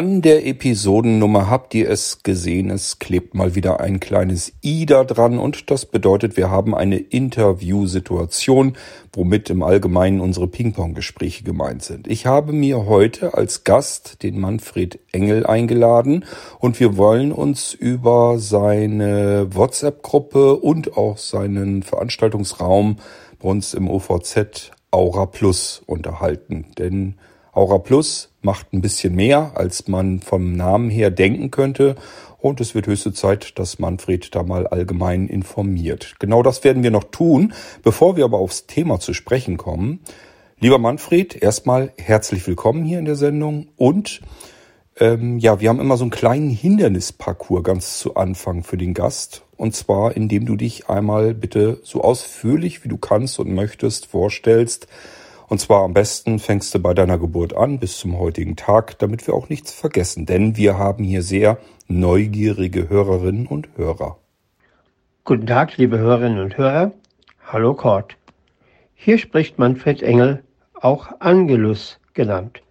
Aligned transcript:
An 0.00 0.22
der 0.22 0.46
Episodennummer 0.46 1.50
habt 1.50 1.74
ihr 1.74 1.90
es 1.90 2.22
gesehen, 2.22 2.70
es 2.70 3.00
klebt 3.00 3.34
mal 3.34 3.54
wieder 3.54 3.80
ein 3.80 4.00
kleines 4.00 4.54
i 4.64 4.86
da 4.86 5.04
dran 5.04 5.38
und 5.38 5.70
das 5.70 5.84
bedeutet, 5.84 6.38
wir 6.38 6.50
haben 6.50 6.74
eine 6.74 6.96
Interviewsituation, 6.96 8.78
womit 9.12 9.50
im 9.50 9.62
Allgemeinen 9.62 10.22
unsere 10.22 10.48
Ping-Pong-Gespräche 10.48 11.44
gemeint 11.44 11.82
sind. 11.82 12.06
Ich 12.06 12.24
habe 12.24 12.54
mir 12.54 12.86
heute 12.86 13.34
als 13.34 13.64
Gast 13.64 14.22
den 14.22 14.40
Manfred 14.40 15.00
Engel 15.12 15.44
eingeladen 15.44 16.24
und 16.60 16.80
wir 16.80 16.96
wollen 16.96 17.30
uns 17.30 17.74
über 17.74 18.38
seine 18.38 19.54
WhatsApp-Gruppe 19.54 20.56
und 20.56 20.96
auch 20.96 21.18
seinen 21.18 21.82
Veranstaltungsraum 21.82 22.96
bei 23.38 23.50
uns 23.50 23.74
im 23.74 23.90
OVZ 23.90 24.70
Aura 24.92 25.26
Plus 25.26 25.82
unterhalten, 25.84 26.68
denn 26.78 27.16
Aura 27.52 27.76
Plus 27.76 28.29
macht 28.42 28.72
ein 28.72 28.80
bisschen 28.80 29.14
mehr, 29.14 29.52
als 29.54 29.88
man 29.88 30.20
vom 30.20 30.56
Namen 30.56 30.90
her 30.90 31.10
denken 31.10 31.50
könnte. 31.50 31.96
Und 32.38 32.60
es 32.60 32.74
wird 32.74 32.86
höchste 32.86 33.12
Zeit, 33.12 33.58
dass 33.58 33.78
Manfred 33.78 34.34
da 34.34 34.42
mal 34.42 34.66
allgemein 34.66 35.28
informiert. 35.28 36.14
Genau 36.18 36.42
das 36.42 36.64
werden 36.64 36.82
wir 36.82 36.90
noch 36.90 37.04
tun. 37.04 37.52
Bevor 37.82 38.16
wir 38.16 38.24
aber 38.24 38.38
aufs 38.38 38.66
Thema 38.66 38.98
zu 38.98 39.12
sprechen 39.12 39.58
kommen, 39.58 40.00
lieber 40.58 40.78
Manfred, 40.78 41.40
erstmal 41.42 41.92
herzlich 41.98 42.46
willkommen 42.46 42.84
hier 42.84 42.98
in 42.98 43.04
der 43.04 43.16
Sendung. 43.16 43.68
Und 43.76 44.22
ähm, 44.98 45.38
ja, 45.38 45.60
wir 45.60 45.68
haben 45.68 45.80
immer 45.80 45.98
so 45.98 46.04
einen 46.04 46.10
kleinen 46.10 46.50
Hindernisparcours 46.50 47.62
ganz 47.62 47.98
zu 47.98 48.16
Anfang 48.16 48.62
für 48.62 48.78
den 48.78 48.94
Gast. 48.94 49.42
Und 49.58 49.74
zwar, 49.74 50.16
indem 50.16 50.46
du 50.46 50.56
dich 50.56 50.88
einmal 50.88 51.34
bitte 51.34 51.80
so 51.82 52.00
ausführlich 52.00 52.84
wie 52.84 52.88
du 52.88 52.96
kannst 52.96 53.38
und 53.38 53.52
möchtest 53.52 54.06
vorstellst, 54.06 54.88
und 55.50 55.58
zwar 55.58 55.82
am 55.82 55.94
besten 55.94 56.38
fängst 56.38 56.72
du 56.72 56.78
bei 56.78 56.94
deiner 56.94 57.18
Geburt 57.18 57.54
an 57.56 57.80
bis 57.80 57.98
zum 57.98 58.16
heutigen 58.16 58.54
Tag, 58.54 59.00
damit 59.00 59.26
wir 59.26 59.34
auch 59.34 59.48
nichts 59.48 59.72
vergessen. 59.72 60.24
Denn 60.24 60.56
wir 60.56 60.78
haben 60.78 61.02
hier 61.02 61.22
sehr 61.22 61.58
neugierige 61.88 62.88
Hörerinnen 62.88 63.48
und 63.48 63.68
Hörer. 63.76 64.16
Guten 65.24 65.48
Tag, 65.48 65.76
liebe 65.76 65.98
Hörerinnen 65.98 66.38
und 66.38 66.56
Hörer. 66.56 66.92
Hallo 67.48 67.74
Kurt. 67.74 68.16
Hier 68.94 69.18
spricht 69.18 69.58
Manfred 69.58 70.04
Engel, 70.04 70.44
auch 70.74 71.08
Angelus 71.18 71.98
genannt. 72.14 72.62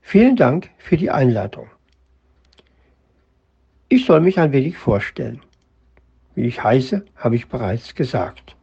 Vielen 0.00 0.36
Dank 0.36 0.70
für 0.78 0.96
die 0.96 1.10
Einladung. 1.10 1.66
Ich 3.88 4.04
soll 4.04 4.20
mich 4.20 4.38
ein 4.38 4.52
wenig 4.52 4.78
vorstellen. 4.78 5.40
Wie 6.36 6.46
ich 6.46 6.62
heiße, 6.62 7.04
habe 7.16 7.34
ich 7.34 7.48
bereits 7.48 7.96
gesagt. 7.96 8.54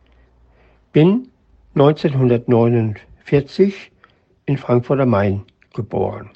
Bin 0.93 1.27
1949 1.75 3.06
1940 3.29 3.91
in 4.45 4.57
Frankfurt 4.57 5.01
am 5.01 5.09
Main 5.09 5.43
geboren. 5.73 6.29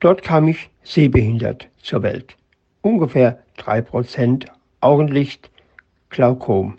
Dort 0.00 0.22
kam 0.22 0.48
ich 0.48 0.70
sehbehindert 0.84 1.68
zur 1.82 2.02
Welt. 2.02 2.34
Ungefähr 2.80 3.42
3% 3.58 4.46
Augenlicht, 4.80 5.50
Glaukom. 6.08 6.78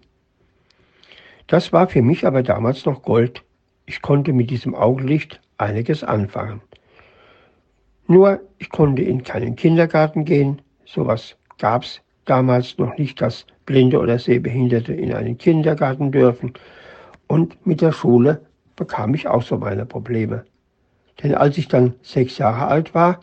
Das 1.45 1.73
war 1.73 1.87
für 1.87 2.01
mich 2.01 2.25
aber 2.25 2.41
damals 2.41 2.85
noch 2.85 3.03
Gold. 3.03 3.43
Ich 3.85 4.01
konnte 4.01 4.33
mit 4.33 4.49
diesem 4.49 4.73
Augenlicht 4.73 5.39
einiges 5.59 6.03
anfangen. 6.03 6.61
Nur, 8.07 8.41
ich 8.57 8.69
konnte 8.69 9.03
in 9.03 9.23
keinen 9.23 9.55
Kindergarten 9.55 10.25
gehen. 10.25 10.59
Sowas 10.85 11.35
gab 11.59 11.83
es 11.83 12.01
damals 12.25 12.79
noch 12.79 12.97
nicht, 12.97 13.21
dass 13.21 13.45
Blinde 13.67 13.99
oder 13.99 14.17
Sehbehinderte 14.17 14.93
in 14.93 15.13
einen 15.13 15.37
Kindergarten 15.37 16.11
dürfen. 16.11 16.53
Und 17.27 17.63
mit 17.67 17.81
der 17.81 17.91
Schule 17.91 18.41
bekam 18.75 19.13
ich 19.13 19.27
auch 19.27 19.41
so 19.41 19.57
meine 19.57 19.85
Probleme. 19.85 20.45
Denn 21.23 21.33
als 21.33 21.57
ich 21.57 21.67
dann 21.67 21.93
sechs 22.01 22.37
Jahre 22.37 22.67
alt 22.67 22.93
war, 22.93 23.19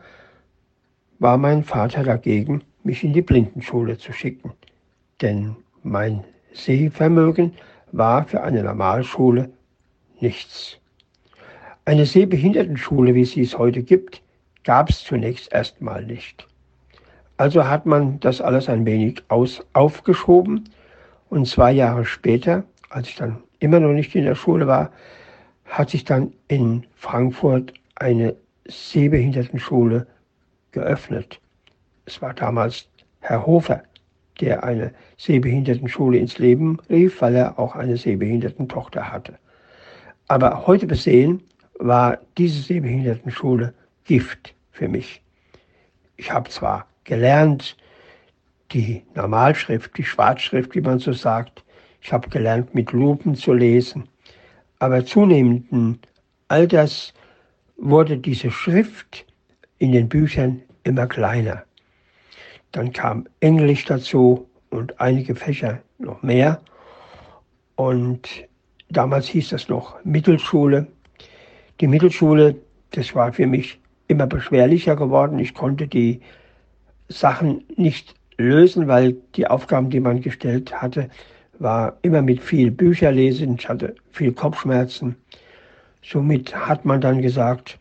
war 1.19 1.37
mein 1.39 1.63
Vater 1.63 2.03
dagegen, 2.03 2.63
mich 2.85 3.05
in 3.05 3.13
die 3.13 3.23
Blindenschule 3.23 3.99
zu 3.99 4.13
schicken. 4.13 4.53
Denn 5.21 5.57
mein 5.83 6.25
Sehvermögen 6.53 7.53
war 7.93 8.25
für 8.25 8.43
eine 8.43 8.63
Normalschule 8.63 9.51
nichts. 10.21 10.79
Eine 11.85 12.07
Sehbehindertenschule, 12.07 13.15
wie 13.15 13.25
sie 13.25 13.43
es 13.43 13.59
heute 13.59 13.83
gibt, 13.83 14.23
gab 14.65 14.91
es 14.91 15.03
zunächst 15.05 15.53
erstmal 15.53 16.05
nicht. 16.05 16.47
Also 17.37 17.67
hat 17.67 17.87
man 17.87 18.21
das 18.21 18.41
alles 18.41 18.69
ein 18.69 18.87
wenig 18.87 19.23
aus, 19.29 19.65
aufgeschoben 19.73 20.69
und 21.29 21.49
zwei 21.49 21.73
Jahre 21.73 22.05
später, 22.05 22.65
als 22.89 23.09
ich 23.09 23.17
dann 23.17 23.43
immer 23.59 23.81
noch 23.81 23.93
nicht 23.93 24.15
in 24.15 24.25
der 24.25 24.35
Schule 24.35 24.67
war, 24.67 24.93
hat 25.73 25.89
sich 25.89 26.05
dann 26.05 26.35
in 26.49 26.85
Frankfurt 26.97 27.73
eine 27.95 28.37
Sehbehindertenschule 28.67 30.07
geöffnet. 30.71 31.41
Es 32.05 32.21
war 32.21 32.35
damals 32.35 32.89
Herr 33.21 33.47
Hofer, 33.47 33.83
der 34.41 34.65
eine 34.65 34.93
Sehbehindertenschule 35.17 36.19
ins 36.19 36.39
Leben 36.39 36.79
rief, 36.91 37.23
weil 37.23 37.37
er 37.37 37.59
auch 37.59 37.75
eine 37.75 37.97
Sehbehindertentochter 37.97 39.11
hatte. 39.11 39.39
Aber 40.29 40.67
heute 40.67 40.87
besehen 40.87 41.43
war 41.79 42.19
diese 42.37 42.61
Sehbehindertenschule 42.61 43.73
Gift 44.05 44.55
für 44.73 44.89
mich. 44.89 45.23
Ich 46.17 46.31
habe 46.31 46.51
zwar 46.51 46.87
gelernt, 47.05 47.79
die 48.73 49.03
Normalschrift, 49.15 49.97
die 49.97 50.05
Schwarzschrift, 50.05 50.75
wie 50.75 50.83
man 50.83 50.99
so 50.99 51.15
sagt, 51.15 51.65
ich 52.03 52.13
habe 52.13 52.29
gelernt, 52.29 52.75
mit 52.75 52.93
Lupen 52.93 53.35
zu 53.35 53.55
lesen 53.55 54.07
aber 54.83 55.07
zunehmenden 55.07 56.01
Alters 56.49 57.15
wurde 57.77 58.19
diese 58.19 58.51
Schrift 58.51 59.25
in 59.79 59.93
den 59.93 60.09
Büchern 60.09 60.61
immer 60.83 61.07
kleiner. 61.07 61.63
Dann 62.73 62.93
kam 62.93 63.29
Englisch 63.39 63.85
dazu 63.85 64.51
und 64.71 65.01
einige 65.01 65.37
Fächer 65.37 65.79
noch 65.99 66.21
mehr. 66.25 66.61
Und 67.77 68.29
damals 68.89 69.29
hieß 69.29 69.51
das 69.51 69.69
noch 69.69 70.05
Mittelschule. 70.05 70.89
Die 71.81 71.87
Mittelschule, 71.87 72.57
das 72.91 73.15
war 73.15 73.33
für 73.33 73.47
mich 73.47 73.79
immer 74.09 74.27
beschwerlicher 74.27 74.97
geworden. 74.97 75.39
Ich 75.39 75.55
konnte 75.55 75.87
die 75.87 76.21
Sachen 77.09 77.63
nicht 77.77 78.17
lösen, 78.37 78.89
weil 78.89 79.13
die 79.37 79.47
Aufgaben, 79.47 79.91
die 79.91 80.01
man 80.01 80.23
gestellt 80.23 80.83
hatte, 80.83 81.09
war 81.59 81.97
immer 82.03 82.23
mit 82.23 82.41
viel 82.41 82.71
Bücherlesen, 82.71 83.57
ich 83.59 83.69
hatte 83.69 83.95
viel 84.11 84.33
Kopfschmerzen. 84.33 85.17
Somit 86.03 86.55
hat 86.55 86.85
man 86.85 87.01
dann 87.01 87.23
gesagt, 87.23 87.79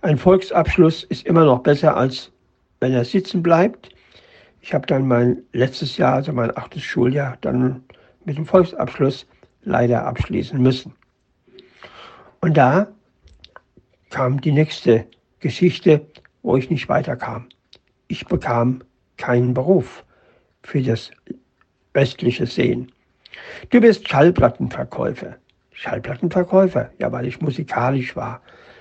ein 0.00 0.16
Volksabschluss 0.16 1.04
ist 1.04 1.26
immer 1.26 1.44
noch 1.44 1.60
besser, 1.60 1.96
als 1.96 2.30
wenn 2.80 2.92
er 2.92 3.04
sitzen 3.04 3.42
bleibt. 3.42 3.90
Ich 4.60 4.72
habe 4.72 4.86
dann 4.86 5.06
mein 5.06 5.42
letztes 5.52 5.96
Jahr, 5.96 6.14
also 6.14 6.32
mein 6.32 6.56
achtes 6.56 6.82
Schuljahr, 6.82 7.36
dann 7.40 7.82
mit 8.24 8.38
dem 8.38 8.46
Volksabschluss 8.46 9.26
leider 9.62 10.06
abschließen 10.06 10.60
müssen. 10.60 10.94
Und 12.40 12.56
da 12.56 12.88
kam 14.10 14.40
die 14.40 14.52
nächste 14.52 15.06
Geschichte, 15.40 16.06
wo 16.42 16.56
ich 16.56 16.70
nicht 16.70 16.88
weiterkam. 16.88 17.48
Ich 18.08 18.26
bekam 18.26 18.82
keinen 19.16 19.54
Beruf 19.54 20.04
für 20.62 20.82
das 20.82 21.10
restliche 21.94 22.46
Sehen. 22.46 22.90
Du 23.70 23.80
bist 23.80 24.08
Schallplattenverkäufer. 24.08 25.36
Schallplattenverkäufer, 25.72 26.90
ja, 26.98 27.10
weil 27.12 27.26
ich 27.26 27.40
musikalisch 27.40 28.14
war. 28.14 28.40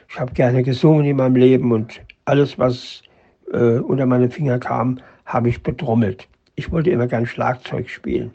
Ich 0.09 0.19
habe 0.19 0.33
gerne 0.33 0.63
gesungen 0.63 1.05
in 1.05 1.17
meinem 1.17 1.35
Leben 1.35 1.71
und 1.71 2.01
alles, 2.25 2.59
was 2.59 3.01
äh, 3.51 3.79
unter 3.79 4.05
meine 4.05 4.29
Finger 4.29 4.59
kam, 4.59 4.99
habe 5.25 5.49
ich 5.49 5.63
bedrommelt. 5.63 6.27
Ich 6.55 6.71
wollte 6.71 6.89
immer 6.89 7.07
gern 7.07 7.25
Schlagzeug 7.25 7.89
spielen. 7.89 8.33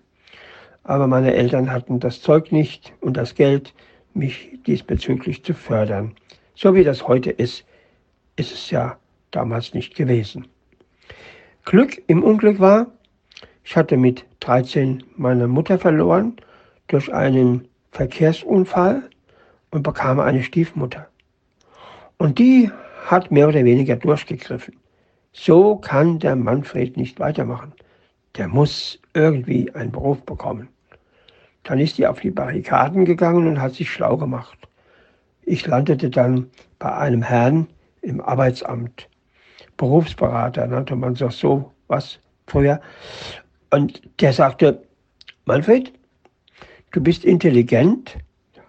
Aber 0.84 1.06
meine 1.06 1.34
Eltern 1.34 1.70
hatten 1.70 2.00
das 2.00 2.22
Zeug 2.22 2.52
nicht 2.52 2.93
und 3.00 3.17
das 3.17 3.34
Geld, 3.34 3.75
mich 4.14 4.58
diesbezüglich 4.67 5.44
zu 5.44 5.52
fördern. 5.52 6.14
So 6.55 6.75
wie 6.75 6.84
das 6.84 7.06
heute 7.06 7.31
ist, 7.31 7.64
ist 8.37 8.52
es 8.52 8.70
ja 8.70 8.96
damals 9.31 9.75
nicht 9.75 9.94
gewesen. 9.94 10.49
Glück 11.64 12.02
im 12.06 12.22
Unglück 12.22 12.61
war, 12.61 12.87
ich 13.64 13.76
hatte 13.76 13.96
mit 13.96 14.25
13 14.46 15.02
meine 15.16 15.48
Mutter 15.48 15.78
verloren 15.78 16.37
durch 16.87 17.12
einen 17.12 17.66
Verkehrsunfall 17.90 19.02
und 19.70 19.82
bekam 19.82 20.20
eine 20.20 20.43
Stiefmutter. 20.43 21.08
Und 22.19 22.38
die 22.38 22.70
hat 23.06 23.31
mehr 23.31 23.48
oder 23.48 23.64
weniger 23.64 23.96
durchgegriffen. 23.96 24.76
So 25.32 25.76
kann 25.76 26.19
der 26.20 26.37
Manfred 26.37 26.96
nicht 26.96 27.19
weitermachen. 27.19 27.72
Der 28.37 28.48
muss 28.48 29.00
irgendwie 29.14 29.75
einen 29.75 29.90
Beruf 29.90 30.22
bekommen. 30.22 30.69
Dann 31.64 31.81
ist 31.81 31.98
die 31.98 32.06
auf 32.06 32.20
die 32.20 32.31
Barrikaden 32.31 33.04
gegangen 33.04 33.48
und 33.48 33.60
hat 33.60 33.75
sich 33.75 33.90
schlau 33.90 34.16
gemacht. 34.16 34.56
Ich 35.43 35.66
landete 35.66 36.08
dann 36.08 36.50
bei 36.78 36.94
einem 36.94 37.22
Herrn 37.22 37.66
im 38.02 38.20
Arbeitsamt. 38.20 39.08
Berufsberater 39.76 40.66
nannte 40.69 40.94
man 40.94 41.14
das 41.14 41.38
so 41.38 41.72
was 41.88 42.20
früher. 42.46 42.81
Und 43.71 44.03
der 44.21 44.33
sagte, 44.33 44.83
Manfred, 45.45 45.93
du 46.93 47.01
bist 47.01 47.25
intelligent, 47.25 48.17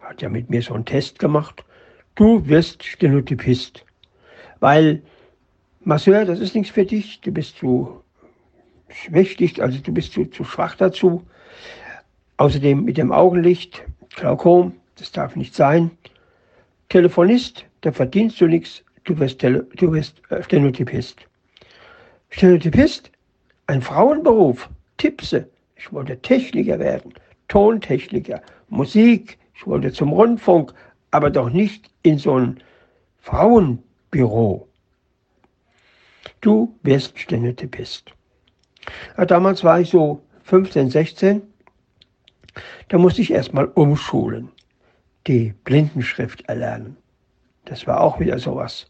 hat 0.01 0.21
ja 0.21 0.29
mit 0.29 0.49
mir 0.49 0.61
so 0.61 0.73
einen 0.73 0.85
Test 0.85 1.19
gemacht, 1.19 1.63
du 2.15 2.47
wirst 2.47 2.83
Stenotypist. 2.83 3.85
Weil 4.59 5.01
Masseur, 5.81 6.25
das 6.25 6.39
ist 6.39 6.55
nichts 6.55 6.71
für 6.71 6.85
dich, 6.85 7.21
du 7.21 7.31
bist 7.31 7.57
zu 7.57 8.03
schwächlich, 8.89 9.61
also 9.61 9.79
du 9.79 9.93
bist 9.93 10.13
zu, 10.13 10.25
zu 10.25 10.43
schwach 10.43 10.75
dazu. 10.75 11.25
Außerdem 12.37 12.83
mit 12.83 12.97
dem 12.97 13.11
Augenlicht, 13.11 13.83
Glaukom, 14.15 14.73
das 14.97 15.11
darf 15.11 15.35
nicht 15.35 15.55
sein. 15.55 15.91
Telefonist, 16.89 17.65
da 17.81 17.91
verdienst 17.91 18.39
du 18.41 18.47
nichts, 18.47 18.83
du 19.03 19.17
wirst, 19.19 19.39
Tele, 19.39 19.67
du 19.75 19.91
wirst 19.91 20.21
äh, 20.29 20.41
Stenotypist. 20.41 21.19
Stenotypist, 22.29 23.11
ein 23.67 23.81
Frauenberuf, 23.81 24.69
Tippse. 24.97 25.49
Ich 25.75 25.91
wollte 25.93 26.19
Techniker 26.19 26.79
werden, 26.79 27.13
Tontechniker, 27.47 28.41
Musik, 28.69 29.37
ich 29.55 29.65
wollte 29.65 29.91
zum 29.91 30.11
Rundfunk, 30.11 30.73
aber 31.11 31.29
doch 31.29 31.49
nicht 31.49 31.89
in 32.03 32.17
so 32.17 32.37
ein 32.37 32.59
Frauenbüro. 33.19 34.67
Du 36.41 36.75
wirst 36.83 37.17
Stenotypist. 37.17 38.11
Damals 39.27 39.63
war 39.63 39.81
ich 39.81 39.89
so 39.89 40.21
15, 40.43 40.89
16. 40.89 41.41
Da 42.89 42.97
musste 42.97 43.21
ich 43.21 43.31
erstmal 43.31 43.65
umschulen, 43.65 44.49
die 45.25 45.53
Blindenschrift 45.63 46.41
erlernen. 46.47 46.95
Das 47.65 47.85
war 47.85 47.99
auch 48.01 48.19
wieder 48.19 48.39
sowas. 48.39 48.87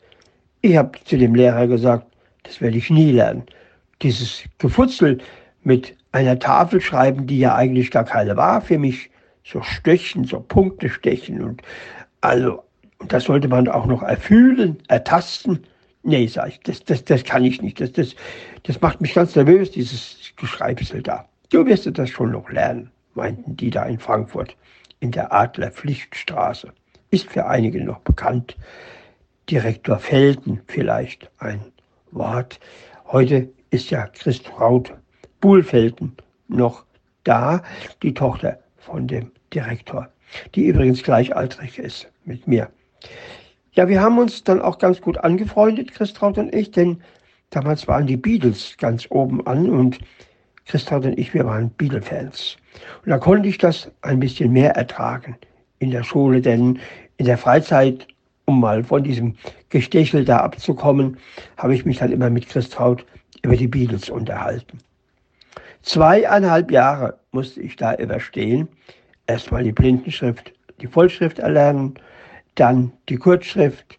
Ich 0.62 0.78
habe 0.78 1.00
zu 1.04 1.18
dem 1.18 1.34
Lehrer 1.34 1.68
gesagt, 1.68 2.08
das 2.44 2.62
werde 2.62 2.78
ich 2.78 2.90
nie 2.90 3.12
lernen. 3.12 3.44
Dieses 4.02 4.44
Gefutzel 4.58 5.20
mit 5.68 5.98
einer 6.14 6.40
Tafel 6.40 6.80
schreiben, 6.80 7.28
die 7.28 7.40
ja 7.40 7.54
eigentlich 7.54 7.92
gar 7.92 8.06
keine 8.06 8.38
war 8.38 8.62
für 8.62 8.80
mich, 8.80 9.10
so 9.44 9.62
Stöchen, 9.62 10.24
so 10.24 10.40
Punkte 10.40 10.88
stechen 10.88 11.44
und 11.44 11.62
also, 12.22 12.64
das 13.10 13.26
sollte 13.26 13.50
man 13.50 13.68
auch 13.68 13.86
noch 13.86 14.02
erfühlen, 14.02 14.78
ertasten. 14.88 15.66
Nee, 16.04 16.26
sag 16.28 16.48
ich, 16.48 16.60
das, 16.62 16.84
das, 16.86 17.04
das 17.04 17.24
kann 17.26 17.44
ich 17.44 17.62
nicht. 17.62 17.82
Das, 17.82 17.92
das, 17.92 18.16
das 18.64 18.80
macht 18.80 19.02
mich 19.02 19.14
ganz 19.14 19.36
nervös, 19.36 19.70
dieses 19.70 20.32
Geschreibsel 20.38 21.04
da. 21.04 21.26
Du 21.50 21.66
wirst 21.66 21.86
das 21.98 22.10
schon 22.10 22.32
noch 22.32 22.50
lernen, 22.50 22.90
meinten 23.14 23.58
die 23.58 23.70
da 23.70 23.86
in 23.86 24.00
Frankfurt, 24.00 24.56
in 25.02 25.12
der 25.12 25.34
Adler 25.34 25.72
Pflichtstraße. 25.72 26.72
Ist 27.12 27.30
für 27.30 27.46
einige 27.46 27.84
noch 27.84 28.00
bekannt. 28.00 28.56
Direktor 29.50 30.00
Felden 30.00 30.62
vielleicht 30.66 31.30
ein 31.40 31.60
Wort. 32.12 32.58
Heute 33.06 33.50
ist 33.70 33.90
ja 33.90 34.08
Christraud 34.08 34.94
Buhlfelden 35.42 36.16
noch 36.48 36.86
da, 37.24 37.62
die 38.02 38.14
Tochter 38.14 38.60
von 38.78 39.08
dem 39.08 39.32
Direktor, 39.54 40.10
die 40.56 40.66
übrigens 40.68 41.04
gleichaltrig 41.04 41.78
ist 41.78 42.10
mit 42.26 42.48
mir. 42.48 42.70
Ja, 43.74 43.88
wir 43.88 44.02
haben 44.02 44.18
uns 44.18 44.44
dann 44.44 44.62
auch 44.62 44.80
ganz 44.80 45.02
gut 45.02 45.18
angefreundet, 45.20 45.94
Christraud 45.94 46.38
und 46.38 46.54
ich, 46.54 46.72
denn 46.72 47.02
damals 47.52 47.88
waren 47.88 48.08
die 48.08 48.18
Beatles 48.18 48.76
ganz 48.78 49.06
oben 49.10 49.46
an 49.46 49.70
und 49.70 50.00
Christraud 50.66 51.06
und 51.06 51.20
ich, 51.20 51.34
wir 51.34 51.46
waren 51.46 51.70
Beatle-Fans. 51.72 52.58
Und 53.04 53.10
da 53.10 53.18
konnte 53.18 53.48
ich 53.48 53.58
das 53.58 53.92
ein 54.02 54.20
bisschen 54.20 54.52
mehr 54.52 54.76
ertragen 54.76 55.38
in 55.80 55.92
der 55.92 56.04
Schule, 56.04 56.42
denn 56.42 56.80
in 57.18 57.26
der 57.26 57.38
Freizeit, 57.38 58.08
um 58.46 58.60
mal 58.60 58.84
von 58.84 59.04
diesem 59.04 59.36
Gestechel 59.70 60.26
da 60.26 60.38
abzukommen, 60.38 61.18
habe 61.58 61.76
ich 61.76 61.86
mich 61.86 62.00
dann 62.00 62.12
immer 62.12 62.30
mit 62.30 62.48
Christraud 62.48 63.06
über 63.44 63.56
die 63.56 63.68
Beatles 63.68 64.10
unterhalten. 64.10 64.80
Zweieinhalb 65.88 66.70
Jahre 66.70 67.18
musste 67.32 67.62
ich 67.62 67.78
da 67.78 67.96
überstehen. 67.96 68.68
Erstmal 69.26 69.64
die 69.64 69.72
Blindenschrift, 69.72 70.52
die 70.82 70.88
Vollschrift 70.88 71.40
erlernen, 71.40 71.94
dann 72.56 72.92
die 73.08 73.16
Kurzschrift 73.16 73.98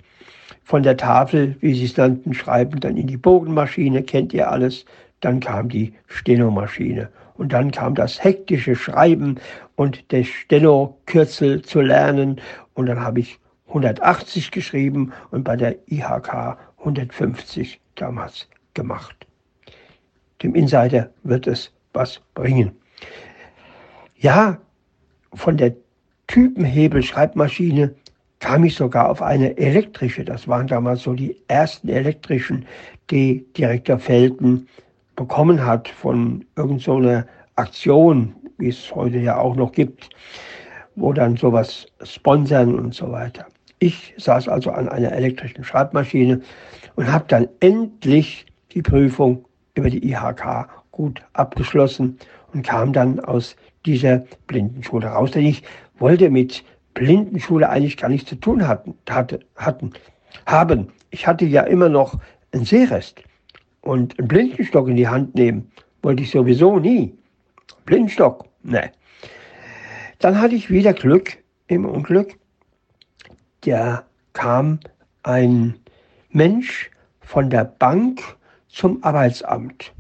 von 0.65 0.83
der 0.83 0.99
Tafel, 0.99 1.57
wie 1.61 1.73
sie 1.73 1.87
es 1.87 1.97
nannten, 1.97 2.35
schreiben, 2.35 2.79
dann 2.81 2.99
in 2.99 3.07
die 3.07 3.17
Bogenmaschine, 3.17 4.03
kennt 4.03 4.35
ihr 4.35 4.51
alles. 4.51 4.85
Dann 5.21 5.41
kam 5.41 5.71
die 5.71 5.95
Stenomaschine 6.09 7.09
und 7.39 7.55
dann 7.55 7.71
kam 7.71 7.95
das 7.95 8.23
hektische 8.23 8.77
Schreiben 8.77 9.37
und 9.75 10.13
der 10.13 10.25
Steno-Kürzel 10.25 11.63
zu 11.63 11.81
lernen 11.81 12.39
und 12.75 12.85
dann 12.85 13.01
habe 13.01 13.21
ich 13.21 13.39
180 13.69 14.51
geschrieben 14.51 15.15
und 15.31 15.43
bei 15.43 15.57
der 15.57 15.77
IHK 15.91 16.59
150 16.81 17.81
damals 17.95 18.47
gemacht. 18.75 19.27
Dem 20.43 20.55
Insider 20.55 21.09
wird 21.23 21.47
es 21.47 21.73
was 21.93 22.21
bringen. 22.35 22.73
Ja, 24.17 24.59
von 25.35 25.57
der 25.57 25.75
Typenhebel-Schreibmaschine 26.27 27.95
kam 28.41 28.65
ich 28.65 28.75
sogar 28.75 29.09
auf 29.09 29.23
eine 29.23 29.57
elektrische. 29.57 30.25
Das 30.25 30.47
waren 30.47 30.67
damals 30.67 31.03
so 31.03 31.15
die 31.15 31.37
ersten 31.49 31.89
elektrischen, 31.89 32.67
die 33.11 33.45
Direktor 33.57 33.99
Felden 33.99 34.69
bekommen 35.17 35.65
hat 35.65 35.89
von 35.89 36.45
irgendeiner 36.57 37.23
so 37.23 37.29
Aktion, 37.57 38.35
wie 38.59 38.69
es 38.69 38.95
heute 38.95 39.19
ja 39.19 39.39
auch 39.39 39.57
noch 39.57 39.73
gibt, 39.73 40.11
wo 40.95 41.13
dann 41.13 41.37
sowas 41.37 41.87
sponsern 42.05 42.75
und 42.75 42.95
so 42.95 43.11
weiter. 43.11 43.47
Ich 43.81 44.15
saß 44.17 44.49
also 44.49 44.71
an 44.71 44.89
einer 44.89 45.13
elektrischen 45.13 45.65
Schreibmaschine 45.65 46.41
und 46.97 47.11
habe 47.11 47.25
dann 47.29 47.49
endlich 47.61 48.47
die 48.73 48.83
Prüfung 48.83 49.45
über 49.75 49.91
die 49.91 50.09
IHK 50.09 50.69
gut 50.99 51.23
abgeschlossen 51.33 52.19
und 52.53 52.67
kam 52.67 52.93
dann 52.93 53.21
aus 53.21 53.55
dieser 53.87 54.25
Blindenschule 54.49 55.07
raus. 55.07 55.31
Denn 55.31 55.47
ich 55.47 55.63
wollte 55.97 56.29
mit 56.29 56.65
Blindenschule 56.95 57.69
eigentlich 57.69 57.97
gar 57.97 58.09
nichts 58.09 58.29
zu 58.29 58.35
tun 58.35 58.67
hatten, 58.67 58.95
hatte, 59.09 59.39
hatten, 59.55 59.93
haben. 60.45 60.89
Ich 61.11 61.29
hatte 61.29 61.45
ja 61.45 61.63
immer 61.63 61.89
noch 61.89 62.19
einen 62.53 62.65
Sehrest 62.65 63.23
und 63.81 64.19
einen 64.19 64.27
Blindenstock 64.27 64.89
in 64.89 64.97
die 64.97 65.07
Hand 65.07 65.37
nehmen 65.37 65.71
wollte 66.03 66.25
ich 66.25 66.33
sowieso 66.33 66.81
nie. 66.81 67.17
Blindenstock, 67.85 68.47
ne. 68.65 68.91
Dann 70.19 70.41
hatte 70.41 70.57
ich 70.57 70.69
wieder 70.69 70.95
Glück 70.95 71.39
im 71.69 71.85
Unglück. 71.85 72.35
Da 73.61 74.05
kam 74.33 74.81
ein 75.23 75.77
Mensch 76.31 76.91
von 77.21 77.51
der 77.51 77.65
Bank 77.65 78.21
zum 78.69 79.03
Arbeitsamt 79.05 79.93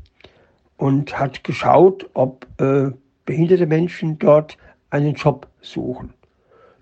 und 0.79 1.19
hat 1.19 1.45
geschaut, 1.45 2.09
ob 2.15 2.47
äh, 2.61 2.91
behinderte 3.27 3.67
Menschen 3.67 4.19
dort 4.19 4.57
einen 4.91 5.15
Job 5.15 5.47
suchen. 5.61 6.15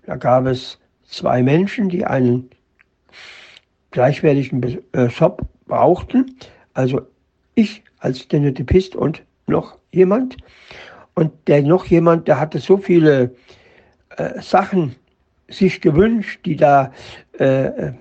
Da 0.05 0.15
gab 0.15 0.45
es 0.45 0.79
zwei 1.03 1.43
Menschen, 1.43 1.89
die 1.89 2.05
einen 2.05 2.49
gleichwertigen 3.91 4.79
äh, 4.93 5.07
Job 5.07 5.41
brauchten. 5.65 6.37
Also 6.73 7.01
ich 7.55 7.83
als 7.99 8.19
Stenotypist 8.19 8.95
und 8.95 9.23
noch 9.47 9.77
jemand. 9.91 10.37
Und 11.15 11.31
der 11.47 11.63
noch 11.63 11.85
jemand, 11.85 12.27
der 12.27 12.39
hatte 12.39 12.59
so 12.59 12.77
viele 12.77 13.35
äh, 14.17 14.39
Sachen 14.41 14.95
sich 15.49 15.81
gewünscht, 15.81 16.45
die 16.45 16.55
da 16.55 16.91
äh, 17.33 17.91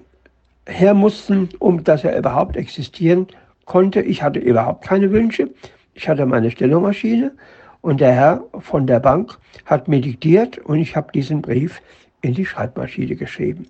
her 0.66 0.94
mussten, 0.94 1.48
um 1.58 1.82
dass 1.82 2.04
er 2.04 2.18
überhaupt 2.18 2.56
existieren 2.56 3.26
konnte. 3.64 4.02
Ich 4.02 4.22
hatte 4.22 4.40
überhaupt 4.40 4.84
keine 4.84 5.10
Wünsche. 5.10 5.48
Ich 5.96 6.10
hatte 6.10 6.26
meine 6.26 6.50
Stellungmaschine 6.50 7.32
und 7.80 8.02
der 8.02 8.12
Herr 8.12 8.44
von 8.58 8.86
der 8.86 9.00
Bank 9.00 9.38
hat 9.64 9.88
mir 9.88 10.02
diktiert 10.02 10.58
und 10.58 10.78
ich 10.78 10.94
habe 10.94 11.10
diesen 11.10 11.40
Brief 11.40 11.80
in 12.20 12.34
die 12.34 12.44
Schreibmaschine 12.44 13.16
geschrieben, 13.16 13.66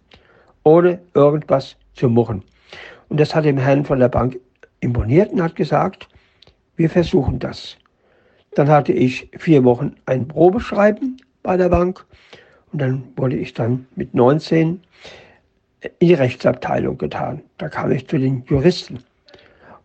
ohne 0.65 0.99
irgendwas 1.15 1.77
zu 1.95 2.09
murren. 2.09 2.43
Und 3.09 3.21
das 3.21 3.33
hat 3.33 3.45
dem 3.45 3.59
Herrn 3.59 3.85
von 3.85 4.01
der 4.01 4.09
Bank 4.09 4.41
imponiert 4.81 5.33
und 5.33 5.41
hat 5.41 5.55
gesagt, 5.55 6.09
wir 6.75 6.91
versuchen 6.91 7.39
das. 7.39 7.77
Dann 8.57 8.69
hatte 8.69 8.93
ich 8.93 9.31
vier 9.39 9.63
Wochen 9.63 9.95
ein 10.07 10.27
Probeschreiben 10.27 11.19
bei 11.45 11.57
der 11.57 11.69
Bank 11.69 12.05
und 12.73 12.83
dann 12.83 13.05
wurde 13.15 13.37
ich 13.37 13.55
dann 13.55 13.87
mit 13.95 14.15
19 14.15 14.81
in 16.01 16.09
die 16.09 16.15
Rechtsabteilung 16.15 16.99
getan. 16.99 17.41
Da 17.59 17.69
kam 17.69 17.93
ich 17.93 18.09
zu 18.09 18.19
den 18.19 18.43
Juristen. 18.49 18.99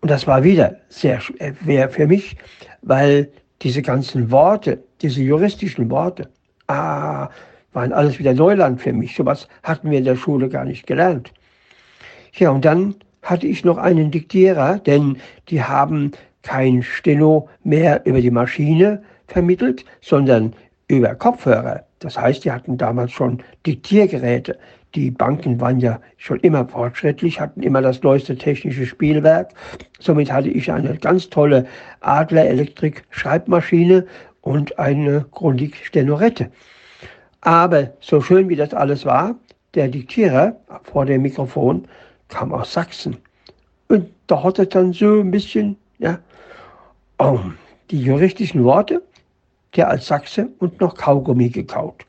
Und 0.02 0.10
das 0.10 0.28
war 0.28 0.44
wieder 0.44 0.78
sehr 0.90 1.22
schwer 1.22 1.90
für 1.90 2.08
mich, 2.08 2.36
weil 2.82 3.32
diese 3.62 3.82
ganzen 3.82 4.32
Worte, 4.32 4.84
diese 5.02 5.22
juristischen 5.22 5.90
Worte, 5.90 6.30
ah, 6.68 7.30
waren 7.74 7.94
alles 7.94 8.20
wieder 8.20 8.34
Neuland 8.34 8.82
für 8.82 8.94
mich. 8.94 9.16
Sowas 9.16 9.48
hatten 9.64 9.92
wir 9.92 10.00
in 10.00 10.06
der 10.06 10.16
Schule 10.16 10.50
gar 10.50 10.66
nicht 10.66 10.88
gelernt. 10.88 11.32
Ja, 12.34 12.50
und 12.50 12.66
dann 12.66 12.96
hatte 13.22 13.48
ich 13.48 13.64
noch 13.64 13.78
einen 13.78 14.10
Diktierer, 14.12 14.80
denn 14.80 15.18
die 15.50 15.64
haben 15.64 16.12
kein 16.42 16.82
Steno 16.82 17.50
mehr 17.64 18.02
über 18.06 18.22
die 18.22 18.32
Maschine 18.32 19.04
vermittelt, 19.28 19.86
sondern 20.02 20.54
über 20.88 21.14
Kopfhörer. 21.16 21.86
Das 22.00 22.18
heißt, 22.18 22.44
die 22.44 22.52
hatten 22.52 22.78
damals 22.78 23.12
schon 23.12 23.44
Diktiergeräte. 23.66 24.58
Die 24.94 25.10
Banken 25.10 25.62
waren 25.62 25.80
ja 25.80 26.02
schon 26.18 26.40
immer 26.42 26.68
fortschrittlich, 26.68 27.40
hatten 27.40 27.64
immer 27.64 27.82
das 27.82 28.02
neueste 28.04 28.36
technische 28.36 28.86
Spielwerk. 28.86 29.54
Somit 30.00 30.32
hatte 30.32 30.50
ich 30.50 30.70
eine 30.70 30.98
ganz 30.98 31.30
tolle 31.30 31.66
Adler 32.02 32.46
Elektrik 32.46 33.06
Schreibmaschine 33.10 34.06
und 34.42 34.78
eine 34.80 35.26
Grundig 35.32 35.78
Stenorette. 35.86 36.52
Aber 37.42 37.94
so 38.02 38.20
schön 38.20 38.50
wie 38.50 38.56
das 38.56 38.74
alles 38.74 39.06
war, 39.06 39.36
der 39.76 39.88
Diktierer 39.88 40.58
vor 40.84 41.06
dem 41.06 41.22
Mikrofon 41.22 41.88
kam 42.28 42.52
aus 42.54 42.74
Sachsen. 42.74 43.18
Und 43.88 44.10
da 44.28 44.44
hat 44.44 44.60
er 44.60 44.66
dann 44.66 44.92
so 44.92 45.22
ein 45.22 45.32
bisschen, 45.32 45.78
ja, 46.00 46.20
oh, 47.18 47.40
die 47.90 48.02
juristischen 48.02 48.64
Worte, 48.64 49.02
der 49.76 49.90
als 49.90 50.08
Sachse 50.08 50.50
und 50.60 50.80
noch 50.82 50.96
Kaugummi 50.96 51.50
gekaut. 51.50 52.06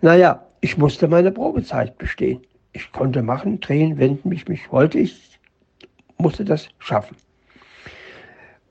Naja, 0.00 0.42
ich 0.60 0.76
musste 0.76 1.08
meine 1.08 1.32
Probezeit 1.32 1.96
bestehen. 1.98 2.40
Ich 2.72 2.92
konnte 2.92 3.22
machen, 3.22 3.60
drehen, 3.60 3.98
wenden, 3.98 4.30
wie 4.30 4.36
ich 4.36 4.48
mich 4.48 4.70
wollte. 4.70 4.98
Ich 4.98 5.38
musste 6.18 6.44
das 6.44 6.68
schaffen. 6.78 7.16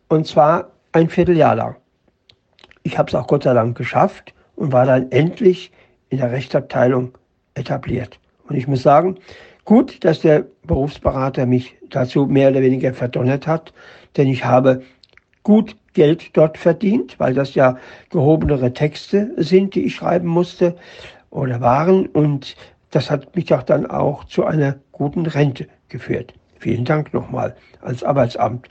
Und 0.07 0.27
zwar 0.27 0.71
ein 0.91 1.09
Vierteljahr 1.09 1.55
lang. 1.55 1.75
Ich 2.83 2.97
habe 2.97 3.09
es 3.09 3.15
auch 3.15 3.27
Gott 3.27 3.43
sei 3.43 3.53
Dank 3.53 3.77
geschafft 3.77 4.33
und 4.55 4.71
war 4.71 4.85
dann 4.85 5.11
endlich 5.11 5.71
in 6.09 6.19
der 6.19 6.31
Rechtsabteilung 6.31 7.17
etabliert. 7.55 8.19
Und 8.47 8.55
ich 8.55 8.67
muss 8.67 8.83
sagen, 8.83 9.17
gut, 9.65 10.03
dass 10.03 10.21
der 10.21 10.45
Berufsberater 10.63 11.45
mich 11.45 11.75
dazu 11.89 12.25
mehr 12.25 12.49
oder 12.49 12.61
weniger 12.61 12.93
verdonnert 12.93 13.45
hat, 13.45 13.73
denn 14.17 14.27
ich 14.27 14.45
habe 14.45 14.83
gut 15.43 15.75
Geld 15.93 16.35
dort 16.37 16.57
verdient, 16.57 17.19
weil 17.19 17.33
das 17.33 17.55
ja 17.55 17.77
gehobenere 18.09 18.73
Texte 18.73 19.33
sind, 19.37 19.75
die 19.75 19.85
ich 19.85 19.95
schreiben 19.95 20.27
musste 20.27 20.75
oder 21.29 21.61
waren. 21.61 22.07
Und 22.07 22.55
das 22.91 23.09
hat 23.11 23.35
mich 23.35 23.53
auch 23.53 23.63
dann 23.63 23.85
auch 23.85 24.23
zu 24.25 24.45
einer 24.45 24.75
guten 24.91 25.25
Rente 25.25 25.67
geführt. 25.89 26.33
Vielen 26.59 26.85
Dank 26.85 27.13
nochmal 27.13 27.55
als 27.81 28.03
Arbeitsamt. 28.03 28.67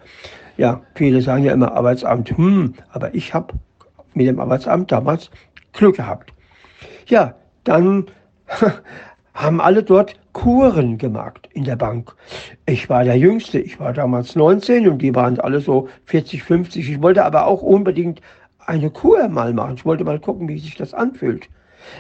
Ja, 0.57 0.83
viele 0.95 1.23
sagen 1.23 1.45
ja 1.45 1.53
immer 1.53 1.73
Arbeitsamt, 1.73 2.37
hm, 2.37 2.75
aber 2.91 3.15
ich 3.15 3.33
habe 3.33 3.55
mit 4.15 4.27
dem 4.27 4.41
Arbeitsamt 4.41 4.91
damals 4.91 5.31
Glück 5.73 5.97
gehabt. 5.97 6.33
Ja, 7.07 7.35
dann 7.65 8.07
haben 9.35 9.61
alle 9.61 9.83
dort 9.83 10.17
Kuren 10.33 10.99
gemacht 10.99 11.49
in 11.53 11.65
der 11.65 11.77
Bank. 11.77 12.15
Ich 12.67 12.91
war 12.91 13.05
der 13.05 13.17
Jüngste, 13.17 13.59
ich 13.59 13.81
war 13.81 13.93
damals 13.93 14.37
19 14.37 14.89
und 14.89 14.99
die 14.99 15.15
waren 15.15 15.41
alle 15.41 15.61
so 15.61 15.89
40, 16.07 16.43
50. 16.43 16.91
Ich 16.91 17.03
wollte 17.03 17.25
aber 17.25 17.47
auch 17.47 17.63
unbedingt 17.63 18.21
eine 18.59 18.91
Kur 18.91 19.29
mal 19.29 19.55
machen. 19.55 19.77
Ich 19.77 19.85
wollte 19.85 20.05
mal 20.05 20.21
gucken, 20.21 20.49
wie 20.49 20.59
sich 20.59 20.75
das 20.75 20.93
anfühlt. 20.93 21.49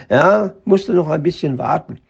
Ja, 0.08 0.52
musste 0.64 0.94
noch 0.94 1.08
ein 1.08 1.22
bisschen 1.22 1.58
warten. 1.58 2.00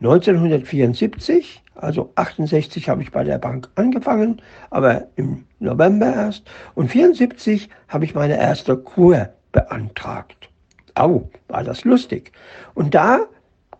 1974, 0.00 1.62
also 1.76 2.12
68 2.16 2.88
habe 2.88 3.02
ich 3.02 3.12
bei 3.12 3.22
der 3.22 3.38
Bank 3.38 3.68
angefangen, 3.76 4.42
aber 4.70 5.06
im 5.16 5.44
November 5.60 6.12
erst. 6.12 6.44
Und 6.74 6.90
74 6.90 7.68
habe 7.88 8.04
ich 8.04 8.14
meine 8.14 8.36
erste 8.36 8.76
Kur 8.76 9.28
beantragt. 9.52 10.48
Au, 10.94 11.30
war 11.48 11.62
das 11.62 11.84
lustig. 11.84 12.32
Und 12.74 12.94
da 12.94 13.20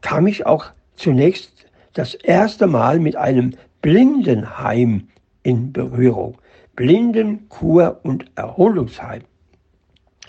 kam 0.01 0.27
ich 0.27 0.47
auch 0.47 0.67
zunächst 0.95 1.67
das 1.95 2.15
erste 2.15 2.67
Mal 2.67 2.99
mit 3.01 3.17
einem 3.17 3.55
Blindenheim 3.83 5.09
in 5.43 5.73
Berührung. 5.73 6.39
Blindenkur- 6.77 7.99
und 8.03 8.25
Erholungsheim. 8.37 9.23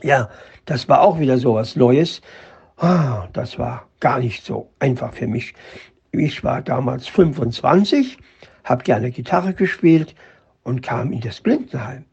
Ja, 0.02 0.30
das 0.66 0.90
war 0.90 1.02
auch 1.02 1.20
wieder 1.20 1.38
so 1.38 1.54
was 1.56 1.76
Neues. 1.76 2.22
Ah, 2.78 3.28
das 3.34 3.60
war 3.60 3.88
gar 4.00 4.20
nicht 4.20 4.44
so 4.44 4.70
einfach 4.80 5.14
für 5.14 5.28
mich. 5.28 5.54
Ich 6.12 6.44
war 6.44 6.62
damals 6.62 7.08
25, 7.08 8.18
habe 8.64 8.84
gerne 8.84 9.12
Gitarre 9.12 9.54
gespielt 9.54 10.16
und 10.64 10.82
kam 10.82 11.12
in 11.12 11.22
das 11.22 11.42
Blindenheim. 11.42 12.06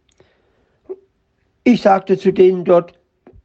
Ich 1.64 1.82
sagte 1.82 2.18
zu 2.18 2.32
denen 2.32 2.64
dort, 2.64 2.94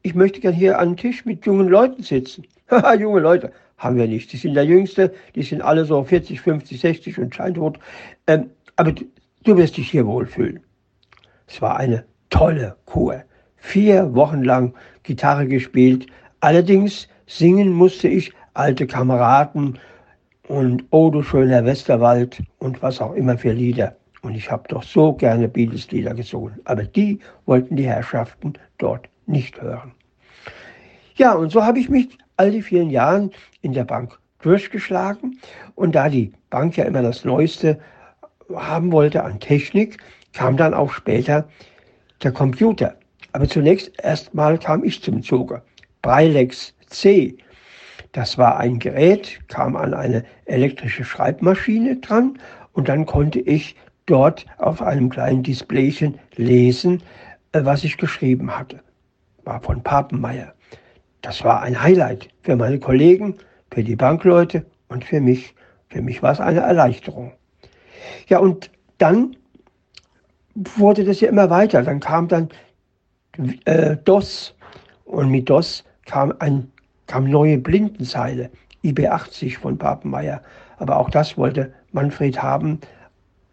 ich 0.01 0.15
möchte 0.15 0.39
gern 0.39 0.53
hier 0.53 0.77
an 0.79 0.87
einem 0.87 0.97
Tisch 0.97 1.25
mit 1.25 1.45
jungen 1.45 1.67
Leuten 1.67 2.03
sitzen. 2.03 2.45
Junge 2.99 3.19
Leute 3.19 3.51
haben 3.77 3.97
wir 3.97 4.07
nicht. 4.07 4.31
Die 4.31 4.37
sind 4.37 4.53
der 4.53 4.65
Jüngste, 4.65 5.13
die 5.35 5.43
sind 5.43 5.61
alle 5.61 5.85
so 5.85 6.03
40, 6.03 6.39
50, 6.41 6.79
60 6.79 7.19
und 7.19 7.35
scheintot. 7.35 7.79
Ähm, 8.27 8.49
aber 8.75 8.91
du, 8.91 9.05
du 9.43 9.57
wirst 9.57 9.77
dich 9.77 9.89
hier 9.89 10.05
wohlfühlen. 10.05 10.61
Es 11.47 11.61
war 11.61 11.77
eine 11.77 12.05
tolle 12.29 12.75
Kur. 12.85 13.23
Vier 13.57 14.13
Wochen 14.13 14.43
lang 14.43 14.73
Gitarre 15.03 15.47
gespielt. 15.47 16.07
Allerdings 16.45 17.07
singen 17.25 17.71
musste 17.73 18.07
ich 18.07 18.31
alte 18.53 18.85
Kameraden 18.85 19.79
und 20.47 20.83
Oh 20.91 21.09
du 21.09 21.23
schöner 21.23 21.65
Westerwald 21.65 22.39
und 22.59 22.83
was 22.83 23.01
auch 23.01 23.13
immer 23.15 23.35
für 23.35 23.51
Lieder. 23.51 23.95
Und 24.21 24.35
ich 24.35 24.51
habe 24.51 24.67
doch 24.67 24.83
so 24.83 25.13
gerne 25.13 25.47
Beatles-Lieder 25.47 26.13
gesungen. 26.13 26.59
Aber 26.65 26.83
die 26.83 27.17
wollten 27.47 27.77
die 27.77 27.87
Herrschaften 27.87 28.53
dort 28.77 29.09
nicht 29.25 29.59
hören. 29.59 29.93
Ja, 31.15 31.33
und 31.33 31.49
so 31.49 31.63
habe 31.63 31.79
ich 31.79 31.89
mich 31.89 32.15
all 32.37 32.51
die 32.51 32.61
vielen 32.61 32.91
Jahren 32.91 33.31
in 33.63 33.73
der 33.73 33.85
Bank 33.85 34.19
durchgeschlagen. 34.43 35.39
Und 35.73 35.95
da 35.95 36.09
die 36.09 36.31
Bank 36.51 36.77
ja 36.77 36.83
immer 36.83 37.01
das 37.01 37.25
Neueste 37.25 37.79
haben 38.53 38.91
wollte 38.91 39.23
an 39.23 39.39
Technik, 39.39 39.97
kam 40.33 40.57
dann 40.57 40.75
auch 40.75 40.91
später 40.91 41.49
der 42.21 42.33
Computer. 42.33 42.93
Aber 43.31 43.47
zunächst 43.47 43.91
erstmal 44.03 44.59
kam 44.59 44.83
ich 44.83 45.01
zum 45.01 45.23
Zuge. 45.23 45.63
Breilex 46.05 46.73
C. 46.87 47.35
Das 48.11 48.37
war 48.37 48.57
ein 48.57 48.79
Gerät, 48.79 49.41
kam 49.47 49.75
an 49.75 49.93
eine 49.93 50.23
elektrische 50.45 51.03
Schreibmaschine 51.03 51.97
dran 51.97 52.37
und 52.73 52.87
dann 52.87 53.05
konnte 53.05 53.39
ich 53.39 53.75
dort 54.05 54.45
auf 54.57 54.81
einem 54.81 55.09
kleinen 55.09 55.43
Displaychen 55.43 56.19
lesen, 56.35 57.01
äh, 57.53 57.65
was 57.65 57.83
ich 57.83 57.97
geschrieben 57.97 58.57
hatte 58.57 58.81
war 59.45 59.61
von 59.61 59.81
Papenmeier. 59.81 60.53
Das 61.21 61.43
war 61.43 61.61
ein 61.61 61.81
Highlight 61.81 62.27
für 62.43 62.55
meine 62.55 62.79
Kollegen, 62.79 63.35
für 63.71 63.83
die 63.83 63.95
Bankleute 63.95 64.65
und 64.89 65.05
für 65.05 65.21
mich. 65.21 65.55
Für 65.89 66.01
mich 66.01 66.21
war 66.21 66.33
es 66.33 66.39
eine 66.39 66.59
Erleichterung. 66.59 67.31
Ja, 68.27 68.39
und 68.39 68.69
dann 68.97 69.35
wurde 70.55 71.03
das 71.03 71.21
ja 71.21 71.29
immer 71.29 71.49
weiter. 71.49 71.83
Dann 71.83 71.99
kam 71.99 72.27
dann 72.27 72.49
äh, 73.65 73.95
DOS 73.97 74.55
und 75.05 75.29
mit 75.29 75.49
DOS 75.49 75.84
kam 76.05 76.33
ein 76.39 76.71
kam 77.07 77.29
neue 77.29 77.57
Blindenzeile, 77.57 78.49
IB80 78.83 79.59
von 79.59 79.77
Papenmeier. 79.77 80.41
Aber 80.77 80.97
auch 80.97 81.09
das 81.09 81.37
wollte 81.37 81.71
Manfred 81.91 82.41
haben. 82.41 82.79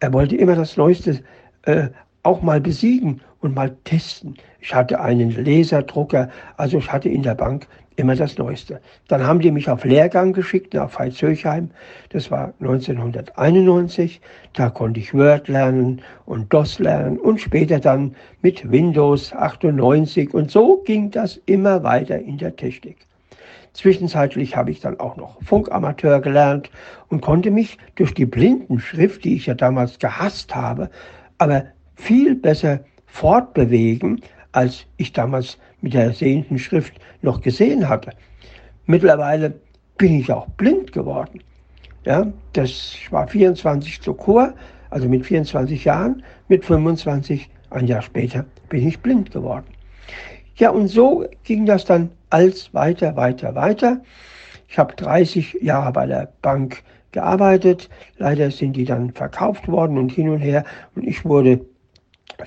Er 0.01 0.13
wollte 0.13 0.37
immer 0.37 0.57
das 0.57 0.77
Neueste 0.77 1.23
äh, 1.63 1.89
auch 2.23 2.43
mal 2.43 2.61
besiegen 2.61 3.21
und 3.41 3.55
mal 3.55 3.77
testen. 3.85 4.37
Ich 4.61 4.75
hatte 4.75 5.01
einen 5.01 5.31
Laserdrucker, 5.45 6.31
also 6.57 6.79
ich 6.79 6.91
hatte 6.91 7.09
in 7.09 7.23
der 7.23 7.35
Bank 7.35 7.67
immer 7.97 8.17
das 8.17 8.39
Neueste. 8.39 8.81
Dann 9.09 9.27
haben 9.27 9.41
die 9.41 9.51
mich 9.51 9.69
auf 9.69 9.85
Lehrgang 9.85 10.33
geschickt 10.33 10.75
nach 10.75 10.91
Veitshöchheim. 10.91 11.71
Das 12.11 12.31
war 12.31 12.55
1991. 12.61 14.21
Da 14.53 14.71
konnte 14.71 15.01
ich 15.01 15.15
Word 15.15 15.49
lernen 15.49 16.03
und 16.25 16.53
DOS 16.53 16.79
lernen 16.79 17.19
und 17.19 17.41
später 17.41 17.79
dann 17.79 18.15
mit 18.43 18.71
Windows 18.71 19.33
98. 19.33 20.33
Und 20.35 20.51
so 20.51 20.79
ging 20.85 21.11
das 21.11 21.41
immer 21.47 21.83
weiter 21.83 22.19
in 22.19 22.39
der 22.39 22.57
Technik. 22.57 22.97
Zwischenzeitlich 23.73 24.55
habe 24.55 24.71
ich 24.71 24.81
dann 24.81 25.01
auch 25.01 25.17
noch 25.17 25.43
Funkamateur 25.43 26.21
gelernt 26.21 26.71
und 27.09 27.23
konnte 27.23 27.51
mich 27.51 27.79
durch 27.95 28.13
die 28.13 28.27
Blindenschrift, 28.27 29.25
die 29.25 29.37
ich 29.37 29.47
ja 29.47 29.55
damals 29.55 29.99
gehasst 29.99 30.55
habe, 30.55 30.91
aber 31.39 31.65
viel 31.95 32.35
besser 32.35 32.81
fortbewegen, 33.07 34.21
als 34.53 34.85
ich 34.99 35.13
damals 35.13 35.59
mit 35.83 35.95
der 35.95 36.13
sehenden 36.13 36.59
Schrift 36.59 36.95
noch 37.21 37.41
gesehen 37.41 37.89
hatte. 37.89 38.13
Mittlerweile 38.87 39.53
bin 39.99 40.19
ich 40.19 40.33
auch 40.33 40.49
blind 40.57 40.93
geworden. 40.93 41.41
Ja, 42.05 42.27
das 42.55 42.97
war 43.11 43.29
24 43.29 44.01
zur 44.01 44.17
Kur, 44.17 44.55
also 44.91 45.09
mit 45.09 45.25
24 45.25 45.85
Jahren, 45.85 46.23
mit 46.49 46.65
25, 46.65 47.49
ein 47.71 47.87
Jahr 47.87 48.03
später, 48.03 48.45
bin 48.69 48.89
ich 48.89 48.99
blind 48.99 49.31
geworden. 49.31 49.67
Ja, 50.57 50.71
und 50.71 50.89
so 50.89 51.27
ging 51.45 51.67
das 51.67 51.85
dann 51.85 52.11
als 52.31 52.73
weiter, 52.75 53.17
weiter, 53.17 53.55
weiter. 53.55 54.03
Ich 54.69 54.79
habe 54.79 54.95
30 54.95 55.59
Jahre 55.61 55.93
bei 55.93 56.07
der 56.07 56.33
Bank 56.43 56.83
gearbeitet. 57.13 57.89
Leider 58.19 58.51
sind 58.51 58.75
die 58.75 58.85
dann 58.85 59.13
verkauft 59.13 59.69
worden 59.69 59.99
und 59.99 60.11
hin 60.11 60.29
und 60.29 60.41
her. 60.41 60.65
Und 60.95 61.07
ich 61.07 61.25
wurde 61.25 61.61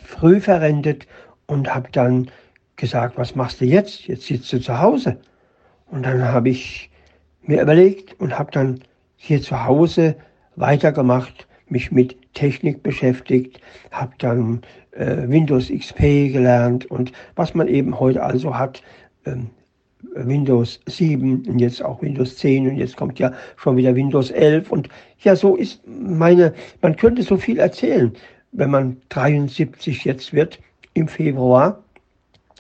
früh 0.04 0.42
verrentet 0.42 1.08
und 1.48 1.74
habe 1.74 1.90
dann 1.92 2.30
gesagt, 2.76 3.18
was 3.18 3.36
machst 3.36 3.62
du 3.62 3.66
jetzt? 3.66 4.08
Jetzt 4.08 4.28
sitzt 4.28 4.52
du 4.52 4.60
zu 4.60 4.80
Hause. 4.80 5.18
Und 5.88 6.04
dann 6.04 6.24
habe 6.24 6.50
ich 6.50 6.90
mir 7.44 7.62
überlegt 7.62 8.20
und 8.20 8.38
habe 8.38 8.52
dann 8.52 8.80
hier 9.16 9.42
zu 9.42 9.66
Hause 9.66 10.16
weitergemacht, 10.56 11.48
mich 11.68 11.92
mit 11.92 12.16
Technik 12.34 12.84
beschäftigt, 12.84 13.60
habe 13.92 14.14
dann 14.20 14.62
äh, 14.92 15.28
Windows 15.28 15.70
XP 15.70 16.32
gelernt 16.32 16.86
und 16.86 17.12
was 17.36 17.54
man 17.54 17.68
eben 17.68 18.00
heute 18.00 18.22
also 18.22 18.58
hat, 18.58 18.82
ähm, 19.26 19.50
Windows 20.14 20.80
7 20.86 21.46
und 21.48 21.60
jetzt 21.60 21.84
auch 21.84 22.02
Windows 22.02 22.38
10 22.38 22.70
und 22.70 22.78
jetzt 22.78 22.96
kommt 22.96 23.20
ja 23.20 23.34
schon 23.58 23.78
wieder 23.78 23.96
Windows 23.96 24.32
11 24.32 24.72
und 24.72 24.90
ja, 25.20 25.36
so 25.36 25.56
ist 25.56 25.82
meine, 25.88 26.54
man 26.82 26.96
könnte 26.96 27.24
so 27.24 27.38
viel 27.38 27.58
erzählen, 27.58 28.14
wenn 28.52 28.70
man 28.70 28.98
73 29.10 30.06
jetzt 30.06 30.34
wird 30.34 30.60
im 30.94 31.08
Februar 31.08 31.84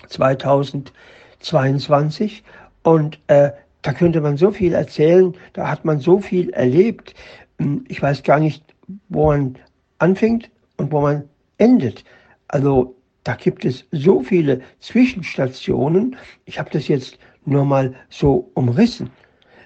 2022 0.07 2.43
und 2.83 3.19
äh, 3.27 3.51
da 3.81 3.93
könnte 3.93 4.21
man 4.21 4.37
so 4.37 4.51
viel 4.51 4.73
erzählen, 4.73 5.33
da 5.53 5.69
hat 5.69 5.85
man 5.85 5.99
so 5.99 6.19
viel 6.19 6.49
erlebt. 6.51 7.15
Hm, 7.59 7.85
ich 7.87 8.01
weiß 8.01 8.23
gar 8.23 8.39
nicht, 8.39 8.63
wo 9.09 9.27
man 9.27 9.57
anfängt 9.99 10.49
und 10.77 10.91
wo 10.91 11.01
man 11.01 11.23
endet. 11.57 12.03
Also 12.47 12.95
da 13.23 13.35
gibt 13.35 13.65
es 13.65 13.85
so 13.91 14.21
viele 14.21 14.61
Zwischenstationen. 14.79 16.15
Ich 16.45 16.59
habe 16.59 16.69
das 16.71 16.87
jetzt 16.87 17.19
nur 17.45 17.65
mal 17.65 17.93
so 18.09 18.49
umrissen. 18.53 19.09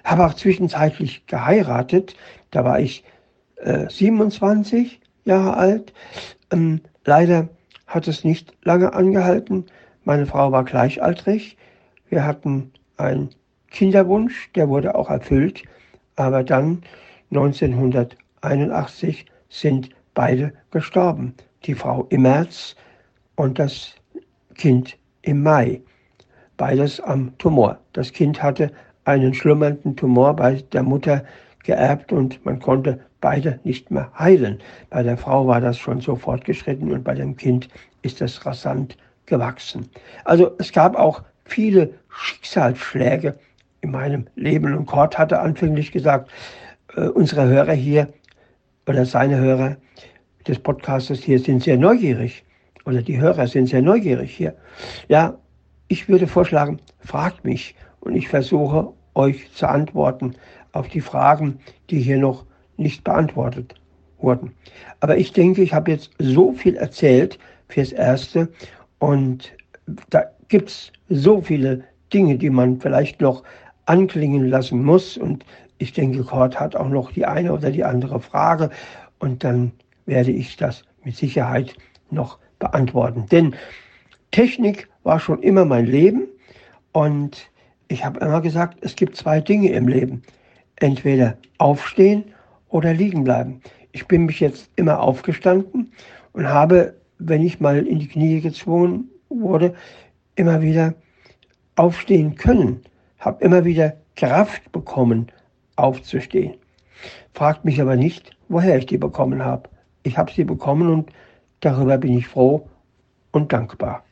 Habe 0.04 0.26
auch 0.26 0.34
zwischenzeitlich 0.34 1.26
geheiratet. 1.26 2.16
Da 2.50 2.64
war 2.64 2.80
ich 2.80 3.04
äh, 3.56 3.88
27 3.88 5.00
Jahre 5.24 5.56
alt. 5.56 5.92
Ähm, 6.50 6.80
leider 7.04 7.48
hat 7.86 8.08
es 8.08 8.24
nicht 8.24 8.54
lange 8.62 8.92
angehalten. 8.92 9.66
Meine 10.04 10.26
Frau 10.26 10.50
war 10.52 10.64
gleichaltrig. 10.64 11.56
Wir 12.08 12.24
hatten 12.24 12.72
einen 12.96 13.30
Kinderwunsch, 13.70 14.50
der 14.54 14.68
wurde 14.68 14.94
auch 14.94 15.10
erfüllt. 15.10 15.62
Aber 16.16 16.42
dann 16.42 16.82
1981 17.30 19.26
sind 19.48 19.90
beide 20.14 20.52
gestorben. 20.70 21.34
Die 21.64 21.74
Frau 21.74 22.06
im 22.10 22.22
März 22.22 22.76
und 23.36 23.58
das 23.58 23.94
Kind 24.54 24.96
im 25.22 25.42
Mai 25.42 25.82
beides 26.60 27.00
am 27.00 27.36
Tumor. 27.38 27.78
Das 27.94 28.12
Kind 28.12 28.42
hatte 28.42 28.70
einen 29.04 29.32
schlummernden 29.32 29.96
Tumor 29.96 30.36
bei 30.36 30.62
der 30.72 30.82
Mutter 30.82 31.24
geerbt 31.64 32.12
und 32.12 32.44
man 32.44 32.58
konnte 32.60 33.00
beide 33.22 33.60
nicht 33.64 33.90
mehr 33.90 34.12
heilen. 34.18 34.58
Bei 34.90 35.02
der 35.02 35.16
Frau 35.16 35.46
war 35.46 35.62
das 35.62 35.78
schon 35.78 36.02
so 36.02 36.16
fortgeschritten 36.16 36.92
und 36.92 37.02
bei 37.02 37.14
dem 37.14 37.34
Kind 37.34 37.68
ist 38.02 38.20
das 38.20 38.44
rasant 38.44 38.98
gewachsen. 39.30 39.88
Also 40.26 40.50
es 40.58 40.72
gab 40.72 40.94
auch 40.96 41.22
viele 41.46 41.94
Schicksalsschläge 42.10 43.38
in 43.80 43.92
meinem 43.92 44.26
Leben 44.36 44.76
und 44.76 44.84
Kurt 44.84 45.16
hatte 45.16 45.40
anfänglich 45.40 45.90
gesagt, 45.90 46.30
äh, 46.94 47.08
unsere 47.08 47.46
Hörer 47.46 47.72
hier 47.72 48.12
oder 48.86 49.06
seine 49.06 49.38
Hörer 49.38 49.76
des 50.46 50.58
Podcastes 50.58 51.22
hier 51.22 51.38
sind 51.38 51.62
sehr 51.62 51.78
neugierig 51.78 52.44
oder 52.84 53.00
die 53.00 53.18
Hörer 53.18 53.46
sind 53.46 53.68
sehr 53.68 53.82
neugierig 53.82 54.36
hier. 54.36 54.54
Ja, 55.08 55.38
ich 55.88 56.08
würde 56.08 56.26
vorschlagen, 56.26 56.80
fragt 57.00 57.44
mich 57.44 57.74
und 58.00 58.14
ich 58.14 58.28
versuche 58.28 58.92
euch 59.14 59.50
zu 59.52 59.68
antworten 59.68 60.34
auf 60.72 60.88
die 60.88 61.00
Fragen, 61.00 61.58
die 61.88 62.00
hier 62.00 62.18
noch 62.18 62.44
nicht 62.76 63.04
beantwortet 63.04 63.74
wurden. 64.18 64.52
Aber 65.00 65.16
ich 65.16 65.32
denke, 65.32 65.62
ich 65.62 65.74
habe 65.74 65.90
jetzt 65.90 66.10
so 66.18 66.52
viel 66.52 66.76
erzählt 66.76 67.38
fürs 67.68 67.92
Erste 67.92 68.48
und 69.00 69.52
da 70.10 70.24
gibt 70.48 70.68
es 70.68 70.92
so 71.08 71.40
viele 71.40 71.82
Dinge, 72.12 72.36
die 72.38 72.50
man 72.50 72.80
vielleicht 72.80 73.20
noch 73.20 73.42
anklingen 73.86 74.48
lassen 74.48 74.84
muss. 74.84 75.16
Und 75.16 75.44
ich 75.78 75.92
denke, 75.92 76.22
Kurt 76.22 76.60
hat 76.60 76.76
auch 76.76 76.88
noch 76.88 77.10
die 77.12 77.26
eine 77.26 77.52
oder 77.52 77.70
die 77.70 77.82
andere 77.82 78.20
Frage 78.20 78.70
und 79.18 79.42
dann 79.42 79.72
werde 80.06 80.30
ich 80.30 80.56
das 80.56 80.84
mit 81.02 81.16
Sicherheit 81.16 81.74
noch 82.10 82.38
beantworten. 82.58 83.26
Denn 83.26 83.54
Technik 84.30 84.88
war 85.02 85.18
schon 85.18 85.42
immer 85.42 85.64
mein 85.64 85.86
Leben 85.86 86.28
und 86.92 87.50
ich 87.88 88.04
habe 88.04 88.20
immer 88.20 88.40
gesagt, 88.40 88.78
es 88.82 88.94
gibt 88.94 89.16
zwei 89.16 89.40
Dinge 89.40 89.70
im 89.70 89.88
Leben. 89.88 90.22
Entweder 90.76 91.36
aufstehen 91.58 92.24
oder 92.68 92.92
liegen 92.92 93.24
bleiben. 93.24 93.60
Ich 93.92 94.06
bin 94.06 94.26
mich 94.26 94.40
jetzt 94.40 94.70
immer 94.76 95.00
aufgestanden 95.00 95.90
und 96.32 96.46
habe, 96.48 96.94
wenn 97.20 97.42
ich 97.42 97.60
mal 97.60 97.86
in 97.86 97.98
die 97.98 98.08
Knie 98.08 98.40
gezwungen 98.40 99.08
wurde, 99.28 99.74
immer 100.34 100.62
wieder 100.62 100.94
aufstehen 101.76 102.34
können. 102.34 102.80
Habe 103.18 103.44
immer 103.44 103.64
wieder 103.64 103.94
Kraft 104.16 104.72
bekommen, 104.72 105.30
aufzustehen. 105.76 106.54
Fragt 107.32 107.64
mich 107.64 107.80
aber 107.80 107.96
nicht, 107.96 108.36
woher 108.48 108.78
ich 108.78 108.86
die 108.86 108.98
bekommen 108.98 109.44
habe. 109.44 109.68
Ich 110.02 110.18
habe 110.18 110.32
sie 110.32 110.44
bekommen 110.44 110.88
und 110.88 111.10
darüber 111.60 111.98
bin 111.98 112.16
ich 112.16 112.26
froh 112.26 112.68
und 113.32 113.52
dankbar. 113.52 114.02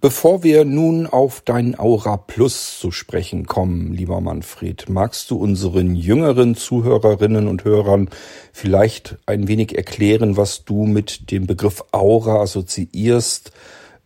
Bevor 0.00 0.44
wir 0.44 0.64
nun 0.64 1.08
auf 1.08 1.42
dein 1.44 1.76
Aura 1.76 2.18
Plus 2.18 2.78
zu 2.78 2.92
sprechen 2.92 3.46
kommen, 3.46 3.92
lieber 3.92 4.20
Manfred, 4.20 4.88
magst 4.88 5.28
du 5.28 5.36
unseren 5.38 5.96
jüngeren 5.96 6.54
Zuhörerinnen 6.54 7.48
und 7.48 7.64
Hörern 7.64 8.08
vielleicht 8.52 9.16
ein 9.26 9.48
wenig 9.48 9.76
erklären, 9.76 10.36
was 10.36 10.64
du 10.64 10.86
mit 10.86 11.32
dem 11.32 11.48
Begriff 11.48 11.82
Aura 11.90 12.42
assoziierst, 12.42 13.50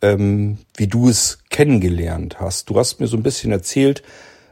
ähm, 0.01 0.57
wie 0.79 0.87
du 0.87 1.11
es 1.11 1.41
kennengelernt 1.51 2.41
hast? 2.41 2.71
Du 2.71 2.79
hast 2.79 2.99
mir 2.99 3.07
so 3.07 3.19
ein 3.19 3.23
bisschen 3.23 3.53
erzählt, 3.53 4.03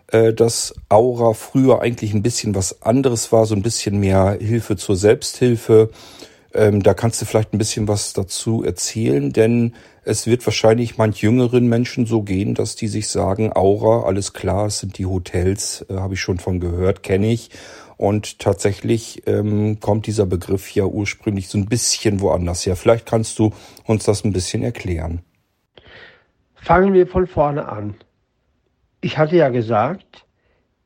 äh, 0.08 0.34
dass 0.34 0.74
Aura 0.90 1.32
früher 1.32 1.80
eigentlich 1.80 2.12
ein 2.12 2.22
bisschen 2.22 2.54
was 2.54 2.82
anderes 2.82 3.32
war, 3.32 3.46
so 3.46 3.54
ein 3.54 3.62
bisschen 3.62 3.98
mehr 3.98 4.36
Hilfe 4.38 4.76
zur 4.76 4.96
Selbsthilfe. 4.96 5.88
Ähm, 6.52 6.82
da 6.82 6.94
kannst 6.94 7.20
du 7.20 7.26
vielleicht 7.26 7.52
ein 7.52 7.58
bisschen 7.58 7.86
was 7.86 8.12
dazu 8.12 8.64
erzählen, 8.64 9.32
denn 9.32 9.74
es 10.02 10.26
wird 10.26 10.44
wahrscheinlich 10.46 10.98
manch 10.98 11.22
jüngeren 11.22 11.68
Menschen 11.68 12.06
so 12.06 12.22
gehen, 12.22 12.54
dass 12.54 12.74
die 12.74 12.88
sich 12.88 13.08
sagen, 13.08 13.52
Aura, 13.54 14.06
alles 14.06 14.32
klar, 14.32 14.66
es 14.66 14.80
sind 14.80 14.98
die 14.98 15.06
Hotels, 15.06 15.86
äh, 15.88 15.94
habe 15.94 16.14
ich 16.14 16.20
schon 16.20 16.38
von 16.38 16.58
gehört, 16.58 17.02
kenne 17.02 17.30
ich. 17.30 17.50
Und 17.96 18.38
tatsächlich 18.38 19.26
ähm, 19.26 19.78
kommt 19.78 20.06
dieser 20.06 20.24
Begriff 20.24 20.74
ja 20.74 20.84
ursprünglich 20.84 21.48
so 21.48 21.58
ein 21.58 21.66
bisschen 21.66 22.20
woanders 22.20 22.64
her. 22.64 22.74
Vielleicht 22.74 23.06
kannst 23.06 23.38
du 23.38 23.52
uns 23.84 24.04
das 24.04 24.24
ein 24.24 24.32
bisschen 24.32 24.62
erklären. 24.62 25.20
Fangen 26.54 26.94
wir 26.94 27.06
von 27.06 27.26
vorne 27.26 27.68
an. 27.68 27.94
Ich 29.02 29.18
hatte 29.18 29.36
ja 29.36 29.50
gesagt, 29.50 30.24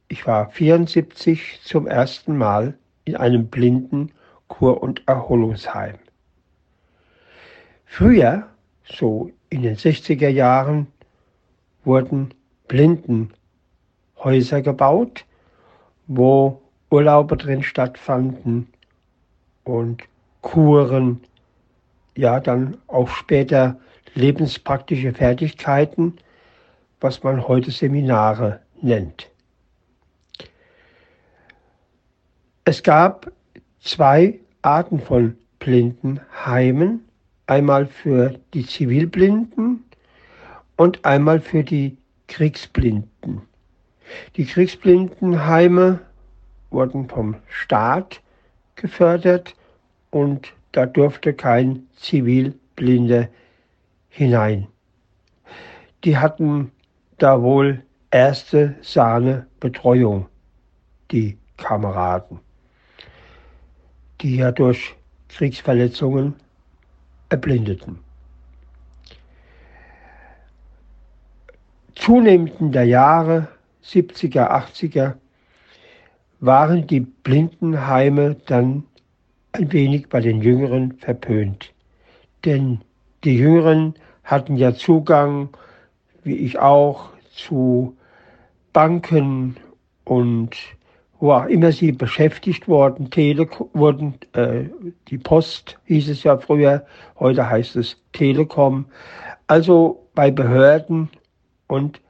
ich 0.09 0.27
war 0.27 0.51
74 0.51 1.61
zum 1.65 1.87
ersten 1.87 2.37
Mal 2.37 2.77
in 3.05 3.17
einem 3.17 3.47
blinden 3.47 4.11
Kur- 4.49 4.83
und 4.83 5.03
Erholungsheim. 5.07 5.99
Früher 7.87 8.49
so 8.85 9.31
in 9.51 9.63
den 9.63 9.77
60er 9.77 10.29
Jahren 10.29 10.87
wurden 11.85 12.35
Blindenhäuser 12.69 14.63
gebaut, 14.63 15.25
wo 16.07 16.61
Urlaube 16.91 17.37
drin 17.37 17.63
stattfanden 17.63 18.69
und 19.65 20.03
Kuren, 20.43 21.21
ja 22.17 22.39
dann 22.41 22.77
auch 22.87 23.09
später 23.09 23.79
lebenspraktische 24.15 25.13
Fertigkeiten, 25.13 26.17
was 27.01 27.23
man 27.23 27.49
heute 27.49 27.71
Seminare 27.71 28.61
nennt. 28.81 29.31
Es 32.65 32.83
gab 32.83 33.31
zwei 33.85 34.41
Arten 34.63 34.99
von 34.99 35.37
Blindenheimen 35.59 37.05
einmal 37.47 37.87
für 37.87 38.41
die 38.55 38.67
Zivilblinden 38.67 39.85
und 40.77 41.05
einmal 41.05 41.41
für 41.41 41.63
die 41.63 41.97
Kriegsblinden. 42.27 43.43
Die 44.37 44.47
Kriegsblindenheime 44.47 46.01
wurden 46.71 47.09
vom 47.09 47.37
Staat 47.49 48.21
gefördert 48.75 49.55
und 50.11 50.53
da 50.73 50.87
durfte 50.87 51.35
kein 51.35 51.87
Zivilblinder 51.97 53.29
hinein. 54.09 54.67
Die 56.05 56.19
hatten 56.19 56.73
da 57.19 57.41
wohl 57.43 57.83
erste 58.11 58.75
Sahne 58.83 59.47
Betreuung, 59.61 60.27
die 61.11 61.39
Kameraden, 61.57 62.41
die 64.25 64.37
ja 64.37 64.51
durch 64.51 64.97
Kriegsverletzungen 65.29 66.35
Erblindeten. 67.29 67.99
Zunehmend 71.95 72.61
in 72.61 72.73
der 72.73 72.85
Jahre 72.85 73.49
70er, 73.85 74.51
80er 74.51 75.15
waren 76.41 76.87
die 76.87 77.01
Blindenheime 77.01 78.37
dann 78.47 78.85
ein 79.53 79.73
wenig 79.73 80.09
bei 80.09 80.21
den 80.21 80.43
Jüngeren 80.43 80.99
verpönt. 80.99 81.73
Denn 82.45 82.81
die 83.23 83.37
Jüngeren 83.37 83.95
hatten 84.25 84.57
ja 84.57 84.75
Zugang 84.75 85.51
wie 86.25 86.37
ich 86.37 86.59
auch, 86.59 87.11
zu 87.31 87.97
Banken 88.73 89.57
und 90.05 90.57
auch 91.33 91.47
immer 91.47 91.73
sie 91.73 91.93
beschäftigt 91.93 92.69
wurden, 92.69 93.11
Tele 93.11 93.49
wurden, 93.73 94.15
äh, 94.33 94.65
die 95.09 95.19
Post 95.19 95.79
hieß 95.85 96.09
es 96.09 96.23
ja 96.23 96.37
früher, 96.37 96.85
heute 97.19 97.49
heißt 97.49 97.77
es 97.77 97.97
Telekom, 98.13 98.87
also 99.47 100.07
bei 100.15 100.31
Behörden 100.31 101.09
und 101.67 102.01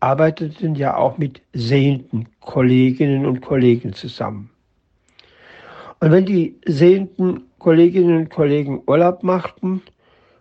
arbeiteten 0.00 0.74
ja 0.74 0.96
auch 0.96 1.18
mit 1.18 1.40
sehenden 1.52 2.28
Kolleginnen 2.40 3.26
und 3.26 3.40
Kollegen 3.40 3.94
zusammen. 3.94 4.50
Und 6.00 6.10
wenn 6.10 6.26
die 6.26 6.56
sehenden 6.66 7.44
Kolleginnen 7.58 8.18
und 8.18 8.30
Kollegen 8.30 8.82
Urlaub 8.86 9.22
machten 9.22 9.80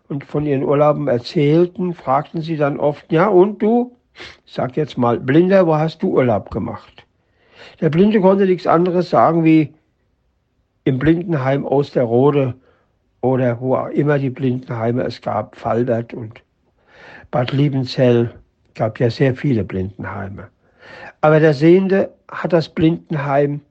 und 0.10 0.26
von 0.26 0.46
ihren 0.46 0.64
Urlauben 0.64 1.08
erzählten, 1.08 1.94
fragten 1.94 2.42
sie 2.42 2.58
dann 2.58 2.80
oft, 2.80 3.10
ja 3.12 3.28
und 3.28 3.62
du, 3.62 3.96
sag 4.46 4.76
jetzt 4.76 4.98
mal, 4.98 5.20
Blinder, 5.20 5.66
wo 5.66 5.76
hast 5.76 6.04
du 6.04 6.10
Urlaub 6.10 6.52
gemacht? 6.52 7.06
Der 7.82 7.90
Blinde 7.90 8.22
konnte 8.22 8.46
nichts 8.46 8.68
anderes 8.68 9.10
sagen 9.10 9.44
wie 9.44 9.74
im 10.84 11.00
Blindenheim 11.00 11.66
Osterrode 11.66 12.54
oder 13.22 13.60
wo 13.62 13.76
auch 13.76 13.88
immer 13.88 14.20
die 14.20 14.30
Blindenheime 14.30 15.04
es 15.04 15.22
gab, 15.22 15.56
Fallbert 15.56 16.14
und 16.14 16.42
Bad 17.32 17.52
Liebenzell, 17.52 18.34
gab 18.76 19.00
ja 19.00 19.10
sehr 19.10 19.36
viele 19.36 19.64
Blindenheime. 19.64 20.50
Aber 21.22 21.40
der 21.40 21.54
Sehende 21.54 22.14
hat 22.30 22.54
das 22.54 22.68
Blindenheim 22.70 23.62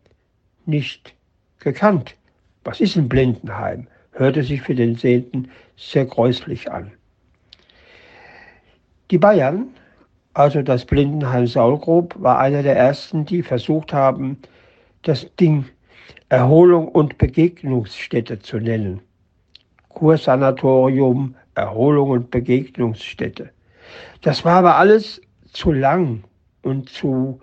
nicht 0.64 1.14
gekannt. 1.58 2.14
Was 2.64 2.80
ist 2.80 2.96
ein 2.96 3.08
Blindenheim? 3.08 3.86
Hörte 4.12 4.42
sich 4.42 4.62
für 4.62 4.74
den 4.74 4.96
Sehenden 4.96 5.50
sehr 5.76 6.06
gräuslich 6.06 6.70
an. 6.70 6.92
Die 9.10 9.18
Bayern, 9.18 9.68
also 10.34 10.62
das 10.62 10.84
Blindenheim 10.84 11.46
Saulgrob, 11.46 12.14
war 12.18 12.38
einer 12.38 12.62
der 12.62 12.76
ersten, 12.76 13.24
die 13.24 13.42
versucht 13.42 13.92
haben, 13.92 14.38
das 15.02 15.26
Ding 15.36 15.66
Erholung 16.28 16.88
und 16.88 17.18
Begegnungsstätte 17.18 18.38
zu 18.38 18.58
nennen. 18.58 19.00
Kursanatorium, 19.90 21.34
Erholung 21.54 22.10
und 22.10 22.30
Begegnungsstätte. 22.30 23.50
Das 24.22 24.44
war 24.44 24.56
aber 24.56 24.76
alles 24.76 25.20
zu 25.52 25.72
lang 25.72 26.24
und 26.62 26.88
zu, 26.88 27.40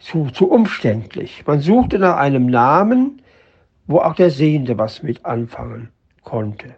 zu, 0.00 0.30
zu 0.30 0.50
umständlich. 0.50 1.44
Man 1.46 1.60
suchte 1.60 1.98
nach 1.98 2.16
einem 2.16 2.46
Namen, 2.46 3.22
wo 3.86 3.98
auch 3.98 4.14
der 4.14 4.30
Sehende 4.30 4.76
was 4.76 5.02
mit 5.02 5.24
anfangen 5.24 5.90
konnte. 6.24 6.74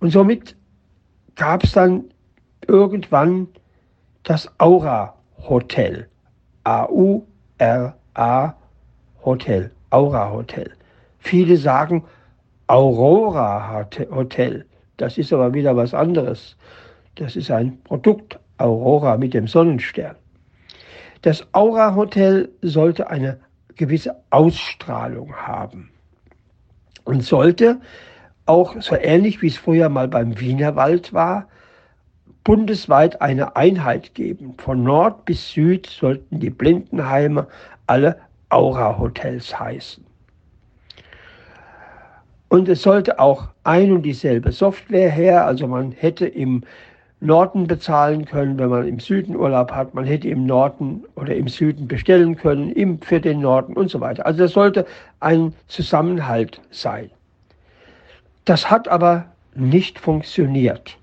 Und 0.00 0.10
somit 0.10 0.56
gab 1.36 1.62
es 1.62 1.72
dann 1.72 2.04
irgendwann 2.66 3.48
das 4.24 4.50
Aura 4.58 5.14
Hotel. 5.48 6.08
A-U-R-A 6.64 8.54
Hotel. 9.24 9.70
Aura 9.90 10.30
Hotel. 10.32 10.72
Viele 11.18 11.56
sagen 11.56 12.04
Aurora 12.66 13.86
Hotel. 14.10 14.64
Das 14.96 15.18
ist 15.18 15.32
aber 15.32 15.52
wieder 15.52 15.76
was 15.76 15.94
anderes. 15.94 16.56
Das 17.16 17.36
ist 17.36 17.50
ein 17.50 17.80
Produkt, 17.82 18.38
Aurora 18.58 19.16
mit 19.18 19.34
dem 19.34 19.46
Sonnenstern. 19.46 20.16
Das 21.22 21.46
Aura 21.52 21.94
Hotel 21.94 22.48
sollte 22.62 23.08
eine 23.08 23.38
gewisse 23.76 24.16
Ausstrahlung 24.30 25.34
haben 25.34 25.90
und 27.04 27.22
sollte 27.22 27.80
auch 28.46 28.80
so 28.80 28.94
ähnlich 28.96 29.42
wie 29.42 29.48
es 29.48 29.56
früher 29.56 29.88
mal 29.88 30.08
beim 30.08 30.38
Wienerwald 30.38 31.12
war, 31.12 31.48
bundesweit 32.44 33.20
eine 33.20 33.56
Einheit 33.56 34.14
geben. 34.14 34.54
Von 34.58 34.84
Nord 34.84 35.24
bis 35.24 35.50
Süd 35.50 35.86
sollten 35.86 36.40
die 36.40 36.50
Blindenheime 36.50 37.46
alle 37.86 38.18
Aura-Hotels 38.50 39.58
heißen. 39.58 40.04
Und 42.48 42.68
es 42.68 42.82
sollte 42.82 43.18
auch 43.18 43.48
ein 43.64 43.90
und 43.90 44.02
dieselbe 44.02 44.52
Software 44.52 45.10
her, 45.10 45.44
also 45.44 45.66
man 45.66 45.90
hätte 45.90 46.26
im 46.26 46.62
Norden 47.20 47.66
bezahlen 47.66 48.26
können, 48.26 48.58
wenn 48.58 48.68
man 48.68 48.86
im 48.86 49.00
Süden 49.00 49.34
Urlaub 49.34 49.72
hat. 49.72 49.94
Man 49.94 50.04
hätte 50.04 50.28
im 50.28 50.44
Norden 50.46 51.04
oder 51.16 51.34
im 51.34 51.48
Süden 51.48 51.88
bestellen 51.88 52.36
können, 52.36 52.70
im, 52.72 53.00
für 53.00 53.20
den 53.20 53.40
Norden 53.40 53.74
und 53.74 53.90
so 53.90 54.00
weiter. 54.00 54.26
Also 54.26 54.40
das 54.40 54.52
sollte 54.52 54.86
ein 55.20 55.54
Zusammenhalt 55.66 56.60
sein. 56.70 57.10
Das 58.44 58.70
hat 58.70 58.88
aber 58.88 59.24
nicht 59.54 59.98
funktioniert. 59.98 60.98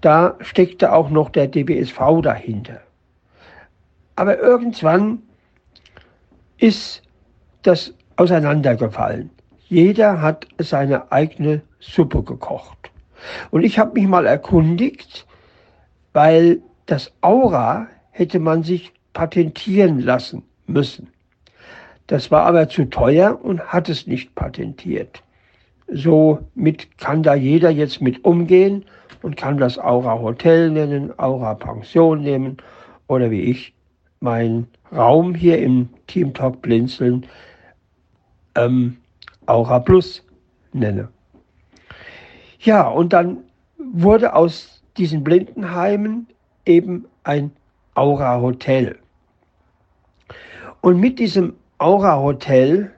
Da 0.00 0.36
steckte 0.40 0.92
auch 0.92 1.10
noch 1.10 1.30
der 1.30 1.48
DBSV 1.48 1.98
dahinter. 2.22 2.80
Aber 4.16 4.38
irgendwann 4.38 5.22
ist 6.58 7.02
das 7.62 7.94
auseinandergefallen. 8.16 9.30
Jeder 9.68 10.20
hat 10.20 10.46
seine 10.58 11.12
eigene 11.12 11.62
Suppe 11.78 12.22
gekocht. 12.22 12.90
Und 13.50 13.64
ich 13.64 13.78
habe 13.78 13.94
mich 13.94 14.08
mal 14.08 14.26
erkundigt, 14.26 15.26
weil 16.12 16.60
das 16.86 17.12
Aura 17.20 17.86
hätte 18.10 18.38
man 18.38 18.62
sich 18.62 18.92
patentieren 19.12 20.00
lassen 20.00 20.42
müssen. 20.66 21.08
Das 22.06 22.30
war 22.30 22.46
aber 22.46 22.68
zu 22.68 22.86
teuer 22.86 23.38
und 23.42 23.60
hat 23.72 23.88
es 23.88 24.06
nicht 24.06 24.34
patentiert. 24.34 25.22
Somit 25.90 26.98
kann 26.98 27.22
da 27.22 27.34
jeder 27.34 27.70
jetzt 27.70 28.00
mit 28.00 28.24
umgehen 28.24 28.84
und 29.22 29.36
kann 29.36 29.58
das 29.58 29.78
Aura 29.78 30.18
Hotel 30.20 30.70
nennen, 30.70 31.18
Aura 31.18 31.54
Pension 31.54 32.22
nehmen 32.22 32.58
oder 33.06 33.30
wie 33.30 33.42
ich 33.42 33.74
meinen 34.20 34.68
Raum 34.92 35.34
hier 35.34 35.58
im 35.58 35.88
Team 36.06 36.34
Talk 36.34 36.60
Blinzeln 36.62 37.26
ähm, 38.54 38.98
Aura 39.46 39.78
Plus 39.78 40.24
nenne. 40.72 41.08
Ja, 42.60 42.88
und 42.88 43.12
dann 43.12 43.38
wurde 43.78 44.34
aus 44.34 44.82
diesen 44.96 45.22
Blindenheimen 45.22 46.26
eben 46.66 47.06
ein 47.22 47.52
Aura-Hotel. 47.94 48.98
Und 50.80 51.00
mit 51.00 51.18
diesem 51.18 51.54
Aura-Hotel 51.78 52.92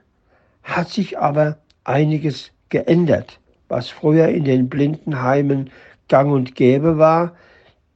hat 0.63 0.89
sich 0.89 1.17
aber 1.17 1.57
einiges 1.83 2.51
geändert. 2.71 3.39
Was 3.67 3.89
früher 3.89 4.27
in 4.29 4.43
den 4.43 4.67
Blindenheimen 4.67 5.69
gang 6.07 6.31
und 6.31 6.55
gäbe 6.55 6.97
war, 6.97 7.33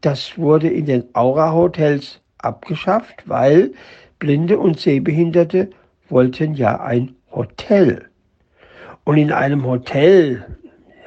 das 0.01 0.37
wurde 0.37 0.69
in 0.69 0.85
den 0.85 1.03
Aura-Hotels 1.13 2.21
abgeschafft, 2.37 3.23
weil 3.25 3.73
Blinde 4.19 4.59
und 4.59 4.79
Sehbehinderte 4.79 5.71
wollten 6.09 6.53
ja 6.53 6.79
ein 6.79 7.15
Hotel. 7.31 8.07
Und 9.03 9.17
in 9.17 9.31
einem 9.31 9.65
Hotel, 9.65 10.45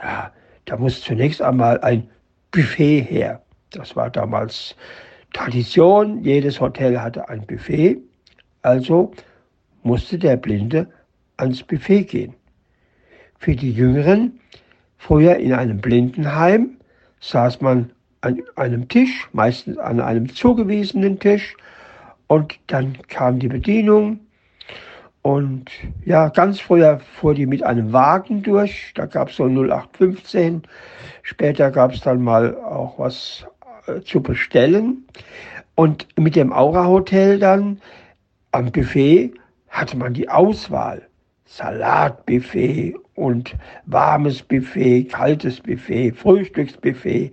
ja, 0.02 0.32
da 0.64 0.76
muss 0.76 1.00
zunächst 1.00 1.40
einmal 1.40 1.80
ein 1.80 2.08
Buffet 2.50 3.02
her. 3.02 3.42
Das 3.70 3.96
war 3.96 4.10
damals 4.10 4.76
Tradition. 5.32 6.22
Jedes 6.22 6.60
Hotel 6.60 7.00
hatte 7.00 7.28
ein 7.28 7.46
Buffet. 7.46 7.98
Also 8.62 9.12
musste 9.82 10.18
der 10.18 10.36
Blinde 10.36 10.88
ans 11.36 11.62
Buffet 11.62 12.04
gehen. 12.04 12.34
Für 13.38 13.54
die 13.54 13.72
Jüngeren, 13.72 14.40
früher 14.96 15.36
in 15.36 15.52
einem 15.52 15.78
Blindenheim, 15.80 16.76
saß 17.20 17.60
man 17.60 17.90
an 18.20 18.42
einem 18.56 18.88
Tisch, 18.88 19.28
meistens 19.32 19.78
an 19.78 20.00
einem 20.00 20.28
zugewiesenen 20.34 21.18
Tisch, 21.18 21.56
und 22.26 22.58
dann 22.66 22.98
kam 23.08 23.38
die 23.38 23.48
Bedienung, 23.48 24.20
und 25.22 25.70
ja, 26.06 26.28
ganz 26.28 26.58
früher 26.60 27.00
fuhr 27.00 27.34
die 27.34 27.44
mit 27.44 27.62
einem 27.62 27.92
Wagen 27.92 28.42
durch. 28.42 28.92
Da 28.94 29.04
gab 29.06 29.28
es 29.28 29.36
so 29.36 29.44
0815. 29.44 30.62
Später 31.22 31.70
gab 31.70 31.92
es 31.92 32.00
dann 32.00 32.22
mal 32.22 32.56
auch 32.56 32.98
was 32.98 33.44
äh, 33.86 34.00
zu 34.00 34.22
bestellen. 34.22 35.04
Und 35.74 36.06
mit 36.18 36.34
dem 36.34 36.50
Aura 36.50 36.86
Hotel 36.86 37.38
dann 37.38 37.80
am 38.52 38.72
Buffet 38.72 39.34
hatte 39.68 39.96
man 39.96 40.14
die 40.14 40.28
Auswahl. 40.28 41.06
Salatbuffet 41.44 42.94
und 43.18 43.54
warmes 43.86 44.42
Buffet, 44.42 45.04
kaltes 45.04 45.60
Buffet, 45.60 46.12
Frühstücksbuffet. 46.12 47.32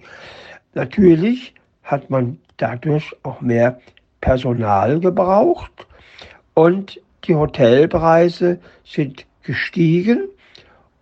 Natürlich 0.74 1.54
hat 1.84 2.10
man 2.10 2.40
dadurch 2.58 3.16
auch 3.24 3.42
mehr 3.42 3.80
Personal 4.22 5.00
gebraucht 5.00 5.88
und 6.54 7.00
die 7.26 7.36
Hotelpreise 7.36 8.60
sind 8.84 9.26
gestiegen 9.44 10.28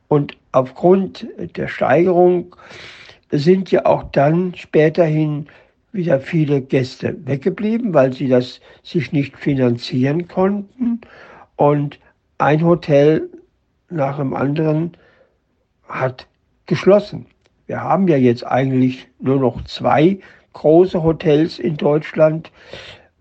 und 0.10 0.38
aufgrund 0.52 1.26
der 1.56 1.68
Steigerung 1.68 2.56
sind 3.32 3.72
ja 3.72 3.86
auch 3.86 4.04
dann 4.12 4.54
späterhin 4.56 5.48
wieder 5.92 6.20
viele 6.20 6.62
Gäste 6.62 7.16
weggeblieben, 7.26 7.94
weil 7.94 8.14
sie 8.14 8.28
das 8.28 8.60
sich 8.84 9.12
nicht 9.12 9.38
finanzieren 9.38 10.28
konnten. 10.28 11.02
Und 11.56 12.00
ein 12.40 12.64
Hotel 12.64 13.30
nach 13.94 14.18
dem 14.18 14.34
anderen 14.34 14.98
hat 15.88 16.28
geschlossen. 16.66 17.26
Wir 17.68 17.82
haben 17.82 18.08
ja 18.08 18.18
jetzt 18.18 18.46
eigentlich 18.46 19.08
nur 19.20 19.38
noch 19.38 19.64
zwei 19.66 20.20
große 20.54 21.02
Hotels 21.02 21.60
in 21.60 21.78
Deutschland 21.78 22.52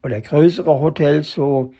oder 0.02 0.20
größere 0.20 0.80
Hotels, 0.80 1.32
so 1.32 1.72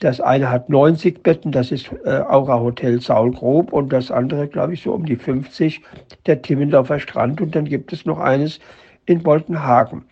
das 0.00 0.20
eine 0.20 0.50
hat 0.50 0.68
90 0.68 1.22
Betten, 1.22 1.50
das 1.50 1.72
ist 1.72 1.90
äh, 2.04 2.20
Aura 2.28 2.60
Hotel 2.60 3.00
Saulgrob 3.00 3.72
und 3.72 3.92
das 3.92 4.10
andere, 4.10 4.46
glaube 4.46 4.74
ich, 4.74 4.82
so 4.82 4.92
um 4.92 5.04
die 5.04 5.16
50, 5.16 5.82
der 6.26 6.40
Timmendorfer 6.40 7.00
Strand 7.00 7.40
und 7.40 7.54
dann 7.56 7.64
gibt 7.64 7.92
es 7.92 8.04
noch 8.04 8.18
eines 8.18 8.60
in 9.06 9.22
Boltenhagen 9.22 10.04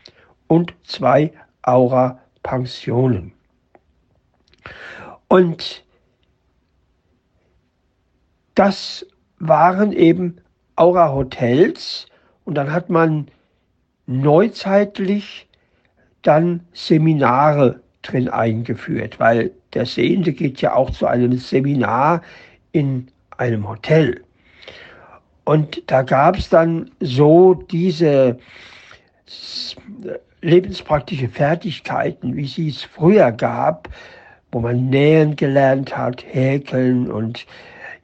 und 0.49 0.75
zwei 0.85 1.33
Aura 1.63 2.19
Pensionen. 2.43 3.33
Und 5.29 5.85
das 8.57 9.07
waren 9.39 9.93
eben 9.93 10.39
Aura 10.75 11.13
Hotels 11.13 12.07
und 12.45 12.57
dann 12.57 12.73
hat 12.73 12.91
man 12.91 13.29
neuzeitlich 14.07 15.47
dann 16.23 16.61
Seminare 16.73 17.81
drin 18.03 18.29
eingeführt, 18.29 19.21
weil 19.21 19.53
der 19.75 19.87
Sehende 19.87 20.33
geht 20.33 20.61
ja 20.61 20.75
auch 20.75 20.91
zu 20.91 21.07
einem 21.07 21.37
Seminar 21.39 22.23
in 22.73 23.09
einem 23.37 23.69
Hotel. 23.69 24.23
Und 25.45 25.83
da 25.87 26.03
gab 26.03 26.39
es 26.39 26.49
dann 26.49 26.91
so 27.01 27.55
diese 27.55 28.39
lebenspraktische 30.41 31.29
Fertigkeiten, 31.29 32.37
wie 32.37 32.47
sie 32.47 32.69
es 32.69 32.83
früher 32.83 33.33
gab, 33.33 33.89
wo 34.51 34.61
man 34.61 34.89
nähen 34.89 35.37
gelernt 35.37 35.97
hat, 35.97 36.25
häkeln 36.25 37.11
und 37.11 37.47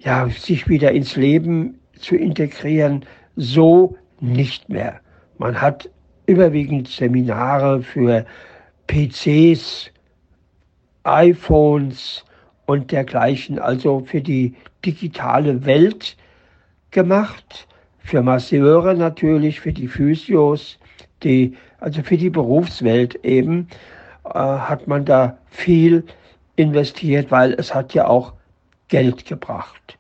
ja, 0.05 0.29
sich 0.29 0.69
wieder 0.69 0.93
ins 0.93 1.17
Leben 1.17 1.79
zu 1.99 2.17
integrieren, 2.17 3.05
so 3.37 3.97
nicht 4.21 4.69
mehr. 4.69 5.01
Man 5.39 5.61
hat 5.61 5.89
überwiegend 6.27 6.89
Seminare 6.89 7.83
für 7.83 8.27
PCs, 8.87 9.91
iPhones 11.05 12.25
und 12.67 12.93
dergleichen, 12.93 13.59
also 13.59 14.01
für 14.05 14.21
die 14.21 14.55
digitale 14.85 15.65
Welt 15.65 16.17
gemacht, 16.91 17.67
für 17.99 18.23
Masseure 18.23 18.95
natürlich, 18.95 19.61
für 19.61 19.73
die 19.73 19.89
Physios, 19.89 20.79
die, 21.23 21.57
also 21.79 22.03
für 22.03 22.17
die 22.17 22.31
Berufswelt 22.31 23.25
eben, 23.25 23.69
äh, 24.25 24.31
hat 24.31 24.89
man 24.89 25.05
da 25.05 25.39
viel 25.47 26.05
investiert, 26.57 27.31
weil 27.31 27.53
es 27.53 27.75
hat 27.75 27.95
ja 27.95 28.07
auch 28.07 28.35
Geld 28.93 29.25
gebracht. 29.25 29.97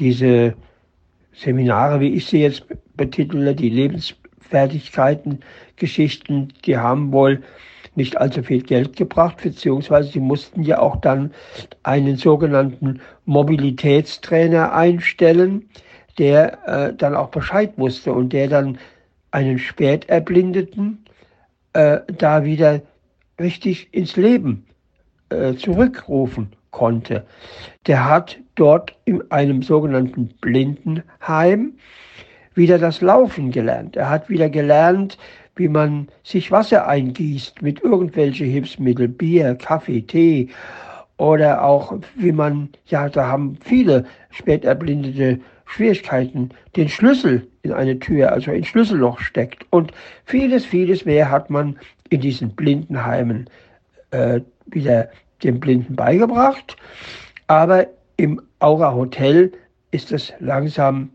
Diese 0.00 0.54
Seminare, 1.32 2.00
wie 2.00 2.14
ich 2.14 2.26
sie 2.26 2.40
jetzt 2.40 2.64
betitele, 2.96 3.54
die 3.54 3.68
Lebensfertigkeiten, 3.68 5.38
Geschichten, 5.76 6.52
die 6.64 6.76
haben 6.76 7.12
wohl 7.12 7.44
nicht 7.94 8.16
allzu 8.16 8.42
viel 8.42 8.62
Geld 8.62 8.96
gebracht, 8.96 9.36
beziehungsweise 9.40 10.10
sie 10.10 10.18
mussten 10.18 10.64
ja 10.64 10.80
auch 10.80 10.96
dann 10.96 11.32
einen 11.84 12.16
sogenannten 12.16 13.00
Mobilitätstrainer 13.24 14.74
einstellen, 14.74 15.68
der 16.18 16.58
äh, 16.66 16.92
dann 16.92 17.14
auch 17.14 17.28
Bescheid 17.28 17.74
wusste 17.76 18.12
und 18.12 18.32
der 18.32 18.48
dann 18.48 18.78
einen 19.30 19.60
Späterblindeten 19.60 21.04
äh, 21.72 22.00
da 22.18 22.44
wieder 22.44 22.82
richtig 23.38 23.94
ins 23.94 24.16
Leben 24.16 24.66
äh, 25.28 25.54
zurückrufen 25.54 26.48
konnte. 26.74 27.24
Der 27.86 28.08
hat 28.08 28.38
dort 28.56 28.94
in 29.04 29.30
einem 29.30 29.62
sogenannten 29.62 30.28
Blindenheim 30.40 31.74
wieder 32.54 32.78
das 32.78 33.00
Laufen 33.00 33.50
gelernt. 33.50 33.96
Er 33.96 34.10
hat 34.10 34.28
wieder 34.28 34.48
gelernt, 34.48 35.16
wie 35.56 35.68
man 35.68 36.08
sich 36.22 36.50
Wasser 36.50 36.86
eingießt 36.86 37.62
mit 37.62 37.82
irgendwelchen 37.82 38.48
Hilfsmitteln, 38.48 39.14
Bier, 39.14 39.54
Kaffee, 39.54 40.02
Tee 40.02 40.48
oder 41.16 41.64
auch 41.64 41.96
wie 42.16 42.32
man, 42.32 42.70
ja, 42.86 43.08
da 43.08 43.28
haben 43.28 43.56
viele 43.64 44.04
späterblindete 44.30 45.40
Schwierigkeiten, 45.66 46.50
den 46.76 46.88
Schlüssel 46.88 47.46
in 47.62 47.72
eine 47.72 47.98
Tür, 47.98 48.32
also 48.32 48.50
ein 48.50 48.64
Schlüsselloch 48.64 49.20
steckt. 49.20 49.64
Und 49.70 49.92
vieles, 50.24 50.66
vieles 50.66 51.04
mehr 51.04 51.30
hat 51.30 51.50
man 51.50 51.78
in 52.10 52.20
diesen 52.20 52.50
Blindenheimen 52.50 53.48
äh, 54.10 54.40
wieder 54.66 55.08
dem 55.44 55.60
Blinden 55.60 55.94
beigebracht. 55.94 56.76
Aber 57.46 57.86
im 58.16 58.40
Aura 58.58 58.94
Hotel 58.94 59.52
ist 59.90 60.12
es 60.12 60.32
langsam 60.40 61.10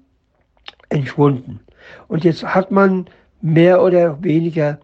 entschwunden. 0.90 1.60
Und 2.08 2.24
jetzt 2.24 2.44
hat 2.44 2.72
man 2.72 3.08
mehr 3.42 3.82
oder 3.82 4.22
weniger 4.24 4.80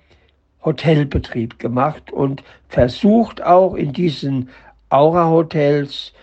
Hotelbetrieb 0.64 1.60
gemacht 1.60 2.12
und 2.12 2.44
versucht 2.70 3.44
auch 3.44 3.76
in 3.76 3.94
diesen 3.94 4.50
Aura-Hotels 4.90 6.14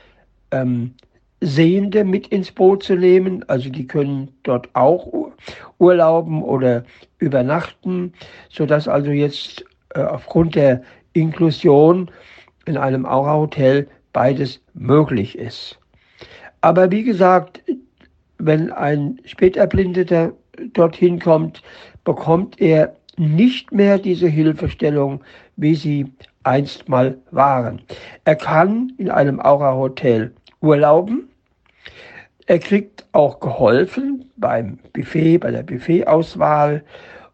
ähm, 0.50 0.94
Sehende 1.40 2.04
mit 2.04 2.28
ins 2.28 2.52
Boot 2.52 2.85
zu 2.85 2.94
nehmen. 2.94 3.44
Also 3.48 3.68
die 3.68 3.87
können 3.87 4.28
dort 4.44 4.68
auch 4.74 5.32
urlauben 5.78 6.42
oder 6.42 6.85
übernachten, 7.18 8.12
sodass 8.48 8.87
also 8.87 9.11
jetzt 9.11 9.64
äh, 9.94 10.02
aufgrund 10.02 10.54
der 10.54 10.82
Inklusion 11.14 12.11
in 12.66 12.77
einem 12.77 13.07
Aura-Hotel 13.07 13.88
beides 14.12 14.61
möglich 14.75 15.38
ist. 15.38 15.79
Aber 16.61 16.90
wie 16.90 17.03
gesagt, 17.03 17.62
wenn 18.38 18.72
ein 18.72 19.18
Späterblindeter 19.25 20.33
dorthin 20.72 21.18
kommt, 21.18 21.62
bekommt 22.05 22.61
er 22.61 22.96
nicht 23.16 23.72
mehr 23.72 23.98
diese 23.98 24.29
Hilfestellung, 24.29 25.22
wie 25.57 25.75
sie 25.75 26.12
einst 26.44 26.88
mal 26.88 27.18
waren. 27.31 27.83
Er 28.25 28.37
kann 28.37 28.92
in 28.98 29.11
einem 29.11 29.40
Aura-Hotel 29.40 30.33
urlauben. 30.61 31.29
Er 32.46 32.59
kriegt 32.59 33.07
auch 33.12 33.40
geholfen 33.40 34.31
beim 34.37 34.79
Buffet, 34.92 35.38
bei 35.38 35.51
der 35.51 35.62
Buffetauswahl 35.62 36.83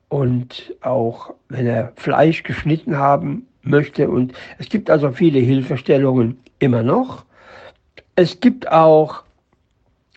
und 0.08 0.74
auch 0.82 1.34
wenn 1.48 1.66
er 1.66 1.92
Fleisch 1.96 2.42
geschnitten 2.42 2.96
haben 2.96 3.46
möchte. 3.68 4.08
Und 4.08 4.32
es 4.58 4.68
gibt 4.68 4.90
also 4.90 5.10
viele 5.12 5.38
Hilfestellungen 5.38 6.38
immer 6.58 6.82
noch. 6.82 7.24
Es 8.16 8.40
gibt 8.40 8.70
auch, 8.70 9.22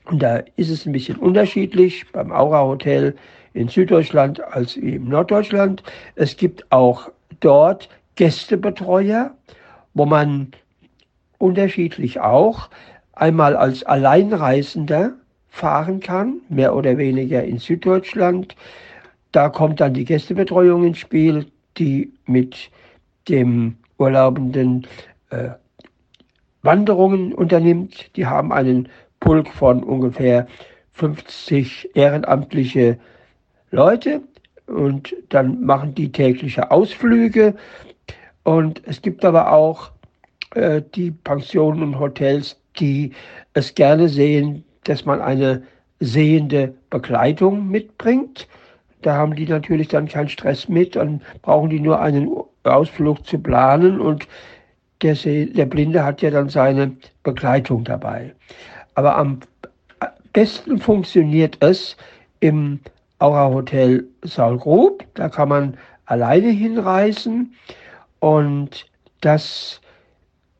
und 0.05 0.21
da 0.23 0.37
ist 0.55 0.69
es 0.69 0.85
ein 0.85 0.91
bisschen 0.91 1.17
unterschiedlich, 1.17 2.05
beim 2.11 2.31
Aura 2.31 2.63
Hotel 2.63 3.15
in 3.53 3.67
Süddeutschland 3.67 4.41
als 4.43 4.75
in 4.75 5.07
Norddeutschland. 5.07 5.83
Es 6.15 6.35
gibt 6.35 6.71
auch 6.71 7.11
dort 7.41 7.89
Gästebetreuer, 8.15 9.35
wo 9.93 10.05
man 10.05 10.47
unterschiedlich 11.37 12.19
auch 12.19 12.69
einmal 13.13 13.55
als 13.55 13.83
Alleinreisender 13.83 15.13
fahren 15.49 15.99
kann, 15.99 16.41
mehr 16.49 16.75
oder 16.75 16.97
weniger 16.97 17.43
in 17.43 17.57
Süddeutschland. 17.57 18.55
Da 19.31 19.49
kommt 19.49 19.81
dann 19.81 19.93
die 19.93 20.05
Gästebetreuung 20.05 20.85
ins 20.85 20.99
Spiel, 20.99 21.45
die 21.77 22.11
mit 22.25 22.69
dem 23.27 23.77
Urlaubenden 23.97 24.87
äh, 25.29 25.49
Wanderungen 26.63 27.33
unternimmt. 27.33 28.15
Die 28.15 28.25
haben 28.25 28.51
einen 28.51 28.89
Pulk 29.19 29.47
von 29.49 29.83
ungefähr 29.83 30.47
50 30.93 31.95
ehrenamtliche 31.95 32.97
Leute 33.71 34.21
und 34.67 35.15
dann 35.29 35.61
machen 35.61 35.95
die 35.95 36.11
tägliche 36.11 36.71
Ausflüge. 36.71 37.55
Und 38.43 38.81
es 38.85 39.01
gibt 39.01 39.23
aber 39.23 39.51
auch 39.51 39.91
äh, 40.55 40.81
die 40.95 41.11
Pensionen 41.11 41.83
und 41.83 41.99
Hotels, 41.99 42.59
die 42.79 43.11
es 43.53 43.75
gerne 43.75 44.09
sehen, 44.09 44.63
dass 44.83 45.05
man 45.05 45.21
eine 45.21 45.63
sehende 45.99 46.73
Begleitung 46.89 47.69
mitbringt. 47.69 48.47
Da 49.01 49.15
haben 49.15 49.35
die 49.35 49.45
natürlich 49.45 49.87
dann 49.87 50.07
keinen 50.07 50.29
Stress 50.29 50.67
mit, 50.67 50.95
dann 50.95 51.21
brauchen 51.41 51.69
die 51.69 51.79
nur 51.79 51.99
einen 51.99 52.29
Ausflug 52.63 53.25
zu 53.25 53.39
planen 53.39 53.99
und 53.99 54.27
der, 55.01 55.15
der 55.15 55.65
Blinde 55.65 56.03
hat 56.03 56.21
ja 56.21 56.29
dann 56.29 56.49
seine 56.49 56.91
Begleitung 57.23 57.83
dabei. 57.83 58.33
Aber 58.95 59.17
am 59.17 59.39
besten 60.33 60.77
funktioniert 60.77 61.57
es 61.59 61.97
im 62.39 62.79
Aura 63.19 63.49
Hotel 63.49 64.05
Saulgrob. 64.23 65.03
Da 65.15 65.29
kann 65.29 65.49
man 65.49 65.77
alleine 66.05 66.49
hinreisen 66.49 67.53
und 68.19 68.85
das 69.21 69.81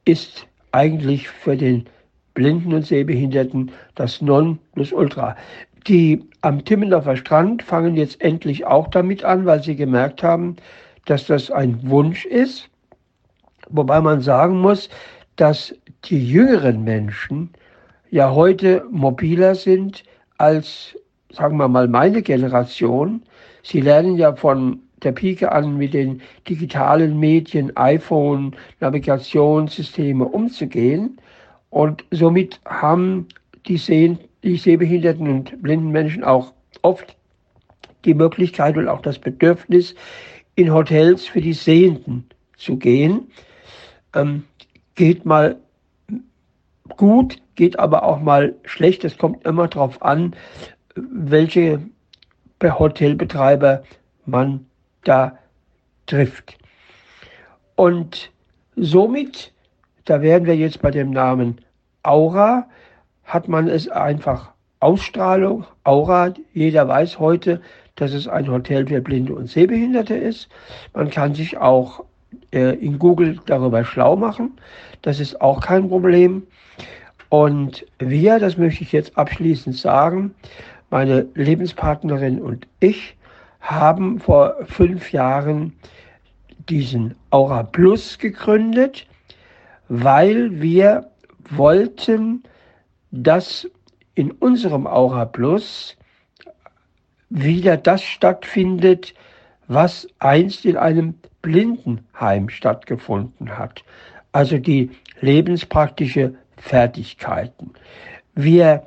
ist 0.05 0.47
eigentlich 0.71 1.27
für 1.27 1.57
den 1.57 1.85
Blinden 2.33 2.73
und 2.73 2.85
Sehbehinderten 2.85 3.71
das 3.95 4.21
Nonplusultra. 4.21 5.35
Die 5.87 6.23
am 6.41 6.63
Timmendorfer 6.63 7.17
Strand 7.17 7.63
fangen 7.63 7.95
jetzt 7.95 8.21
endlich 8.21 8.65
auch 8.65 8.87
damit 8.87 9.23
an, 9.23 9.45
weil 9.45 9.61
sie 9.63 9.75
gemerkt 9.75 10.23
haben, 10.23 10.55
dass 11.05 11.27
das 11.27 11.51
ein 11.51 11.79
Wunsch 11.89 12.25
ist. 12.25 12.69
Wobei 13.69 14.01
man 14.01 14.21
sagen 14.21 14.59
muss, 14.59 14.89
dass 15.35 15.73
die 16.05 16.25
jüngeren 16.27 16.83
Menschen 16.83 17.49
ja 18.09 18.31
heute 18.31 18.85
mobiler 18.91 19.55
sind 19.55 20.03
als, 20.37 20.97
sagen 21.31 21.57
wir 21.57 21.67
mal, 21.67 21.87
meine 21.87 22.21
Generation. 22.21 23.23
Sie 23.63 23.81
lernen 23.81 24.17
ja 24.17 24.35
von 24.35 24.79
der 25.03 25.13
Pike 25.13 25.51
an 25.51 25.77
mit 25.77 25.93
den 25.93 26.21
digitalen 26.47 27.19
Medien, 27.19 27.75
iPhone, 27.75 28.55
Navigationssysteme 28.79 30.25
umzugehen. 30.25 31.17
Und 31.69 32.03
somit 32.11 32.59
haben 32.65 33.27
die, 33.67 33.77
Sehen, 33.77 34.19
die 34.43 34.57
sehbehinderten 34.57 35.27
und 35.27 35.61
blinden 35.61 35.91
Menschen 35.91 36.23
auch 36.23 36.53
oft 36.81 37.15
die 38.05 38.13
Möglichkeit 38.13 38.77
und 38.77 38.87
auch 38.87 39.01
das 39.01 39.19
Bedürfnis, 39.19 39.95
in 40.61 40.73
Hotels 40.73 41.27
für 41.27 41.41
die 41.41 41.53
Sehenden 41.53 42.29
zu 42.55 42.77
gehen. 42.77 43.31
Ähm, 44.13 44.43
geht 44.95 45.25
mal 45.25 45.57
gut, 46.97 47.41
geht 47.55 47.79
aber 47.79 48.03
auch 48.03 48.19
mal 48.19 48.55
schlecht. 48.65 49.03
Es 49.03 49.17
kommt 49.17 49.45
immer 49.45 49.67
darauf 49.67 50.01
an, 50.01 50.35
welche 50.95 51.81
Hotelbetreiber 52.61 53.83
man 54.25 54.65
da 55.03 55.37
trifft. 56.05 56.57
Und 57.75 58.31
somit, 58.75 59.51
da 60.05 60.21
wären 60.21 60.45
wir 60.45 60.55
jetzt 60.55 60.81
bei 60.81 60.91
dem 60.91 61.09
Namen 61.09 61.61
Aura, 62.03 62.67
hat 63.23 63.47
man 63.47 63.67
es 63.67 63.87
einfach 63.87 64.51
Ausstrahlung, 64.79 65.65
Aura. 65.83 66.33
Jeder 66.53 66.87
weiß 66.87 67.19
heute, 67.19 67.61
dass 67.95 68.13
es 68.13 68.27
ein 68.27 68.49
Hotel 68.49 68.87
für 68.87 69.01
Blinde 69.01 69.33
und 69.35 69.49
Sehbehinderte 69.49 70.15
ist. 70.15 70.49
Man 70.93 71.09
kann 71.09 71.35
sich 71.35 71.57
auch 71.57 72.03
äh, 72.51 72.75
in 72.75 72.99
Google 72.99 73.39
darüber 73.45 73.83
schlau 73.83 74.15
machen. 74.15 74.51
Das 75.01 75.19
ist 75.19 75.41
auch 75.41 75.61
kein 75.61 75.89
Problem. 75.89 76.43
Und 77.29 77.85
wir, 77.99 78.39
das 78.39 78.57
möchte 78.57 78.83
ich 78.83 78.91
jetzt 78.91 79.17
abschließend 79.17 79.75
sagen, 79.75 80.33
meine 80.89 81.25
Lebenspartnerin 81.35 82.41
und 82.41 82.67
ich 82.81 83.15
haben 83.61 84.19
vor 84.19 84.55
fünf 84.65 85.11
Jahren 85.13 85.73
diesen 86.67 87.15
Aura 87.29 87.63
Plus 87.63 88.17
gegründet, 88.17 89.07
weil 89.87 90.61
wir 90.61 91.09
wollten, 91.49 92.43
dass 93.11 93.67
in 94.15 94.31
unserem 94.31 94.87
Aura 94.87 95.25
Plus 95.25 95.95
wieder 97.31 97.77
das 97.77 98.03
stattfindet, 98.03 99.13
was 99.67 100.07
einst 100.19 100.65
in 100.65 100.77
einem 100.77 101.15
Blindenheim 101.41 102.49
stattgefunden 102.49 103.57
hat. 103.57 103.83
Also 104.33 104.57
die 104.57 104.91
lebenspraktische 105.21 106.35
Fertigkeiten. 106.57 107.71
Wir 108.35 108.83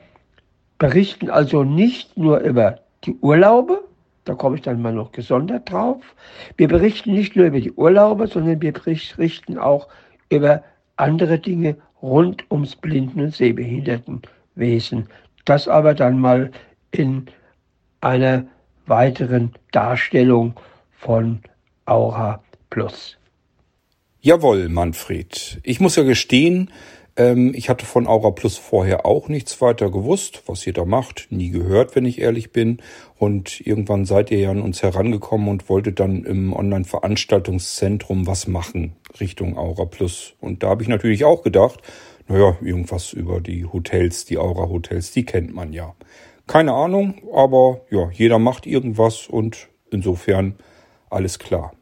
berichten 0.78 1.30
also 1.30 1.64
nicht 1.64 2.16
nur 2.16 2.38
über 2.40 2.80
die 3.04 3.16
Urlaube, 3.20 3.82
da 4.24 4.34
komme 4.34 4.56
ich 4.56 4.62
dann 4.62 4.80
mal 4.80 4.92
noch 4.92 5.12
gesondert 5.12 5.70
drauf. 5.70 6.02
Wir 6.56 6.68
berichten 6.68 7.12
nicht 7.12 7.36
nur 7.36 7.46
über 7.46 7.60
die 7.60 7.72
Urlaube, 7.72 8.26
sondern 8.26 8.60
wir 8.60 8.72
berichten 8.72 9.58
auch 9.58 9.88
über 10.28 10.62
andere 10.96 11.38
Dinge 11.38 11.76
rund 12.00 12.44
ums 12.50 12.76
Blinden- 12.76 13.20
und 13.20 13.34
Sehbehindertenwesen. 13.34 15.08
Das 15.44 15.68
aber 15.68 15.94
dann 15.94 16.18
mal 16.18 16.50
in 16.90 17.26
einer 18.04 18.46
weiteren 18.86 19.54
Darstellung 19.72 20.54
von 20.92 21.40
Aura 21.86 22.42
Plus. 22.70 23.16
Jawohl, 24.20 24.68
Manfred. 24.68 25.60
Ich 25.62 25.80
muss 25.80 25.96
ja 25.96 26.02
gestehen, 26.02 26.70
ähm, 27.16 27.52
ich 27.54 27.68
hatte 27.68 27.86
von 27.86 28.06
Aura 28.06 28.30
Plus 28.30 28.56
vorher 28.56 29.06
auch 29.06 29.28
nichts 29.28 29.60
weiter 29.60 29.90
gewusst, 29.90 30.42
was 30.46 30.66
ihr 30.66 30.72
da 30.72 30.84
macht, 30.84 31.28
nie 31.30 31.50
gehört, 31.50 31.94
wenn 31.94 32.06
ich 32.06 32.20
ehrlich 32.20 32.52
bin. 32.52 32.78
Und 33.18 33.60
irgendwann 33.60 34.04
seid 34.04 34.30
ihr 34.30 34.38
ja 34.38 34.50
an 34.50 34.62
uns 34.62 34.82
herangekommen 34.82 35.48
und 35.48 35.68
wolltet 35.68 36.00
dann 36.00 36.24
im 36.24 36.52
Online-Veranstaltungszentrum 36.52 38.26
was 38.26 38.46
machen 38.46 38.96
Richtung 39.20 39.56
Aura 39.56 39.84
Plus. 39.84 40.34
Und 40.40 40.62
da 40.62 40.70
habe 40.70 40.82
ich 40.82 40.88
natürlich 40.88 41.24
auch 41.24 41.42
gedacht, 41.42 41.80
naja, 42.26 42.56
irgendwas 42.62 43.12
über 43.12 43.40
die 43.40 43.64
Hotels, 43.66 44.24
die 44.24 44.38
Aura-Hotels, 44.38 45.12
die 45.12 45.24
kennt 45.24 45.54
man 45.54 45.72
ja. 45.72 45.94
Keine 46.46 46.72
Ahnung, 46.72 47.22
aber 47.32 47.80
ja, 47.90 48.10
jeder 48.10 48.38
macht 48.38 48.66
irgendwas 48.66 49.26
und 49.26 49.68
insofern 49.90 50.56
alles 51.10 51.38
klar. 51.38 51.72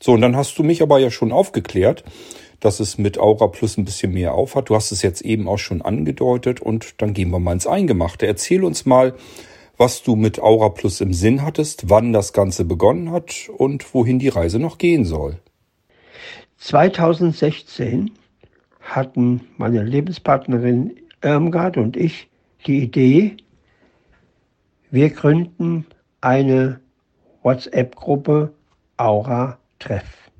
So, 0.00 0.12
und 0.12 0.20
dann 0.20 0.36
hast 0.36 0.58
du 0.58 0.62
mich 0.62 0.82
aber 0.82 0.98
ja 0.98 1.10
schon 1.10 1.32
aufgeklärt, 1.32 2.04
dass 2.60 2.80
es 2.80 2.98
mit 2.98 3.18
Aura 3.18 3.48
Plus 3.48 3.76
ein 3.76 3.84
bisschen 3.84 4.12
mehr 4.12 4.34
aufhat. 4.34 4.70
Du 4.70 4.74
hast 4.74 4.92
es 4.92 5.02
jetzt 5.02 5.20
eben 5.20 5.48
auch 5.48 5.58
schon 5.58 5.82
angedeutet 5.82 6.60
und 6.60 7.00
dann 7.02 7.12
gehen 7.12 7.30
wir 7.30 7.38
mal 7.38 7.52
ins 7.52 7.66
Eingemachte. 7.66 8.26
Erzähl 8.26 8.64
uns 8.64 8.86
mal, 8.86 9.14
was 9.76 10.02
du 10.02 10.16
mit 10.16 10.40
Aura 10.40 10.70
Plus 10.70 11.00
im 11.00 11.12
Sinn 11.12 11.42
hattest, 11.42 11.90
wann 11.90 12.12
das 12.12 12.32
Ganze 12.32 12.64
begonnen 12.64 13.10
hat 13.10 13.50
und 13.54 13.94
wohin 13.94 14.18
die 14.18 14.28
Reise 14.28 14.58
noch 14.58 14.78
gehen 14.78 15.04
soll. 15.04 15.38
2016 16.58 18.10
hatten 18.80 19.42
meine 19.58 19.82
Lebenspartnerin 19.82 20.96
Irmgard 21.22 21.76
und 21.76 21.96
ich 21.96 22.28
die 22.66 22.82
Idee, 22.82 23.36
wir 24.90 25.10
gründen 25.10 25.86
eine 26.20 26.80
WhatsApp-Gruppe 27.42 28.52
Aura 28.96 29.58
Treff. 29.78 30.30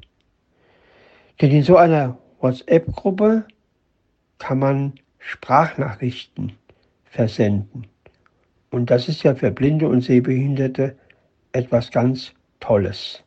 Denn 1.41 1.51
in 1.51 1.63
so 1.63 1.77
einer 1.77 2.17
WhatsApp-Gruppe 2.41 3.45
kann 4.39 4.59
man 4.59 4.95
Sprachnachrichten 5.19 6.53
versenden. 7.05 7.87
Und 8.71 8.91
das 8.91 9.09
ist 9.09 9.23
ja 9.23 9.35
für 9.35 9.51
Blinde 9.51 9.89
und 9.89 10.03
Sehbehinderte 10.03 10.97
etwas 11.53 11.91
ganz 11.91 12.33
Tolles. 12.61 13.23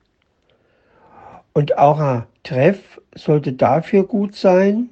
Und 1.53 1.77
ein 1.77 2.23
Treff 2.43 3.01
sollte 3.15 3.53
dafür 3.53 4.03
gut 4.03 4.35
sein, 4.35 4.89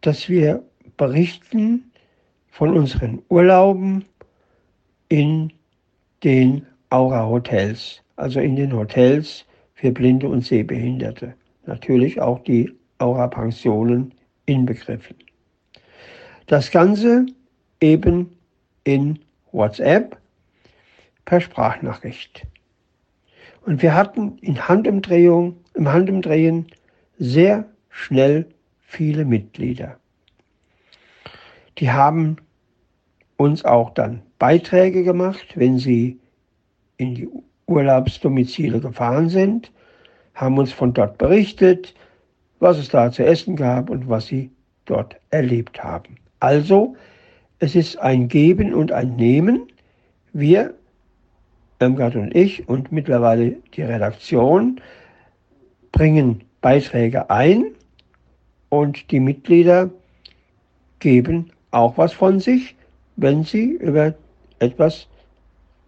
dass 0.00 0.28
wir 0.28 0.62
berichten 0.96 1.90
von 2.50 2.76
unseren 2.76 3.22
Urlauben 3.28 4.04
in 5.10 5.52
den 6.24 6.66
Aura-Hotels, 6.88 8.00
also 8.16 8.40
in 8.40 8.56
den 8.56 8.72
Hotels 8.72 9.44
für 9.74 9.92
Blinde 9.92 10.28
und 10.28 10.44
Sehbehinderte 10.44 11.34
natürlich 11.66 12.20
auch 12.20 12.38
die 12.40 12.72
Aura-Pensionen 12.98 14.14
inbegriffen. 14.46 15.16
Das 16.46 16.70
Ganze 16.70 17.26
eben 17.80 18.36
in 18.84 19.18
WhatsApp 19.52 20.18
per 21.24 21.40
Sprachnachricht. 21.40 22.46
Und 23.66 23.82
wir 23.82 23.94
hatten 23.94 24.38
in 24.38 24.68
Handumdrehung, 24.68 25.56
im 25.74 25.92
Handumdrehen 25.92 26.66
sehr 27.18 27.68
schnell 27.88 28.46
viele 28.80 29.24
Mitglieder. 29.24 29.98
Die 31.78 31.90
haben 31.90 32.36
uns 33.36 33.64
auch 33.64 33.90
dann 33.90 34.22
Beiträge 34.40 35.04
gemacht, 35.04 35.46
wenn 35.54 35.78
sie 35.78 36.18
in 36.96 37.14
die 37.14 37.28
Urlaubsdomizile 37.66 38.80
gefahren 38.80 39.28
sind 39.28 39.70
haben 40.40 40.58
uns 40.58 40.72
von 40.72 40.92
dort 40.94 41.18
berichtet, 41.18 41.94
was 42.60 42.78
es 42.78 42.88
da 42.88 43.12
zu 43.12 43.24
essen 43.24 43.56
gab 43.56 43.90
und 43.90 44.08
was 44.08 44.26
sie 44.26 44.50
dort 44.86 45.16
erlebt 45.30 45.82
haben. 45.82 46.16
Also, 46.40 46.96
es 47.58 47.74
ist 47.74 47.98
ein 47.98 48.28
Geben 48.28 48.72
und 48.72 48.90
ein 48.90 49.16
Nehmen. 49.16 49.66
Wir, 50.32 50.74
Irmgard 51.78 52.16
und 52.16 52.34
ich 52.34 52.68
und 52.68 52.90
mittlerweile 52.90 53.56
die 53.74 53.82
Redaktion, 53.82 54.80
bringen 55.92 56.42
Beiträge 56.62 57.28
ein 57.28 57.66
und 58.70 59.10
die 59.10 59.20
Mitglieder 59.20 59.90
geben 61.00 61.50
auch 61.70 61.98
was 61.98 62.12
von 62.12 62.40
sich, 62.40 62.76
wenn 63.16 63.44
sie 63.44 63.72
über 63.72 64.14
etwas 64.60 65.08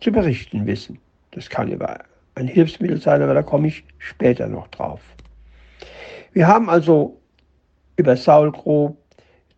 zu 0.00 0.10
berichten 0.10 0.66
wissen. 0.66 0.98
Das 1.30 1.48
kann 1.48 1.70
über 1.70 2.00
ein 2.34 2.48
Hilfsmittel 2.48 3.00
sein, 3.00 3.22
aber 3.22 3.34
da 3.34 3.42
komme 3.42 3.68
ich 3.68 3.84
später 3.98 4.48
noch 4.48 4.68
drauf. 4.68 5.00
Wir 6.32 6.48
haben 6.48 6.68
also 6.68 7.18
über 7.96 8.16
Saulgrob, 8.16 8.96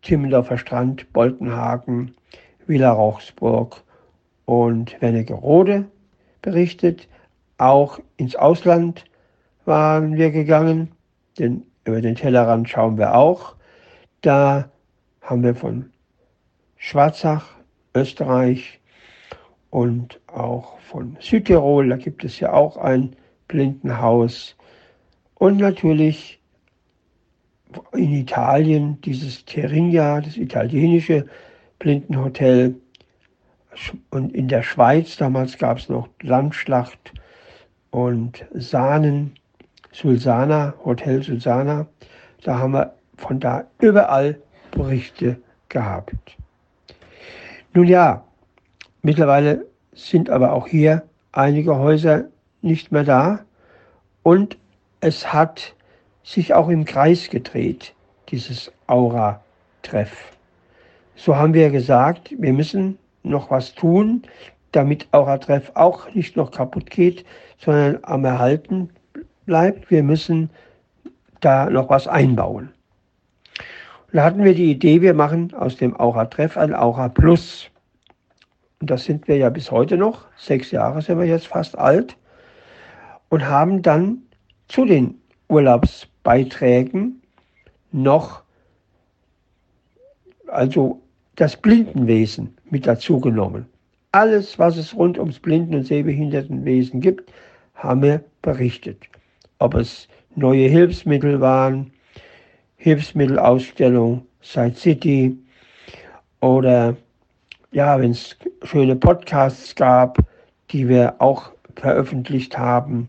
Timmendorfer 0.03 0.59
Strand, 0.59 1.11
Boltenhagen, 1.12 2.14
Villa 2.66 2.93
Rauchsburg 2.93 3.82
und 4.45 5.01
Wernigerode 5.01 5.86
berichtet. 6.43 7.09
Auch 7.59 8.01
ins 8.16 8.36
Ausland 8.36 9.05
waren 9.64 10.16
wir 10.16 10.30
gegangen, 10.30 10.91
denn 11.39 11.62
über 11.84 12.01
den 12.01 12.16
Tellerrand 12.16 12.68
schauen 12.68 12.99
wir 12.99 13.14
auch. 13.14 13.55
Da 14.20 14.68
haben 15.22 15.43
wir 15.43 15.55
von 15.55 15.91
Schwarzach, 16.76 17.47
Österreich, 17.95 18.80
und 19.75 20.20
auch 20.29 20.79
von 20.79 21.16
Südtirol, 21.18 21.89
da 21.89 21.97
gibt 21.97 22.22
es 22.22 22.39
ja 22.39 22.53
auch 22.53 22.77
ein 22.77 23.16
Blindenhaus. 23.49 24.55
Und 25.35 25.57
natürlich 25.57 26.39
in 27.93 28.12
Italien 28.12 29.01
dieses 29.01 29.45
Terinia, 29.47 30.20
das 30.20 30.37
italienische 30.37 31.27
Blindenhotel. 31.81 32.77
Und 34.11 34.33
in 34.33 34.47
der 34.47 34.62
Schweiz, 34.62 35.16
damals 35.16 35.59
gab 35.59 35.79
es 35.79 35.89
noch 35.89 36.09
Landschlacht 36.22 37.12
und 37.91 38.47
Sahnen, 38.53 39.35
Sulsana, 39.91 40.75
Hotel 40.85 41.20
Sulsana. 41.20 41.89
Da 42.45 42.61
haben 42.61 42.75
wir 42.75 42.95
von 43.16 43.41
da 43.41 43.64
überall 43.81 44.41
Berichte 44.70 45.37
gehabt. 45.68 46.37
Nun 47.72 47.89
ja, 47.89 48.25
mittlerweile 49.05 49.66
sind 49.92 50.28
aber 50.30 50.52
auch 50.52 50.66
hier 50.66 51.02
einige 51.30 51.78
Häuser 51.78 52.24
nicht 52.62 52.90
mehr 52.90 53.05
da 53.05 53.40
und 54.22 54.57
es 55.00 55.32
hat 55.32 55.74
sich 56.24 56.55
auch 56.55 56.68
im 56.68 56.84
Kreis 56.84 57.28
gedreht, 57.28 57.94
dieses 58.30 58.72
Aura-Treff. 58.86 60.32
So 61.16 61.36
haben 61.36 61.55
wir 61.55 61.70
gesagt, 61.70 62.34
wir 62.38 62.52
müssen 62.52 62.98
noch 63.22 63.50
was 63.50 63.74
tun, 63.74 64.22
damit 64.72 65.07
Aura-Treff 65.12 65.70
auch 65.74 66.12
nicht 66.14 66.36
noch 66.36 66.50
kaputt 66.50 66.90
geht, 66.90 67.24
sondern 67.59 67.98
am 68.02 68.24
Erhalten 68.24 68.90
bleibt. 69.46 69.90
Wir 69.90 70.02
müssen 70.02 70.50
da 71.40 71.68
noch 71.68 71.90
was 71.90 72.09
einbauen. 72.09 72.70
Und 74.07 74.14
da 74.14 74.24
hatten 74.24 74.42
wir 74.42 74.55
die 74.55 74.70
Idee, 74.70 75.02
wir 75.02 75.14
machen 75.14 75.52
aus 75.55 75.76
dem 75.76 75.98
Aura-Treff 75.98 76.57
ein 76.57 76.74
Aura 76.74 77.09
Plus. 77.09 77.70
Und 78.85 78.91
das 78.91 79.05
sind 79.05 79.28
wir 79.28 79.39
ja 79.39 79.49
bis 79.49 79.70
heute 79.70 79.97
noch. 79.97 80.26
Sechs 80.37 80.70
Jahre 80.70 81.01
sind 81.01 81.18
wir 81.18 81.24
jetzt 81.24 81.47
fast 81.47 81.78
alt. 81.78 82.18
Und 83.30 83.49
haben 83.49 83.80
dann 83.80 84.18
zu 84.68 84.85
den 84.85 85.14
Urlaubsbeiträgen 85.49 87.22
noch 87.93 88.43
also 90.49 91.01
das 91.37 91.57
Blindenwesen 91.57 92.55
mit 92.68 92.87
dazu 92.87 93.20
genommen. 93.20 93.64
Alles, 94.12 94.59
was 94.59 94.76
es 94.76 94.95
rund 94.95 95.18
ums 95.18 95.39
Blinden- 95.39 95.76
und 95.76 95.87
Sehbehindertenwesen 95.87 97.01
gibt, 97.01 97.32
haben 97.76 98.03
wir 98.03 98.22
berichtet. 98.43 99.05
Ob 99.61 99.76
es 99.76 100.09
neue 100.37 100.68
Hilfsmittel 100.68 101.41
waren, 101.41 101.91
Hilfsmittelausstellung 102.76 104.26
Side 104.43 104.74
City 104.74 105.39
oder 106.43 106.95
ja, 107.75 108.01
wenn 108.01 108.12
es 108.12 108.37
schöne 108.62 108.95
Podcasts 108.95 109.75
gab, 109.75 110.18
die 110.70 110.89
wir 110.89 111.16
auch 111.18 111.51
veröffentlicht 111.75 112.57
haben, 112.57 113.09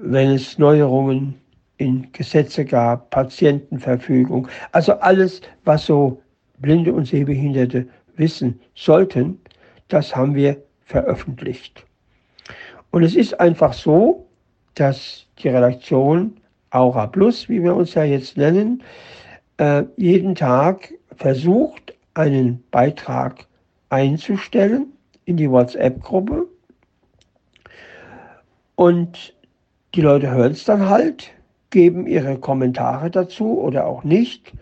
wenn 0.00 0.30
es 0.30 0.58
Neuerungen 0.58 1.40
in 1.76 2.10
Gesetze 2.12 2.64
gab, 2.64 3.10
Patientenverfügung, 3.10 4.48
also 4.72 4.94
alles, 4.94 5.42
was 5.64 5.86
so 5.86 6.20
Blinde 6.58 6.92
und 6.92 7.06
Sehbehinderte 7.06 7.86
wissen 8.16 8.60
sollten, 8.74 9.40
das 9.88 10.14
haben 10.14 10.34
wir 10.34 10.60
veröffentlicht. 10.84 11.86
Und 12.90 13.04
es 13.04 13.14
ist 13.14 13.38
einfach 13.38 13.72
so, 13.72 14.26
dass 14.74 15.24
die 15.38 15.48
Redaktion 15.48 16.36
Aura 16.70 17.06
Plus, 17.06 17.48
wie 17.48 17.62
wir 17.62 17.76
uns 17.76 17.94
ja 17.94 18.02
jetzt 18.02 18.36
nennen, 18.36 18.82
äh, 19.58 19.84
jeden 19.96 20.34
Tag 20.34 20.92
versucht, 21.16 21.94
einen 22.14 22.62
Beitrag 22.70 23.46
einzustellen 23.92 24.92
in 25.26 25.36
die 25.36 25.50
WhatsApp-Gruppe. 25.50 26.46
Und 28.74 29.34
die 29.94 30.00
Leute 30.00 30.30
hören 30.30 30.52
es 30.52 30.64
dann 30.64 30.88
halt, 30.88 31.30
geben 31.70 32.06
ihre 32.06 32.38
Kommentare 32.38 33.10
dazu 33.10 33.60
oder 33.60 33.86
auch 33.86 34.02
nicht. 34.02 34.52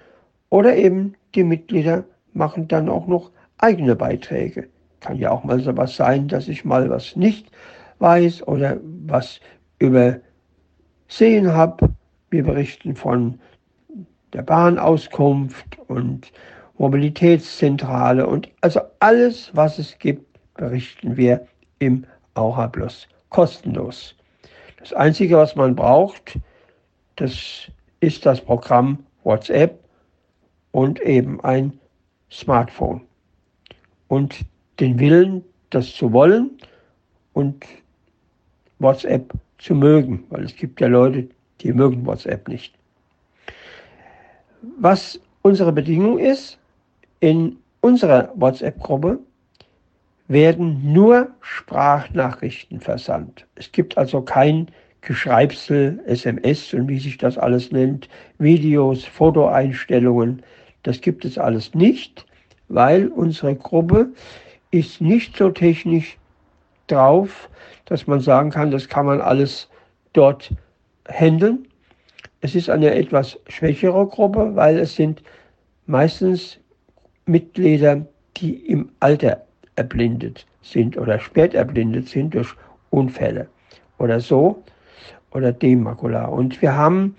Oder 0.51 0.77
eben 0.77 1.15
die 1.35 1.45
Mitglieder 1.45 2.05
machen 2.33 2.67
dann 2.67 2.89
auch 2.89 3.07
noch 3.07 3.31
eigene 3.59 3.95
Beiträge. 3.95 4.69
Kann 4.99 5.17
ja 5.17 5.31
auch 5.31 5.45
mal 5.45 5.61
so 5.61 5.77
was 5.77 5.97
sein, 5.97 6.29
dass 6.29 6.49
ich 6.49 6.65
mal 6.65 6.91
was 6.91 7.15
nicht 7.15 7.51
weiß 8.01 8.47
oder 8.49 8.79
was 9.07 9.41
übersehen 9.79 11.53
habe. 11.53 11.91
Wir 12.31 12.43
berichten 12.43 12.97
von 12.97 13.39
der 14.33 14.43
Bahnauskunft 14.43 15.79
und 15.89 16.33
Mobilitätszentrale 16.81 18.27
und 18.27 18.49
also 18.63 18.81
alles, 19.01 19.51
was 19.55 19.79
es 19.79 19.99
gibt, 19.99 20.25
berichten 20.55 21.15
wir 21.15 21.47
im 21.79 22.07
Aura 22.33 22.69
Plus 22.69 23.07
kostenlos. 23.29 24.15
Das 24.79 24.95
Einzige, 24.95 25.37
was 25.37 25.55
man 25.57 25.77
braucht, 25.77 26.39
das 27.17 27.71
ist 28.01 28.25
das 28.25 28.41
Programm 28.41 29.05
WhatsApp 29.25 29.79
und 30.71 30.99
eben 31.01 31.39
ein 31.45 31.79
Smartphone. 32.33 33.03
Und 34.09 34.41
den 34.81 34.99
Willen, 34.99 35.45
das 35.69 35.95
zu 35.95 36.15
wollen 36.15 36.51
und 37.35 37.67
WhatsApp 38.79 39.35
zu 39.59 39.75
mögen, 39.75 40.25
weil 40.31 40.45
es 40.45 40.57
gibt 40.57 40.81
ja 40.81 40.87
Leute, 40.87 41.29
die 41.61 41.75
mögen 41.75 42.07
WhatsApp 42.07 42.49
nicht. 42.49 42.75
Was 44.79 45.21
unsere 45.43 45.73
Bedingung 45.73 46.19
ist, 46.19 46.57
in 47.21 47.57
unserer 47.81 48.33
WhatsApp-Gruppe 48.35 49.19
werden 50.29 50.93
nur 50.93 51.29
Sprachnachrichten 51.41 52.81
versandt. 52.81 53.47
Es 53.57 53.73
gibt 53.73 53.99
also 53.99 54.23
kein 54.23 54.69
Geschreibsel, 55.03 56.01
SMS 56.07 56.73
und 56.75 56.89
wie 56.89 56.99
sich 56.99 57.19
das 57.19 57.39
alles 57.39 57.73
nennt, 57.73 58.09
Videos, 58.39 59.05
Fotoeinstellungen. 59.05 60.43
Das 60.83 61.01
gibt 61.01 61.25
es 61.25 61.39
alles 61.39 61.75
nicht, 61.75 62.27
weil 62.69 63.09
unsere 63.09 63.57
Gruppe 63.57 64.11
ist 64.71 65.01
nicht 65.01 65.37
so 65.37 65.51
technisch 65.51 66.17
drauf, 66.87 67.49
dass 67.87 68.07
man 68.07 68.21
sagen 68.21 68.51
kann, 68.51 68.71
das 68.71 68.89
kann 68.89 69.07
man 69.07 69.21
alles 69.21 69.69
dort 70.13 70.53
handeln. 71.09 71.67
Es 72.41 72.55
ist 72.55 72.71
eine 72.71 72.95
etwas 72.95 73.39
schwächere 73.49 74.07
Gruppe, 74.07 74.55
weil 74.55 74.79
es 74.79 74.95
sind 74.95 75.23
meistens 75.87 76.59
Mitglieder, 77.31 78.07
die 78.37 78.55
im 78.67 78.91
Alter 79.01 79.45
erblindet 79.77 80.47
sind 80.63 80.97
oder 80.99 81.19
spät 81.19 81.55
erblindet 81.55 82.09
sind 82.09 82.35
durch 82.35 82.55
Unfälle 82.91 83.49
oder 83.99 84.21
so 84.21 84.63
oder 85.33 85.53
Demakula. 85.53 86.27
Und 86.27 86.61
wir 86.61 86.77
haben 86.77 87.15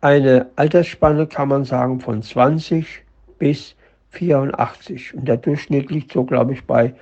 eine 0.00 0.46
Altersspanne, 0.56 1.26
kann 1.26 1.48
man 1.48 1.64
sagen, 1.64 2.00
von 2.00 2.22
20 2.22 3.02
bis 3.38 3.74
84. 4.10 5.14
Und 5.14 5.28
der 5.28 5.36
Durchschnitt 5.36 5.90
liegt 5.90 6.12
so, 6.12 6.24
glaube 6.24 6.54
ich, 6.54 6.64
bei 6.64 6.94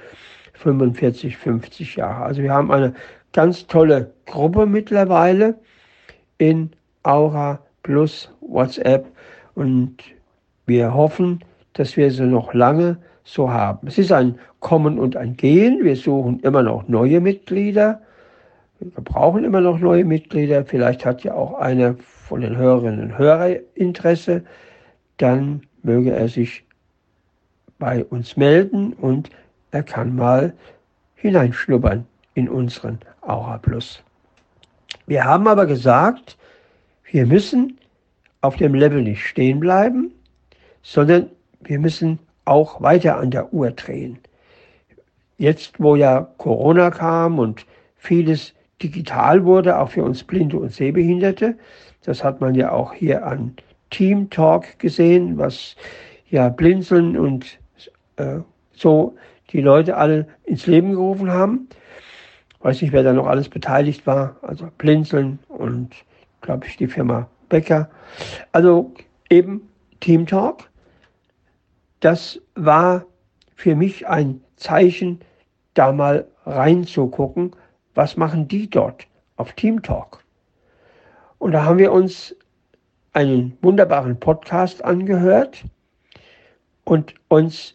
45, 0.54 1.36
50 1.36 1.96
Jahre. 1.96 2.24
Also 2.24 2.42
wir 2.42 2.52
haben 2.52 2.70
eine 2.70 2.94
ganz 3.32 3.66
tolle 3.66 4.12
Gruppe 4.26 4.66
mittlerweile 4.66 5.56
in 6.38 6.70
Aura 7.02 7.60
plus 7.82 8.32
WhatsApp 8.40 9.06
und 9.54 9.96
wir 10.66 10.94
hoffen, 10.94 11.44
dass 11.74 11.96
wir 11.96 12.10
sie 12.10 12.24
noch 12.24 12.54
lange 12.54 12.96
so 13.24 13.50
haben. 13.50 13.86
Es 13.86 13.98
ist 13.98 14.12
ein 14.12 14.38
Kommen 14.60 14.98
und 14.98 15.16
ein 15.16 15.36
Gehen. 15.36 15.84
Wir 15.84 15.96
suchen 15.96 16.40
immer 16.40 16.62
noch 16.62 16.88
neue 16.88 17.20
Mitglieder. 17.20 18.00
Wir 18.80 19.02
brauchen 19.02 19.44
immer 19.44 19.60
noch 19.60 19.78
neue 19.78 20.04
Mitglieder. 20.04 20.64
Vielleicht 20.64 21.04
hat 21.04 21.24
ja 21.24 21.34
auch 21.34 21.54
einer 21.54 21.96
von 21.98 22.40
den 22.40 22.56
Hörerinnen 22.56 23.00
und 23.00 23.18
Hörern 23.18 23.56
Interesse. 23.74 24.44
Dann 25.18 25.62
möge 25.82 26.12
er 26.12 26.28
sich 26.28 26.64
bei 27.78 28.04
uns 28.04 28.36
melden 28.36 28.92
und 28.94 29.30
er 29.70 29.82
kann 29.82 30.14
mal 30.14 30.52
hineinschnuppern 31.16 32.06
in 32.34 32.48
unseren 32.48 32.98
Aura 33.22 33.58
Plus. 33.58 34.02
Wir 35.06 35.24
haben 35.24 35.48
aber 35.48 35.66
gesagt, 35.66 36.36
wir 37.10 37.26
müssen 37.26 37.78
auf 38.40 38.56
dem 38.56 38.74
Level 38.74 39.02
nicht 39.02 39.22
stehen 39.22 39.60
bleiben, 39.60 40.12
sondern 40.82 41.30
wir 41.68 41.78
müssen 41.78 42.18
auch 42.44 42.80
weiter 42.82 43.16
an 43.16 43.30
der 43.30 43.52
Uhr 43.52 43.70
drehen. 43.70 44.18
Jetzt, 45.38 45.80
wo 45.80 45.96
ja 45.96 46.28
Corona 46.38 46.90
kam 46.90 47.38
und 47.38 47.66
vieles 47.96 48.54
digital 48.82 49.44
wurde, 49.44 49.78
auch 49.78 49.90
für 49.90 50.04
uns 50.04 50.22
Blinde 50.22 50.58
und 50.58 50.72
Sehbehinderte, 50.72 51.56
das 52.04 52.22
hat 52.22 52.40
man 52.40 52.54
ja 52.54 52.70
auch 52.70 52.92
hier 52.92 53.26
an 53.26 53.54
Team 53.90 54.28
Talk 54.30 54.78
gesehen, 54.78 55.38
was 55.38 55.76
ja 56.28 56.48
Blinzeln 56.48 57.16
und 57.16 57.58
äh, 58.16 58.40
so 58.72 59.14
die 59.50 59.60
Leute 59.60 59.96
alle 59.96 60.26
ins 60.44 60.66
Leben 60.66 60.90
gerufen 60.90 61.30
haben. 61.30 61.68
Weiß 62.60 62.82
nicht, 62.82 62.92
wer 62.92 63.02
da 63.02 63.12
noch 63.12 63.26
alles 63.26 63.48
beteiligt 63.48 64.06
war. 64.06 64.36
Also 64.42 64.68
Blinzeln 64.78 65.38
und, 65.48 65.94
glaube 66.40 66.66
ich, 66.66 66.76
die 66.76 66.86
Firma 66.86 67.28
Becker. 67.48 67.88
Also 68.52 68.92
eben 69.30 69.68
Team 70.00 70.26
Talk. 70.26 70.68
Das 72.04 72.38
war 72.54 73.06
für 73.56 73.74
mich 73.74 74.06
ein 74.06 74.42
Zeichen, 74.56 75.20
da 75.72 75.90
mal 75.90 76.26
reinzugucken, 76.44 77.52
was 77.94 78.18
machen 78.18 78.46
die 78.46 78.68
dort 78.68 79.06
auf 79.36 79.54
Team 79.54 79.82
Talk. 79.82 80.22
Und 81.38 81.52
da 81.52 81.64
haben 81.64 81.78
wir 81.78 81.92
uns 81.92 82.36
einen 83.14 83.56
wunderbaren 83.62 84.20
Podcast 84.20 84.84
angehört 84.84 85.64
und 86.84 87.14
uns 87.28 87.74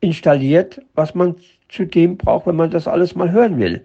installiert, 0.00 0.80
was 0.94 1.14
man 1.14 1.36
zu 1.68 1.84
dem 1.84 2.16
braucht, 2.16 2.46
wenn 2.46 2.56
man 2.56 2.70
das 2.70 2.88
alles 2.88 3.14
mal 3.14 3.30
hören 3.30 3.58
will. 3.58 3.84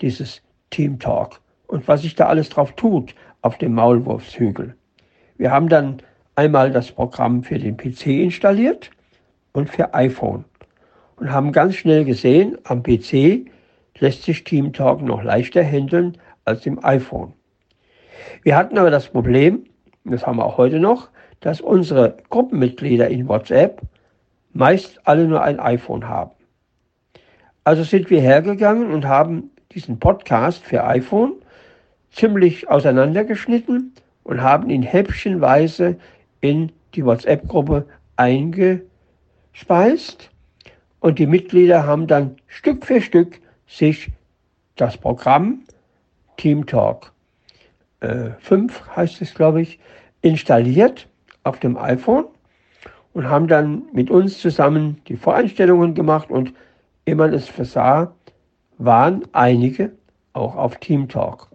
Dieses 0.00 0.42
Team 0.70 0.98
Talk 0.98 1.40
und 1.68 1.86
was 1.86 2.02
sich 2.02 2.16
da 2.16 2.26
alles 2.26 2.48
drauf 2.48 2.72
tut 2.72 3.14
auf 3.42 3.58
dem 3.58 3.74
Maulwurfshügel. 3.74 4.74
Wir 5.36 5.52
haben 5.52 5.68
dann 5.68 6.02
einmal 6.34 6.72
das 6.72 6.90
Programm 6.90 7.44
für 7.44 7.60
den 7.60 7.76
PC 7.76 8.06
installiert 8.06 8.90
und 9.54 9.70
für 9.70 9.94
iPhone 9.94 10.44
und 11.16 11.32
haben 11.32 11.52
ganz 11.52 11.76
schnell 11.76 12.04
gesehen, 12.04 12.58
am 12.64 12.82
PC 12.82 13.46
lässt 13.98 14.24
sich 14.24 14.44
TeamTalk 14.44 15.00
noch 15.00 15.22
leichter 15.22 15.64
handeln 15.64 16.18
als 16.44 16.66
im 16.66 16.84
iPhone. 16.84 17.32
Wir 18.42 18.56
hatten 18.56 18.76
aber 18.76 18.90
das 18.90 19.08
Problem, 19.08 19.64
das 20.04 20.26
haben 20.26 20.36
wir 20.36 20.44
auch 20.44 20.58
heute 20.58 20.80
noch, 20.80 21.08
dass 21.40 21.60
unsere 21.60 22.16
Gruppenmitglieder 22.30 23.08
in 23.08 23.28
WhatsApp 23.28 23.80
meist 24.52 25.00
alle 25.04 25.26
nur 25.26 25.42
ein 25.42 25.60
iPhone 25.60 26.08
haben. 26.08 26.32
Also 27.64 27.82
sind 27.82 28.10
wir 28.10 28.20
hergegangen 28.20 28.92
und 28.92 29.06
haben 29.06 29.50
diesen 29.72 29.98
Podcast 29.98 30.64
für 30.64 30.84
iPhone 30.84 31.34
ziemlich 32.10 32.68
auseinandergeschnitten 32.68 33.94
und 34.24 34.42
haben 34.42 34.68
ihn 34.70 34.82
häppchenweise 34.82 35.96
in 36.40 36.72
die 36.94 37.04
WhatsApp-Gruppe 37.04 37.86
eingespeist. 39.54 40.30
Und 41.00 41.18
die 41.18 41.26
Mitglieder 41.26 41.86
haben 41.86 42.06
dann 42.06 42.36
Stück 42.46 42.84
für 42.84 43.00
Stück 43.00 43.40
sich 43.66 44.10
das 44.76 44.96
Programm 44.96 45.60
Team 46.36 46.66
Talk 46.66 47.12
äh, 48.00 48.30
5 48.40 48.96
heißt 48.96 49.22
es, 49.22 49.34
glaube 49.34 49.62
ich, 49.62 49.78
installiert 50.22 51.08
auf 51.44 51.60
dem 51.60 51.76
iPhone 51.76 52.24
und 53.12 53.28
haben 53.28 53.46
dann 53.46 53.82
mit 53.92 54.10
uns 54.10 54.38
zusammen 54.38 55.00
die 55.06 55.16
Voreinstellungen 55.16 55.94
gemacht 55.94 56.30
und 56.30 56.52
ehe 57.06 57.14
man 57.14 57.32
es 57.32 57.48
versah, 57.48 58.12
waren 58.78 59.22
einige 59.32 59.92
auch 60.32 60.56
auf 60.56 60.76
Team 60.78 61.08
Talk 61.08 61.48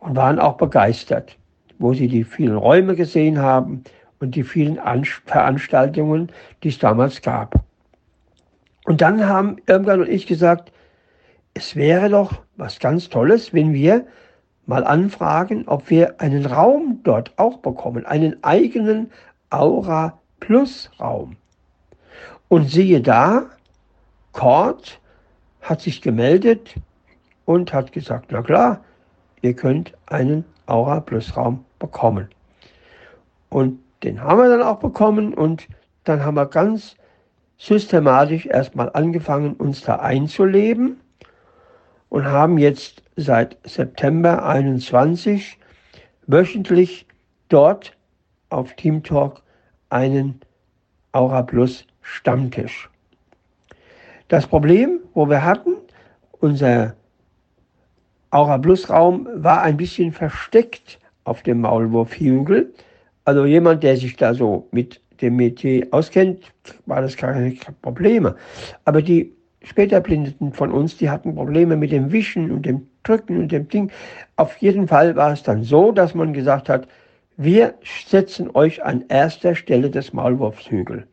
und 0.00 0.16
waren 0.16 0.38
auch 0.38 0.56
begeistert, 0.56 1.36
wo 1.78 1.94
sie 1.94 2.08
die 2.08 2.24
vielen 2.24 2.56
Räume 2.56 2.96
gesehen 2.96 3.38
haben 3.38 3.84
und 4.20 4.34
die 4.36 4.44
vielen 4.44 4.78
An 4.78 5.04
Veranstaltungen, 5.04 6.30
die 6.62 6.68
es 6.68 6.78
damals 6.78 7.20
gab. 7.22 7.64
Und 8.84 9.00
dann 9.00 9.26
haben 9.26 9.56
Irmgard 9.66 10.00
und 10.00 10.08
ich 10.08 10.26
gesagt, 10.26 10.72
es 11.54 11.74
wäre 11.74 12.08
doch 12.08 12.42
was 12.56 12.78
ganz 12.78 13.08
Tolles, 13.08 13.52
wenn 13.52 13.72
wir 13.72 14.06
mal 14.66 14.84
anfragen, 14.84 15.66
ob 15.66 15.90
wir 15.90 16.20
einen 16.20 16.46
Raum 16.46 17.00
dort 17.02 17.32
auch 17.38 17.58
bekommen, 17.58 18.06
einen 18.06 18.42
eigenen 18.44 19.10
Aura 19.50 20.20
Plus 20.38 20.90
Raum. 21.00 21.36
Und 22.48 22.70
siehe 22.70 23.00
da, 23.00 23.46
Cord 24.32 25.00
hat 25.60 25.80
sich 25.80 26.02
gemeldet 26.02 26.74
und 27.44 27.72
hat 27.72 27.92
gesagt, 27.92 28.30
na 28.30 28.42
klar, 28.42 28.84
ihr 29.42 29.54
könnt 29.54 29.92
einen 30.06 30.44
Aura 30.66 31.00
Plus 31.00 31.36
Raum 31.36 31.64
bekommen. 31.78 32.28
Und 33.48 33.80
den 34.02 34.22
haben 34.22 34.38
wir 34.38 34.48
dann 34.48 34.62
auch 34.62 34.78
bekommen 34.78 35.34
und 35.34 35.68
dann 36.04 36.24
haben 36.24 36.36
wir 36.36 36.46
ganz 36.46 36.96
systematisch 37.58 38.46
erstmal 38.46 38.90
angefangen, 38.94 39.54
uns 39.54 39.82
da 39.82 39.96
einzuleben 39.96 41.00
und 42.08 42.24
haben 42.24 42.58
jetzt 42.58 43.02
seit 43.16 43.56
September 43.64 44.44
21 44.46 45.58
wöchentlich 46.26 47.06
dort 47.48 47.96
auf 48.48 48.74
Team 48.74 49.02
Talk 49.02 49.42
einen 49.90 50.40
Aura 51.12 51.42
Plus 51.42 51.86
Stammtisch. 52.02 52.88
Das 54.28 54.46
Problem, 54.46 55.00
wo 55.12 55.28
wir 55.28 55.44
hatten, 55.44 55.74
unser 56.38 56.94
Aura 58.30 58.58
Plus 58.58 58.88
Raum 58.88 59.28
war 59.34 59.62
ein 59.62 59.76
bisschen 59.76 60.12
versteckt 60.12 60.98
auf 61.24 61.42
dem 61.42 61.60
Maulwurfhügel. 61.60 62.72
Also 63.24 63.44
jemand, 63.44 63.82
der 63.82 63.96
sich 63.96 64.16
da 64.16 64.34
so 64.34 64.68
mit 64.72 65.00
dem 65.20 65.36
Metier 65.36 65.86
auskennt, 65.90 66.52
war 66.86 67.02
das 67.02 67.16
keine 67.16 67.54
Probleme. 67.82 68.36
Aber 68.84 69.02
die 69.02 69.32
später 69.62 70.00
Blindeten 70.00 70.52
von 70.52 70.72
uns, 70.72 70.96
die 70.96 71.10
hatten 71.10 71.34
Probleme 71.34 71.76
mit 71.76 71.92
dem 71.92 72.10
Wischen 72.12 72.50
und 72.50 72.66
dem 72.66 72.86
Drücken 73.02 73.38
und 73.38 73.52
dem 73.52 73.68
Ding. 73.68 73.90
Auf 74.36 74.56
jeden 74.58 74.88
Fall 74.88 75.16
war 75.16 75.32
es 75.32 75.42
dann 75.42 75.62
so, 75.62 75.92
dass 75.92 76.14
man 76.14 76.32
gesagt 76.32 76.68
hat, 76.68 76.86
wir 77.36 77.74
setzen 77.84 78.50
euch 78.54 78.82
an 78.84 79.04
erster 79.08 79.54
Stelle 79.54 79.90
des 79.90 80.12
Maulwurfshügel. 80.12 81.06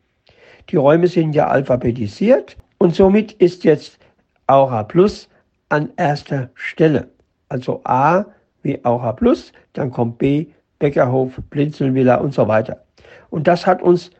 Die 0.70 0.76
Räume 0.76 1.06
sind 1.06 1.34
ja 1.34 1.48
alphabetisiert 1.48 2.56
und 2.78 2.94
somit 2.94 3.32
ist 3.32 3.64
jetzt 3.64 3.98
Aura 4.46 4.82
Plus 4.82 5.28
an 5.70 5.90
erster 5.96 6.50
Stelle. 6.54 7.08
Also 7.48 7.80
A 7.84 8.26
wie 8.62 8.84
Aura 8.84 9.12
Plus, 9.12 9.52
dann 9.72 9.90
kommt 9.90 10.18
B, 10.18 10.46
Beckerhof, 10.78 11.32
Blinzelvilla 11.50 12.16
und 12.16 12.34
so 12.34 12.48
weiter. 12.48 12.82
Und 13.30 13.46
das 13.46 13.66
hat 13.66 13.82
uns 13.82 14.10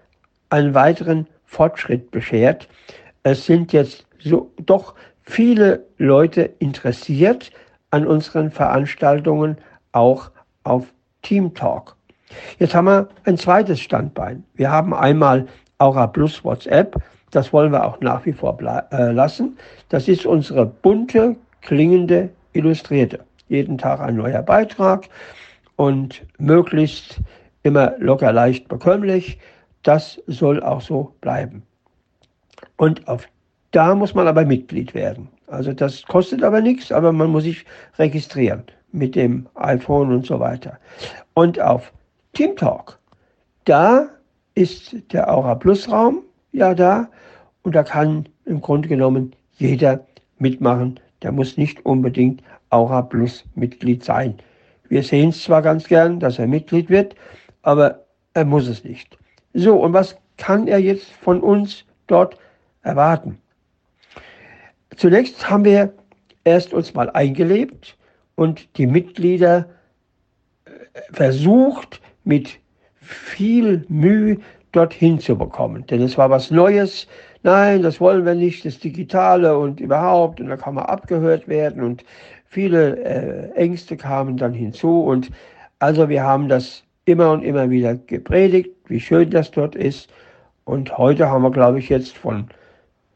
einen 0.50 0.74
weiteren 0.74 1.26
Fortschritt 1.44 2.10
beschert. 2.10 2.68
Es 3.22 3.46
sind 3.46 3.72
jetzt 3.72 4.06
so 4.18 4.50
doch 4.64 4.94
viele 5.22 5.84
Leute 5.98 6.50
interessiert 6.58 7.50
an 7.90 8.06
unseren 8.06 8.50
Veranstaltungen, 8.50 9.56
auch 9.92 10.30
auf 10.64 10.86
Team 11.22 11.54
Talk. 11.54 11.96
Jetzt 12.58 12.74
haben 12.74 12.86
wir 12.86 13.08
ein 13.24 13.38
zweites 13.38 13.80
Standbein. 13.80 14.44
Wir 14.54 14.70
haben 14.70 14.92
einmal 14.92 15.46
Aura 15.78 16.06
Plus 16.06 16.44
WhatsApp. 16.44 16.96
Das 17.30 17.52
wollen 17.52 17.72
wir 17.72 17.84
auch 17.84 18.00
nach 18.00 18.24
wie 18.26 18.32
vor 18.32 18.58
äh, 18.60 19.12
lassen. 19.12 19.56
Das 19.88 20.08
ist 20.08 20.26
unsere 20.26 20.66
bunte, 20.66 21.36
klingende 21.62 22.28
Illustrierte. 22.52 23.20
Jeden 23.48 23.78
Tag 23.78 24.00
ein 24.00 24.16
neuer 24.16 24.42
Beitrag 24.42 25.08
und 25.78 26.26
möglichst 26.38 27.20
immer 27.62 27.94
locker 27.98 28.32
leicht 28.32 28.66
bekömmlich. 28.68 29.38
Das 29.84 30.20
soll 30.26 30.60
auch 30.62 30.80
so 30.80 31.14
bleiben. 31.20 31.62
Und 32.76 33.06
auf 33.06 33.28
da 33.70 33.94
muss 33.94 34.14
man 34.14 34.26
aber 34.26 34.44
Mitglied 34.44 34.92
werden. 34.94 35.28
Also 35.46 35.72
das 35.72 36.02
kostet 36.02 36.42
aber 36.42 36.60
nichts, 36.60 36.90
aber 36.90 37.12
man 37.12 37.30
muss 37.30 37.44
sich 37.44 37.64
registrieren 37.98 38.64
mit 38.90 39.14
dem 39.14 39.46
iPhone 39.54 40.10
und 40.12 40.26
so 40.26 40.40
weiter. 40.40 40.78
Und 41.34 41.60
auf 41.60 41.92
TeamTalk, 42.32 42.98
da 43.64 44.08
ist 44.54 44.96
der 45.12 45.32
Aura 45.32 45.54
Plus 45.54 45.88
Raum 45.90 46.22
ja 46.52 46.74
da 46.74 47.08
und 47.62 47.76
da 47.76 47.84
kann 47.84 48.28
im 48.46 48.60
Grunde 48.60 48.88
genommen 48.88 49.32
jeder 49.58 50.04
mitmachen. 50.38 50.98
Der 51.22 51.30
muss 51.30 51.56
nicht 51.56 51.84
unbedingt 51.86 52.42
Aura 52.70 53.02
Plus 53.02 53.44
Mitglied 53.54 54.02
sein. 54.02 54.38
Wir 54.88 55.02
sehen 55.02 55.30
es 55.30 55.42
zwar 55.42 55.62
ganz 55.62 55.86
gern, 55.86 56.20
dass 56.20 56.38
er 56.38 56.46
Mitglied 56.46 56.90
wird, 56.90 57.14
aber 57.62 58.04
er 58.34 58.44
muss 58.44 58.68
es 58.68 58.84
nicht. 58.84 59.18
So, 59.54 59.76
und 59.76 59.92
was 59.92 60.16
kann 60.36 60.68
er 60.68 60.78
jetzt 60.78 61.10
von 61.12 61.40
uns 61.40 61.84
dort 62.06 62.38
erwarten? 62.82 63.38
Zunächst 64.96 65.48
haben 65.48 65.64
wir 65.64 65.92
erst 66.44 66.72
uns 66.72 66.94
mal 66.94 67.10
eingelebt 67.10 67.96
und 68.34 68.76
die 68.78 68.86
Mitglieder 68.86 69.68
äh, 70.64 70.70
versucht, 71.12 72.00
mit 72.24 72.58
viel 73.00 73.84
Mühe 73.88 74.38
dorthin 74.72 75.18
zu 75.18 75.36
bekommen. 75.36 75.86
Denn 75.86 76.02
es 76.02 76.18
war 76.18 76.30
was 76.30 76.50
Neues. 76.50 77.06
Nein, 77.42 77.82
das 77.82 78.00
wollen 78.00 78.24
wir 78.26 78.34
nicht, 78.34 78.64
das 78.64 78.78
Digitale 78.78 79.56
und 79.56 79.80
überhaupt. 79.80 80.40
Und 80.40 80.48
da 80.48 80.56
kann 80.56 80.74
man 80.74 80.86
abgehört 80.86 81.48
werden 81.48 81.82
und 81.82 82.04
viele 82.48 82.96
äh, 83.04 83.50
Ängste 83.52 83.96
kamen 83.96 84.36
dann 84.36 84.52
hinzu. 84.52 85.02
Und 85.02 85.30
also 85.78 86.08
wir 86.08 86.22
haben 86.24 86.48
das 86.48 86.82
immer 87.04 87.32
und 87.32 87.42
immer 87.42 87.70
wieder 87.70 87.94
gepredigt, 87.94 88.70
wie 88.86 89.00
schön 89.00 89.30
das 89.30 89.50
dort 89.50 89.74
ist. 89.74 90.10
Und 90.64 90.98
heute 90.98 91.28
haben 91.28 91.42
wir, 91.42 91.50
glaube 91.50 91.78
ich, 91.78 91.88
jetzt 91.88 92.16
von 92.16 92.48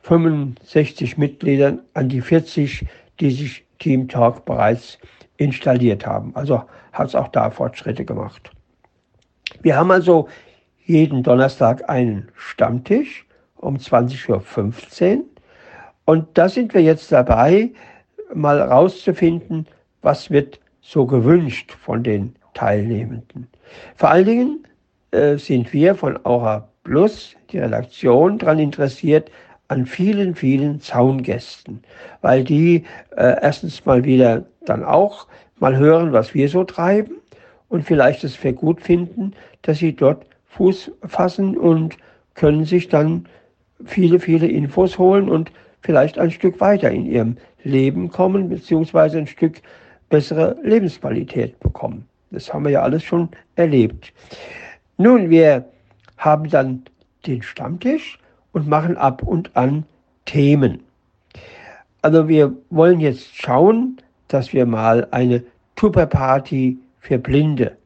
65 0.03 1.19
Mitgliedern 1.19 1.81
an 1.95 2.09
die 2.09 2.21
40, 2.21 2.87
die 3.21 3.31
sich 3.31 3.65
Team 3.79 4.09
Talk 4.09 4.45
bereits 4.45 4.99
installiert 5.37 6.07
haben. 6.07 6.35
Also 6.35 6.63
hat 6.93 7.09
es 7.09 7.15
auch 7.15 7.29
da 7.29 7.51
Fortschritte 7.51 8.05
gemacht. 8.05 8.51
Wir 9.61 9.77
haben 9.77 9.91
also 9.91 10.29
jeden 10.85 11.23
Donnerstag 11.23 11.89
einen 11.89 12.29
Stammtisch 12.35 13.27
um 13.57 13.77
20.15 13.77 15.17
Uhr. 15.17 15.25
Und 16.05 16.27
da 16.35 16.49
sind 16.49 16.75
wir 16.75 16.83
jetzt 16.83 17.13
dabei, 17.13 17.71
mal 18.35 18.61
rauszufinden, 18.61 19.67
was 20.03 20.31
wird 20.31 20.61
so 20.81 21.07
gewünscht 21.07 21.73
von 21.73 22.03
den 22.03 22.35
Teilnehmenden. 22.55 23.49
Vor 23.97 24.11
allen 24.11 24.27
Dingen 24.27 24.67
äh, 25.13 25.37
sind 25.37 25.73
wir 25.73 25.95
von 25.95 26.19
Aura 26.25 26.69
Plus, 26.85 27.37
die 27.51 27.59
Redaktion, 27.59 28.39
daran 28.39 28.59
interessiert, 28.59 29.31
an 29.69 29.87
vielen, 29.87 30.35
vielen 30.35 30.81
Zaungästen, 30.81 31.83
weil 32.21 32.45
die 32.45 32.85
äh, 33.17 33.37
erstens 33.41 33.85
mal 33.87 34.05
wieder 34.05 34.45
dann 34.67 34.85
auch 34.85 35.27
mal 35.61 35.77
hören, 35.77 36.13
was 36.13 36.35
wir 36.35 36.49
so 36.49 36.65
treiben 36.65 37.15
und 37.69 37.85
vielleicht 37.85 38.25
es 38.25 38.35
für 38.35 38.53
gut 38.53 38.83
finden, 38.83 39.33
dass 39.63 39.79
sie 39.79 39.95
dort 39.95 40.27
Fuß 40.49 40.91
fassen 41.07 41.57
und 41.57 41.97
können 42.35 42.65
sich 42.65 42.89
dann 42.89 43.27
viele, 43.85 44.21
viele 44.21 44.47
Infos 44.47 44.99
holen 44.99 45.29
und 45.29 45.51
vielleicht 45.81 46.19
ein 46.19 46.31
Stück 46.31 46.61
weiter 46.61 46.91
in 46.91 47.07
ihrem 47.07 47.37
Leben 47.65 48.11
kommen, 48.11 48.49
beziehungsweise 48.49 49.19
ein 49.19 49.27
Stück 49.27 49.63
bessere 50.09 50.57
Lebensqualität 50.63 51.59
bekommen. 51.61 52.07
Das 52.31 52.53
haben 52.53 52.65
wir 52.65 52.73
ja 52.73 52.83
alles 52.83 53.03
schon 53.03 53.29
erlebt. 53.57 54.13
Nun, 54.97 55.31
wir 55.31 55.65
haben 56.17 56.49
dann 56.49 56.83
den 57.27 57.43
Stammtisch 57.43 58.19
und 58.53 58.69
machen 58.69 58.97
ab 58.97 59.23
und 59.23 59.55
an 59.57 59.85
Themen. 60.25 60.83
Also 62.03 62.29
wir 62.29 62.53
wollen 62.71 63.01
jetzt 63.01 63.35
schauen, 63.35 63.99
dass 64.29 64.53
wir 64.53 64.67
mal 64.67 65.07
eine 65.11 65.43
Tupperparty 65.77 66.79
für 67.01 67.19
Blinde 67.19 67.77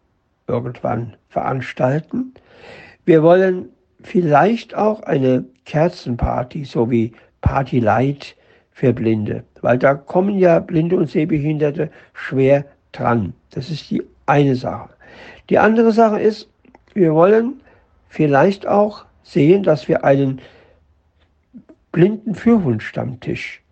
irgendwann 0.47 1.17
veranstalten. 1.29 2.33
Wir 3.05 3.23
wollen 3.23 3.69
vielleicht 4.03 4.75
auch 4.75 5.03
eine 5.03 5.45
Kerzenparty, 5.65 6.65
so 6.65 6.91
wie 6.91 7.13
Party 7.41 7.81
Light 7.81 8.37
für 8.77 8.93
Blinde, 8.93 9.43
weil 9.63 9.79
da 9.79 9.95
kommen 9.95 10.39
ja 10.39 10.59
Blinde 10.59 10.97
und 10.97 11.09
Sehbehinderte 11.09 11.91
schwer 12.13 12.67
dran. 12.93 13.33
Das 13.53 13.71
ist 13.71 13.89
die 13.89 14.03
eine 14.27 14.55
Sache. 14.55 14.91
Die 15.49 15.57
andere 15.57 15.93
Sache 15.93 16.21
ist, 16.21 16.51
wir 16.93 17.15
wollen 17.15 17.63
vielleicht 18.11 18.67
auch 18.67 19.07
sehen, 19.23 19.63
dass 19.63 19.89
wir 19.89 20.05
einen 20.05 20.43
blinden 21.91 22.35
Fürhundstammtisch 22.35 23.63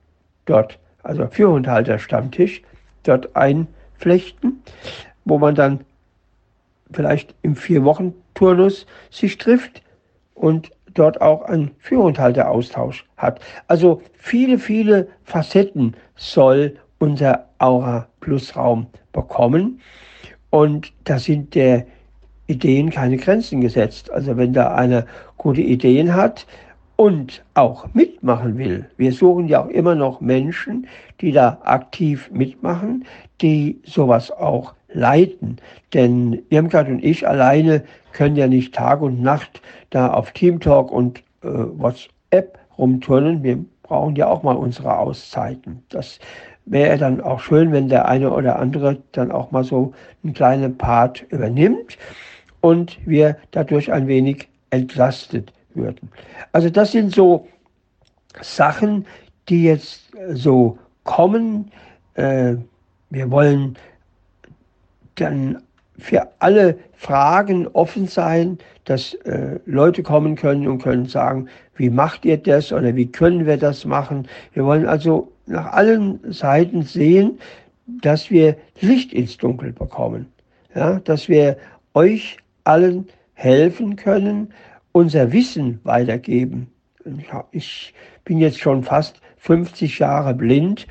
dort, 0.47 0.79
also 1.03 1.27
Fürhundhalter-Stammtisch, 1.27 2.63
dort 3.03 3.37
einflechten, 3.37 4.63
wo 5.27 5.37
man 5.37 5.55
dann 5.55 5.81
vielleicht 6.91 7.35
im 7.43 7.57
Vier-Wochen-Turnus 7.57 8.87
sich 9.11 9.37
trifft 9.37 9.83
und 10.33 10.71
dort 10.95 11.21
auch 11.21 11.43
einen 11.43 11.71
Führungshalteraustausch 11.79 13.05
hat. 13.17 13.41
Also 13.69 14.03
viele, 14.15 14.59
viele 14.59 15.09
Facetten 15.25 15.95
soll 16.17 16.77
unser 16.99 17.47
Aura 17.59 18.09
Plus 18.21 18.57
Raum 18.57 18.87
bekommen. 19.13 19.81
Und 20.51 20.93
da 21.05 21.19
sind 21.19 21.55
der 21.55 21.87
Ideen 22.47 22.91
keine 22.91 23.17
Grenzen 23.17 23.61
gesetzt. 23.61 24.11
Also 24.11 24.37
wenn 24.37 24.53
da 24.53 24.75
einer 24.75 25.07
gute 25.37 25.61
Ideen 25.61 26.15
hat 26.15 26.47
und 26.97 27.45
auch 27.55 27.93
mitmachen 27.93 28.57
will. 28.57 28.89
Wir 28.97 29.13
suchen 29.13 29.49
ja 29.49 29.65
auch 29.65 29.69
immer 29.69 29.95
noch 29.95 30.21
Menschen, 30.21 30.87
die 31.21 31.33
da 31.33 31.59
aktiv 31.65 32.31
mitmachen, 32.33 33.05
die 33.41 33.81
sowas 33.85 34.31
auch 34.31 34.75
leiten. 34.95 35.59
Denn 35.93 36.43
Irmgard 36.49 36.89
und 36.89 37.05
ich 37.05 37.29
alleine 37.29 37.85
können 38.13 38.37
ja 38.37 38.47
nicht 38.47 38.75
Tag 38.75 39.03
und 39.03 39.21
Nacht 39.21 39.61
da 39.91 40.13
auf 40.13 40.31
Teamtalk 40.33 40.91
und 40.91 41.19
äh, 41.43 41.49
WhatsApp 41.49 42.59
rumturnen. 42.79 43.43
Wir 43.43 43.65
brauchen 43.83 44.17
ja 44.17 44.29
auch 44.29 44.43
mal 44.43 44.57
unsere 44.57 44.99
Auszeiten. 44.99 45.83
Das 45.91 46.19
wäre 46.65 46.97
dann 46.97 47.21
auch 47.21 47.41
schön, 47.41 47.73
wenn 47.73 47.89
der 47.89 48.09
eine 48.09 48.33
oder 48.33 48.59
andere 48.59 48.99
dann 49.13 49.31
auch 49.31 49.51
mal 49.51 49.65
so 49.65 49.93
einen 50.23 50.33
kleinen 50.33 50.79
Part 50.79 51.25
übernimmt 51.29 51.99
und 52.61 52.99
wir 53.05 53.37
dadurch 53.51 53.93
ein 53.93 54.07
wenig 54.07 54.49
entlastet 54.71 55.53
würden. 55.75 56.11
Also 56.53 56.71
das 56.71 56.93
sind 56.93 57.15
so 57.15 57.47
Sachen, 58.41 59.07
die 59.49 59.65
jetzt 59.65 60.11
so 60.33 60.79
kommen. 61.05 61.71
Äh, 62.15 62.55
wir 63.11 63.31
wollen 63.31 63.77
dann 65.17 65.63
für 65.99 66.29
alle 66.41 66.79
Fragen 66.95 67.69
offen 67.69 68.07
sein, 68.07 68.59
dass 68.85 69.15
äh, 69.25 69.59
Leute 69.65 70.03
kommen 70.03 70.37
können 70.37 70.67
und 70.67 70.83
können 70.83 71.07
sagen, 71.07 71.49
wie 71.77 71.91
macht 71.91 72.25
ihr 72.25 72.37
das 72.37 72.73
oder 72.73 72.95
wie 72.97 73.07
können 73.07 73.47
wir 73.47 73.57
das 73.57 73.85
machen. 73.85 74.29
Wir 74.53 74.65
wollen 74.65 74.87
also 74.87 75.33
nach 75.47 75.73
allen 75.73 76.21
Seiten 76.33 76.83
sehen, 76.83 77.39
dass 77.87 78.31
wir 78.31 78.57
Licht 78.81 79.13
ins 79.13 79.37
Dunkel 79.37 79.73
bekommen, 79.73 80.27
ja, 80.75 81.01
dass 81.01 81.29
wir 81.29 81.57
euch 81.95 82.39
allen 82.65 83.07
helfen 83.35 83.97
können, 83.97 84.49
unser 84.93 85.33
Wissen 85.33 85.81
weitergeben. 85.85 86.69
Ich 87.53 87.93
bin 88.25 88.39
jetzt 88.39 88.59
schon 88.59 88.83
fast 88.83 89.21
50 89.39 89.99
Jahre 89.99 90.35
blind 90.35 90.87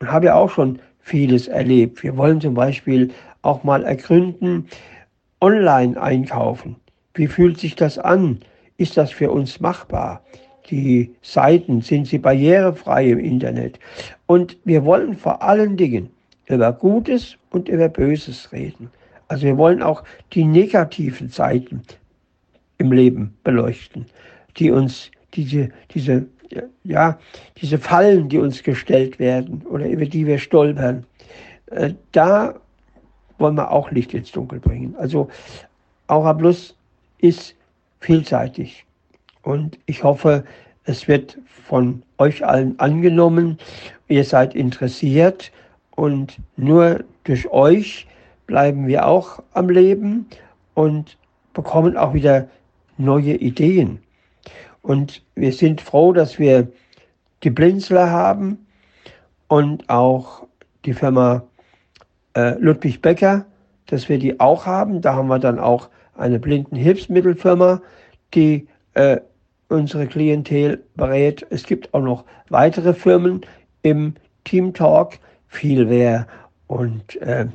und 0.00 0.12
habe 0.12 0.26
ja 0.26 0.34
auch 0.34 0.50
schon 0.50 0.78
vieles 1.00 1.48
erlebt. 1.48 2.02
Wir 2.02 2.16
wollen 2.16 2.40
zum 2.40 2.54
Beispiel 2.54 3.10
auch 3.44 3.64
mal 3.64 3.84
ergründen, 3.84 4.68
online 5.40 6.00
einkaufen. 6.00 6.76
Wie 7.14 7.26
fühlt 7.26 7.58
sich 7.58 7.76
das 7.76 7.98
an? 7.98 8.40
Ist 8.76 8.96
das 8.96 9.10
für 9.10 9.30
uns 9.30 9.60
machbar? 9.60 10.22
Die 10.70 11.14
Seiten, 11.22 11.80
sind 11.80 12.06
sie 12.06 12.18
barrierefrei 12.18 13.10
im 13.10 13.18
Internet? 13.18 13.78
Und 14.26 14.56
wir 14.64 14.84
wollen 14.84 15.14
vor 15.14 15.42
allen 15.42 15.76
Dingen 15.76 16.10
über 16.46 16.72
Gutes 16.72 17.36
und 17.50 17.68
über 17.68 17.88
Böses 17.88 18.50
reden. 18.52 18.90
Also 19.28 19.46
wir 19.46 19.56
wollen 19.56 19.82
auch 19.82 20.02
die 20.32 20.44
negativen 20.44 21.28
Seiten 21.28 21.82
im 22.78 22.92
Leben 22.92 23.36
beleuchten, 23.44 24.06
die 24.56 24.70
uns 24.70 25.10
diese, 25.34 25.70
diese, 25.90 26.26
ja, 26.84 27.18
diese 27.58 27.78
Fallen, 27.78 28.28
die 28.28 28.38
uns 28.38 28.62
gestellt 28.62 29.18
werden 29.18 29.62
oder 29.68 29.86
über 29.88 30.06
die 30.06 30.26
wir 30.26 30.38
stolpern. 30.38 31.04
Äh, 31.70 31.94
da 32.12 32.54
wollen 33.38 33.56
wir 33.56 33.70
auch 33.70 33.90
Licht 33.90 34.14
ins 34.14 34.32
Dunkel 34.32 34.60
bringen. 34.60 34.94
Also 34.98 35.28
Aura 36.06 36.32
Plus 36.34 36.76
ist 37.18 37.54
vielseitig 38.00 38.84
und 39.42 39.78
ich 39.86 40.04
hoffe, 40.04 40.44
es 40.84 41.08
wird 41.08 41.38
von 41.46 42.02
euch 42.18 42.44
allen 42.44 42.78
angenommen. 42.78 43.58
Ihr 44.08 44.24
seid 44.24 44.54
interessiert 44.54 45.50
und 45.92 46.38
nur 46.56 47.04
durch 47.24 47.48
euch 47.50 48.06
bleiben 48.46 48.86
wir 48.86 49.06
auch 49.06 49.42
am 49.54 49.70
Leben 49.70 50.26
und 50.74 51.16
bekommen 51.54 51.96
auch 51.96 52.12
wieder 52.12 52.48
neue 52.98 53.34
Ideen. 53.34 54.00
Und 54.82 55.22
wir 55.34 55.52
sind 55.52 55.80
froh, 55.80 56.12
dass 56.12 56.38
wir 56.38 56.68
die 57.42 57.50
Blinzler 57.50 58.10
haben 58.10 58.66
und 59.48 59.88
auch 59.88 60.46
die 60.84 60.92
Firma 60.92 61.42
äh, 62.34 62.58
Ludwig 62.58 63.00
Becker, 63.00 63.44
dass 63.86 64.08
wir 64.08 64.18
die 64.18 64.38
auch 64.40 64.66
haben. 64.66 65.00
Da 65.00 65.14
haben 65.14 65.28
wir 65.28 65.38
dann 65.38 65.58
auch 65.58 65.88
eine 66.16 66.38
Blindenhilfsmittelfirma, 66.38 67.80
die 68.34 68.66
äh, 68.94 69.18
unsere 69.68 70.06
Klientel 70.06 70.82
berät. 70.96 71.46
Es 71.50 71.64
gibt 71.64 71.92
auch 71.94 72.02
noch 72.02 72.24
weitere 72.48 72.94
Firmen 72.94 73.40
im 73.82 74.14
Team 74.44 74.72
Talk, 74.72 75.18
Vielwehr 75.48 76.26
und 76.66 77.20
äh, 77.22 77.46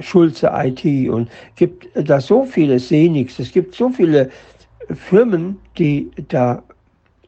Schulze 0.00 0.50
IT 0.54 1.10
und 1.10 1.28
gibt 1.56 1.88
da 1.94 2.20
so 2.20 2.44
viele 2.44 2.78
Senix. 2.78 3.38
Es 3.38 3.52
gibt 3.52 3.74
so 3.74 3.90
viele 3.90 4.30
Firmen, 4.88 5.58
die 5.76 6.10
da 6.28 6.62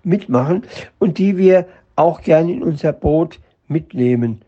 mitmachen 0.05 0.63
und 0.99 1.19
die 1.19 1.37
wir 1.37 1.67
auch 1.97 2.23
gerne 2.23 2.53
in 2.53 2.63
unser 2.63 2.93
Boot 2.93 3.39
mitnehmen 3.69 4.41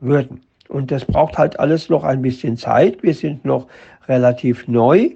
würden. 0.00 0.45
Und 0.68 0.90
das 0.90 1.04
braucht 1.04 1.38
halt 1.38 1.58
alles 1.60 1.88
noch 1.88 2.04
ein 2.04 2.22
bisschen 2.22 2.56
Zeit. 2.56 3.02
Wir 3.02 3.14
sind 3.14 3.44
noch 3.44 3.66
relativ 4.08 4.66
neu. 4.68 5.10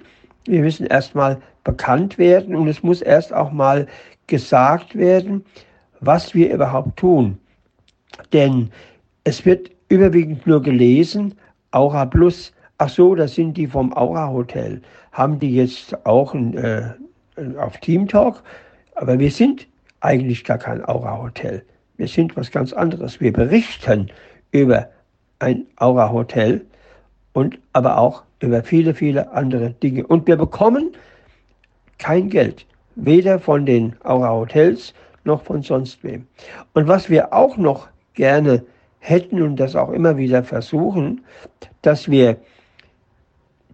Wir 0.45 0.61
müssen 0.61 0.85
erstmal 0.87 1.37
bekannt 1.63 2.17
werden 2.17 2.55
und 2.55 2.67
es 2.67 2.81
muss 2.83 3.01
erst 3.01 3.33
auch 3.33 3.51
mal 3.51 3.87
gesagt 4.27 4.95
werden, 4.95 5.45
was 5.99 6.33
wir 6.33 6.53
überhaupt 6.53 6.97
tun. 6.97 7.37
Denn 8.33 8.69
es 9.23 9.45
wird 9.45 9.69
überwiegend 9.89 10.47
nur 10.47 10.61
gelesen, 10.61 11.35
Aura 11.71 12.05
Plus. 12.05 12.51
Ach 12.77 12.89
so, 12.89 13.13
das 13.13 13.35
sind 13.35 13.55
die 13.55 13.67
vom 13.67 13.95
Aura 13.95 14.29
Hotel. 14.29 14.81
Haben 15.11 15.39
die 15.39 15.55
jetzt 15.55 16.05
auch 16.05 16.33
ein, 16.33 16.57
äh, 16.57 16.93
auf 17.59 17.77
Team 17.77 18.07
Talk? 18.07 18.41
Aber 18.95 19.19
wir 19.19 19.31
sind 19.31 19.67
eigentlich 19.99 20.43
gar 20.43 20.57
kein 20.57 20.83
Aura 20.85 21.21
Hotel. 21.21 21.63
Wir 21.97 22.07
sind 22.07 22.35
was 22.35 22.49
ganz 22.49 22.73
anderes. 22.73 23.19
Wir 23.21 23.31
berichten 23.31 24.09
über 24.51 24.89
ein 25.41 25.65
Aura-Hotel 25.77 26.65
und 27.33 27.59
aber 27.73 27.97
auch 27.97 28.23
über 28.39 28.63
viele, 28.63 28.93
viele 28.93 29.31
andere 29.31 29.71
Dinge. 29.71 30.05
Und 30.05 30.27
wir 30.27 30.35
bekommen 30.35 30.91
kein 31.97 32.29
Geld, 32.29 32.65
weder 32.95 33.39
von 33.39 33.65
den 33.65 33.95
Aura-Hotels 34.03 34.93
noch 35.23 35.43
von 35.43 35.61
sonst 35.61 36.03
wem. 36.03 36.27
Und 36.73 36.87
was 36.87 37.09
wir 37.09 37.33
auch 37.33 37.57
noch 37.57 37.87
gerne 38.13 38.63
hätten 38.99 39.41
und 39.41 39.55
das 39.57 39.75
auch 39.75 39.91
immer 39.91 40.17
wieder 40.17 40.43
versuchen, 40.43 41.23
dass 41.81 42.09
wir 42.09 42.37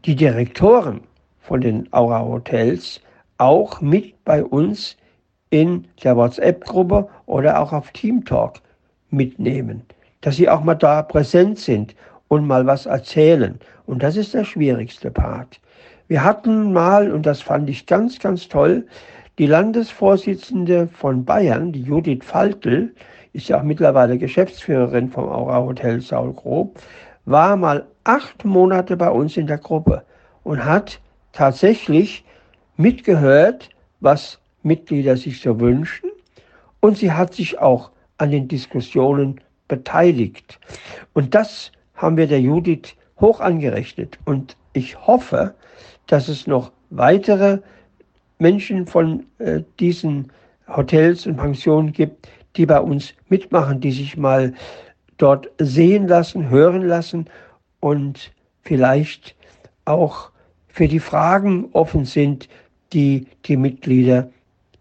die 0.05 0.15
Direktoren 0.15 1.01
von 1.39 1.61
den 1.61 1.91
Aura-Hotels 1.91 3.01
auch 3.37 3.81
mit 3.81 4.23
bei 4.23 4.43
uns 4.43 4.97
in 5.49 5.87
der 6.03 6.15
WhatsApp-Gruppe 6.15 7.07
oder 7.25 7.61
auch 7.61 7.71
auf 7.71 7.91
Teamtalk 7.91 8.61
mitnehmen 9.09 9.83
dass 10.21 10.35
sie 10.35 10.49
auch 10.49 10.63
mal 10.63 10.75
da 10.75 11.01
präsent 11.01 11.59
sind 11.59 11.95
und 12.27 12.45
mal 12.45 12.65
was 12.65 12.85
erzählen. 12.85 13.59
Und 13.85 14.03
das 14.03 14.15
ist 14.15 14.33
der 14.33 14.43
schwierigste 14.43 15.11
Part. 15.11 15.59
Wir 16.07 16.23
hatten 16.23 16.73
mal, 16.73 17.11
und 17.11 17.25
das 17.25 17.41
fand 17.41 17.69
ich 17.69 17.85
ganz, 17.85 18.19
ganz 18.19 18.47
toll, 18.47 18.85
die 19.37 19.45
Landesvorsitzende 19.45 20.87
von 20.87 21.23
Bayern, 21.23 21.71
die 21.71 21.81
Judith 21.81 22.23
Faltel, 22.23 22.93
ist 23.33 23.49
ja 23.49 23.59
auch 23.59 23.63
mittlerweile 23.63 24.17
Geschäftsführerin 24.17 25.09
vom 25.09 25.29
Aura 25.29 25.61
Hotel 25.61 26.01
Saul 26.01 26.33
Grob, 26.33 26.79
war 27.25 27.55
mal 27.55 27.85
acht 28.03 28.45
Monate 28.45 28.97
bei 28.97 29.09
uns 29.09 29.37
in 29.37 29.47
der 29.47 29.57
Gruppe 29.57 30.03
und 30.43 30.63
hat 30.63 30.99
tatsächlich 31.33 32.23
mitgehört, 32.77 33.69
was 33.99 34.39
Mitglieder 34.63 35.17
sich 35.17 35.41
so 35.41 35.59
wünschen. 35.59 36.09
Und 36.79 36.97
sie 36.97 37.11
hat 37.11 37.33
sich 37.33 37.59
auch 37.59 37.91
an 38.17 38.31
den 38.31 38.47
Diskussionen 38.47 39.41
beteiligt. 39.67 40.59
Und 41.13 41.35
das 41.35 41.71
haben 41.95 42.17
wir 42.17 42.27
der 42.27 42.41
Judith 42.41 42.95
hoch 43.19 43.39
angerechnet. 43.39 44.17
Und 44.25 44.55
ich 44.73 45.07
hoffe, 45.07 45.55
dass 46.07 46.27
es 46.27 46.47
noch 46.47 46.71
weitere 46.89 47.59
Menschen 48.39 48.85
von 48.85 49.25
äh, 49.39 49.61
diesen 49.79 50.31
Hotels 50.67 51.25
und 51.25 51.37
Pensionen 51.37 51.91
gibt, 51.91 52.29
die 52.55 52.65
bei 52.65 52.79
uns 52.79 53.13
mitmachen, 53.29 53.79
die 53.79 53.91
sich 53.91 54.17
mal 54.17 54.53
dort 55.17 55.49
sehen 55.59 56.07
lassen, 56.07 56.49
hören 56.49 56.83
lassen 56.83 57.25
und 57.79 58.31
vielleicht 58.61 59.35
auch 59.85 60.31
für 60.67 60.87
die 60.87 60.99
Fragen 60.99 61.69
offen 61.73 62.05
sind, 62.05 62.47
die 62.93 63.27
die 63.45 63.57
Mitglieder 63.57 64.29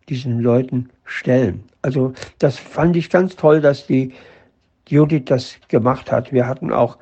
diesen 0.08 0.40
Leuten 0.40 0.90
stellen. 1.04 1.64
Also 1.82 2.12
das 2.38 2.58
fand 2.58 2.96
ich 2.96 3.10
ganz 3.10 3.36
toll, 3.36 3.60
dass 3.60 3.86
die 3.86 4.12
Judith 4.88 5.24
das 5.26 5.56
gemacht 5.68 6.10
hat. 6.12 6.32
Wir 6.32 6.46
hatten 6.46 6.72
auch 6.72 6.98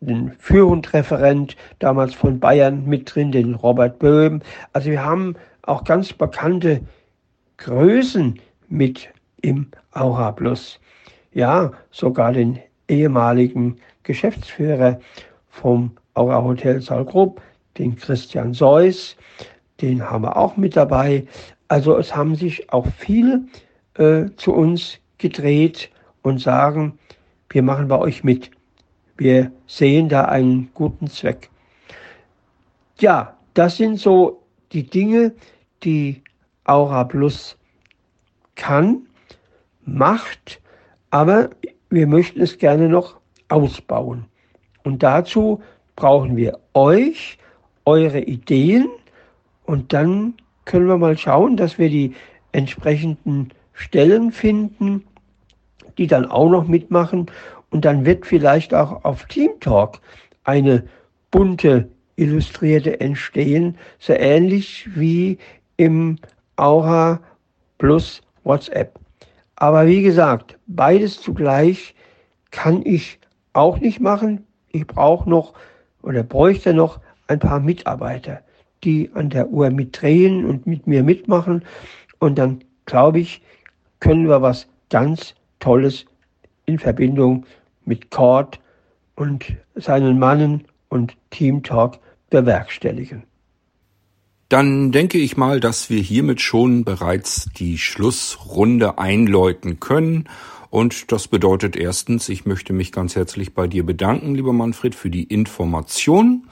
den 0.00 0.32
Führungsreferent 0.38 1.56
damals 1.78 2.14
von 2.14 2.38
Bayern 2.40 2.84
mit 2.86 3.14
drin, 3.14 3.32
den 3.32 3.54
Robert 3.54 3.98
Böhm. 3.98 4.40
Also 4.72 4.90
wir 4.90 5.04
haben 5.04 5.34
auch 5.62 5.84
ganz 5.84 6.12
bekannte 6.12 6.80
Größen 7.56 8.40
mit 8.68 9.08
im 9.40 9.68
Aura 9.92 10.32
Plus. 10.32 10.80
Ja, 11.32 11.72
sogar 11.90 12.32
den 12.32 12.58
ehemaligen 12.88 13.76
Geschäftsführer 14.02 14.98
vom 15.48 15.92
Aura 16.14 16.42
Hotel 16.42 16.80
Saalgrub, 16.80 17.40
den 17.78 17.96
Christian 17.96 18.52
Seuss, 18.52 19.16
den 19.80 20.02
haben 20.02 20.24
wir 20.24 20.36
auch 20.36 20.56
mit 20.56 20.76
dabei. 20.76 21.26
Also 21.68 21.96
es 21.96 22.14
haben 22.14 22.34
sich 22.34 22.70
auch 22.72 22.86
viele 22.98 23.42
äh, 23.94 24.26
zu 24.36 24.52
uns 24.52 24.98
gedreht 25.18 25.90
und 26.22 26.40
sagen, 26.40 26.98
wir 27.50 27.62
machen 27.62 27.88
bei 27.88 27.98
euch 27.98 28.24
mit. 28.24 28.50
Wir 29.16 29.52
sehen 29.66 30.08
da 30.08 30.24
einen 30.24 30.70
guten 30.74 31.08
Zweck. 31.08 31.50
Ja, 32.98 33.36
das 33.54 33.76
sind 33.76 33.98
so 33.98 34.42
die 34.72 34.84
Dinge, 34.84 35.32
die 35.82 36.22
Aura 36.64 37.04
Plus 37.04 37.56
kann, 38.54 39.06
macht, 39.84 40.60
aber 41.10 41.50
wir 41.90 42.06
möchten 42.06 42.40
es 42.40 42.56
gerne 42.58 42.88
noch 42.88 43.20
ausbauen. 43.48 44.24
Und 44.84 45.02
dazu 45.02 45.60
brauchen 45.96 46.36
wir 46.36 46.58
euch, 46.74 47.38
eure 47.84 48.20
Ideen 48.20 48.88
und 49.64 49.92
dann 49.92 50.34
können 50.64 50.86
wir 50.86 50.98
mal 50.98 51.18
schauen, 51.18 51.56
dass 51.56 51.78
wir 51.78 51.90
die 51.90 52.14
entsprechenden 52.52 53.50
Stellen 53.72 54.32
finden, 54.32 55.04
die 55.98 56.06
dann 56.06 56.26
auch 56.26 56.50
noch 56.50 56.66
mitmachen. 56.66 57.26
Und 57.70 57.84
dann 57.84 58.04
wird 58.04 58.26
vielleicht 58.26 58.74
auch 58.74 59.04
auf 59.04 59.24
Team 59.26 59.52
Talk 59.60 60.00
eine 60.44 60.84
bunte 61.30 61.88
Illustrierte 62.16 63.00
entstehen, 63.00 63.76
so 63.98 64.12
ähnlich 64.12 64.88
wie 64.94 65.38
im 65.76 66.18
Aura 66.56 67.20
plus 67.78 68.20
WhatsApp. 68.44 68.98
Aber 69.56 69.86
wie 69.86 70.02
gesagt, 70.02 70.58
beides 70.66 71.20
zugleich 71.20 71.94
kann 72.50 72.82
ich 72.84 73.18
auch 73.52 73.78
nicht 73.78 74.00
machen. 74.00 74.46
Ich 74.70 74.86
brauche 74.86 75.28
noch 75.28 75.54
oder 76.02 76.22
bräuchte 76.22 76.74
noch 76.74 77.00
ein 77.28 77.38
paar 77.38 77.60
Mitarbeiter, 77.60 78.40
die 78.84 79.10
an 79.14 79.30
der 79.30 79.48
Uhr 79.48 79.70
mitdrehen 79.70 80.44
und 80.44 80.66
mit 80.66 80.86
mir 80.86 81.02
mitmachen. 81.02 81.64
Und 82.18 82.38
dann 82.38 82.62
glaube 82.86 83.20
ich, 83.20 83.42
können 84.00 84.28
wir 84.28 84.42
was 84.42 84.68
ganz 84.90 85.34
Tolles 85.62 86.04
in 86.66 86.78
Verbindung 86.78 87.46
mit 87.84 88.10
Cord 88.10 88.60
und 89.14 89.56
seinen 89.74 90.18
Mannen 90.18 90.64
und 90.88 91.14
Team 91.30 91.62
Talk 91.62 91.98
bewerkstelligen. 92.28 93.22
Dann 94.48 94.92
denke 94.92 95.16
ich 95.16 95.38
mal, 95.38 95.60
dass 95.60 95.88
wir 95.88 96.02
hiermit 96.02 96.42
schon 96.42 96.84
bereits 96.84 97.48
die 97.56 97.78
Schlussrunde 97.78 98.98
einläuten 98.98 99.80
können. 99.80 100.28
Und 100.68 101.10
das 101.10 101.28
bedeutet 101.28 101.74
erstens, 101.74 102.28
ich 102.28 102.44
möchte 102.44 102.74
mich 102.74 102.92
ganz 102.92 103.16
herzlich 103.16 103.54
bei 103.54 103.66
dir 103.66 103.86
bedanken, 103.86 104.34
lieber 104.34 104.52
Manfred, 104.52 104.94
für 104.94 105.08
die 105.08 105.24
Information. 105.24 106.46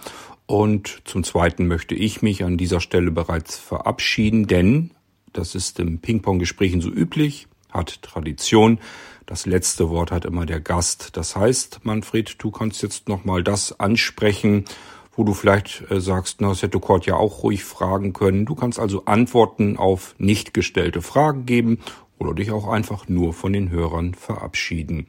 Und 0.47 1.03
zum 1.05 1.25
Zweiten 1.25 1.67
möchte 1.67 1.95
ich 1.95 2.23
mich 2.23 2.43
an 2.43 2.57
dieser 2.57 2.81
Stelle 2.81 3.11
bereits 3.11 3.59
verabschieden, 3.59 4.47
denn 4.47 4.93
das 5.35 5.55
ist 5.55 5.79
im 5.79 5.99
Ping-Pong-Gesprächen 5.99 6.81
so 6.81 6.91
üblich, 6.91 7.49
hat 7.73 8.03
Tradition. 8.03 8.79
Das 9.27 9.47
letzte 9.47 9.91
Wort 9.91 10.11
hat 10.11 10.25
immer 10.25 10.47
der 10.47 10.61
Gast. 10.61 11.16
Das 11.16 11.37
heißt, 11.37 11.85
Manfred, 11.85 12.43
du 12.43 12.51
kannst 12.51 12.83
jetzt 12.83 13.09
nochmal 13.09 13.45
das 13.45 13.79
ansprechen, 13.79 14.64
wo 15.12 15.25
du 15.25 15.35
vielleicht 15.35 15.91
äh, 15.91 16.01
sagst, 16.01 16.41
na, 16.41 16.49
das 16.49 16.62
hätte 16.62 16.81
Kurt 16.81 17.07
ja 17.07 17.14
auch 17.14 17.43
ruhig 17.43 17.64
fragen 17.64 18.12
können. 18.12 18.47
Du 18.47 18.55
kannst 18.55 18.79
also 18.79 19.05
Antworten 19.05 19.77
auf 19.77 20.14
nicht 20.18 20.55
gestellte 20.55 21.03
Fragen 21.03 21.47
geben 21.47 21.79
oder 22.18 22.35
dich 22.35 22.51
auch 22.51 22.68
einfach 22.68 23.09
nur 23.09 23.33
von 23.33 23.53
den 23.53 23.71
Hörern 23.71 24.14
verabschieden. 24.14 25.07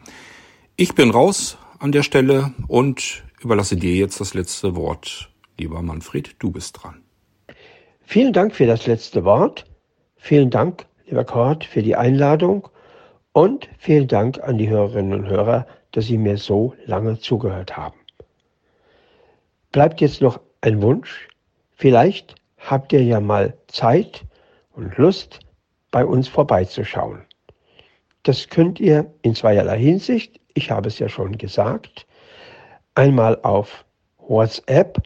Ich 0.76 0.96
bin 0.96 1.12
raus 1.12 1.58
an 1.80 1.92
der 1.92 2.04
Stelle 2.04 2.54
und 2.68 3.24
überlasse 3.42 3.76
dir 3.76 3.96
jetzt 3.96 4.20
das 4.20 4.34
letzte 4.34 4.76
Wort. 4.76 5.32
Lieber 5.58 5.82
Manfred, 5.82 6.36
du 6.40 6.52
bist 6.52 6.82
dran. 6.82 7.04
Vielen 8.02 8.34
Dank 8.34 8.56
für 8.56 8.66
das 8.66 8.88
letzte 8.88 9.24
Wort. 9.24 9.66
Vielen 10.16 10.50
Dank, 10.50 10.86
lieber 11.12 11.26
Kurt, 11.26 11.64
für 11.64 11.84
die 11.84 11.96
Einladung 11.96 12.68
und 13.34 13.70
vielen 13.78 14.08
Dank 14.08 14.42
an 14.42 14.58
die 14.58 14.70
Hörerinnen 14.70 15.14
und 15.14 15.30
Hörer, 15.30 15.68
dass 15.92 16.06
Sie 16.06 16.18
mir 16.18 16.38
so 16.38 16.74
lange 16.86 17.20
zugehört 17.20 17.78
haben 17.78 18.02
bleibt 19.72 20.02
jetzt 20.02 20.22
noch 20.22 20.40
ein 20.62 20.82
Wunsch. 20.82 21.28
Vielleicht 21.74 22.36
habt 22.58 22.94
ihr 22.94 23.04
ja 23.04 23.20
mal 23.20 23.58
Zeit 23.68 24.24
und 24.74 24.98
Lust, 24.98 25.40
bei 25.92 26.06
uns 26.06 26.28
vorbeizuschauen. 26.28 27.22
Das 28.24 28.48
könnt 28.48 28.80
ihr 28.80 29.12
in 29.24 29.36
zweierlei 29.36 29.78
Hinsicht, 29.78 30.40
ich 30.54 30.72
habe 30.72 30.88
es 30.88 31.00
ja 31.00 31.10
schon 31.10 31.38
gesagt, 31.38 32.06
einmal 32.96 33.38
auf 33.42 33.84
WhatsApp, 34.20 35.02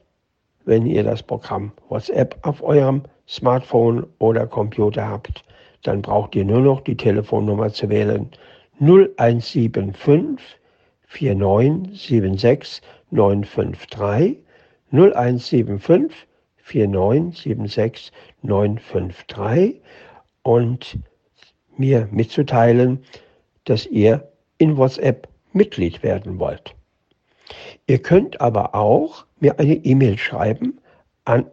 wenn 0.66 0.86
ihr 0.86 1.04
das 1.04 1.24
Programm 1.24 1.72
WhatsApp 1.90 2.38
auf 2.44 2.62
eurem 2.62 3.04
Smartphone 3.28 4.06
oder 4.20 4.46
Computer 4.46 5.08
habt, 5.08 5.44
dann 5.88 6.02
braucht 6.02 6.36
ihr 6.36 6.46
nur 6.46 6.62
noch 6.62 6.82
die 6.82 6.98
Telefonnummer 6.98 7.72
zu 7.72 7.90
wählen 7.90 8.30
0175 8.80 10.58
4976 11.08 12.82
953 13.12 14.38
0175 14.92 16.28
4976 16.58 18.12
953 18.42 19.82
und 20.44 20.98
mir 21.78 22.08
mitzuteilen, 22.12 23.04
dass 23.66 23.86
ihr 23.86 24.32
in 24.58 24.78
WhatsApp 24.78 25.28
Mitglied 25.54 26.04
werden 26.04 26.40
wollt. 26.40 26.76
Ihr 27.88 28.02
könnt 28.02 28.42
aber 28.42 28.74
auch 28.74 29.26
mir 29.40 29.60
eine 29.60 29.76
E-Mail 29.76 30.18
schreiben 30.18 30.80
an 31.26 31.46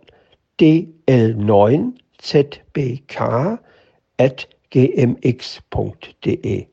dl9zbk.gmx.de 4.18 6.66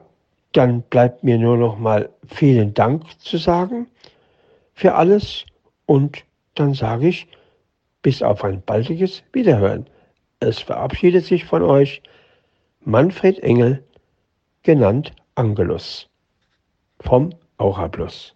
dann 0.52 0.84
bleibt 0.84 1.24
mir 1.24 1.38
nur 1.38 1.58
noch 1.58 1.78
mal 1.78 2.10
vielen 2.28 2.74
Dank 2.74 3.20
zu 3.20 3.38
sagen 3.38 3.88
für 4.74 4.94
alles 4.96 5.46
und 5.86 6.24
dann 6.56 6.74
sage 6.74 7.08
ich 7.08 7.28
bis 8.04 8.22
auf 8.22 8.44
ein 8.44 8.62
baldiges 8.62 9.24
Wiederhören. 9.32 9.88
Es 10.40 10.60
verabschiedet 10.60 11.26
sich 11.26 11.46
von 11.46 11.64
euch 11.64 12.04
Manfred 12.82 13.40
Engel, 13.40 13.84
genannt 14.62 15.14
Angelus, 15.36 16.10
vom 17.00 17.32
Aura 17.58 17.88
Plus. 17.88 18.36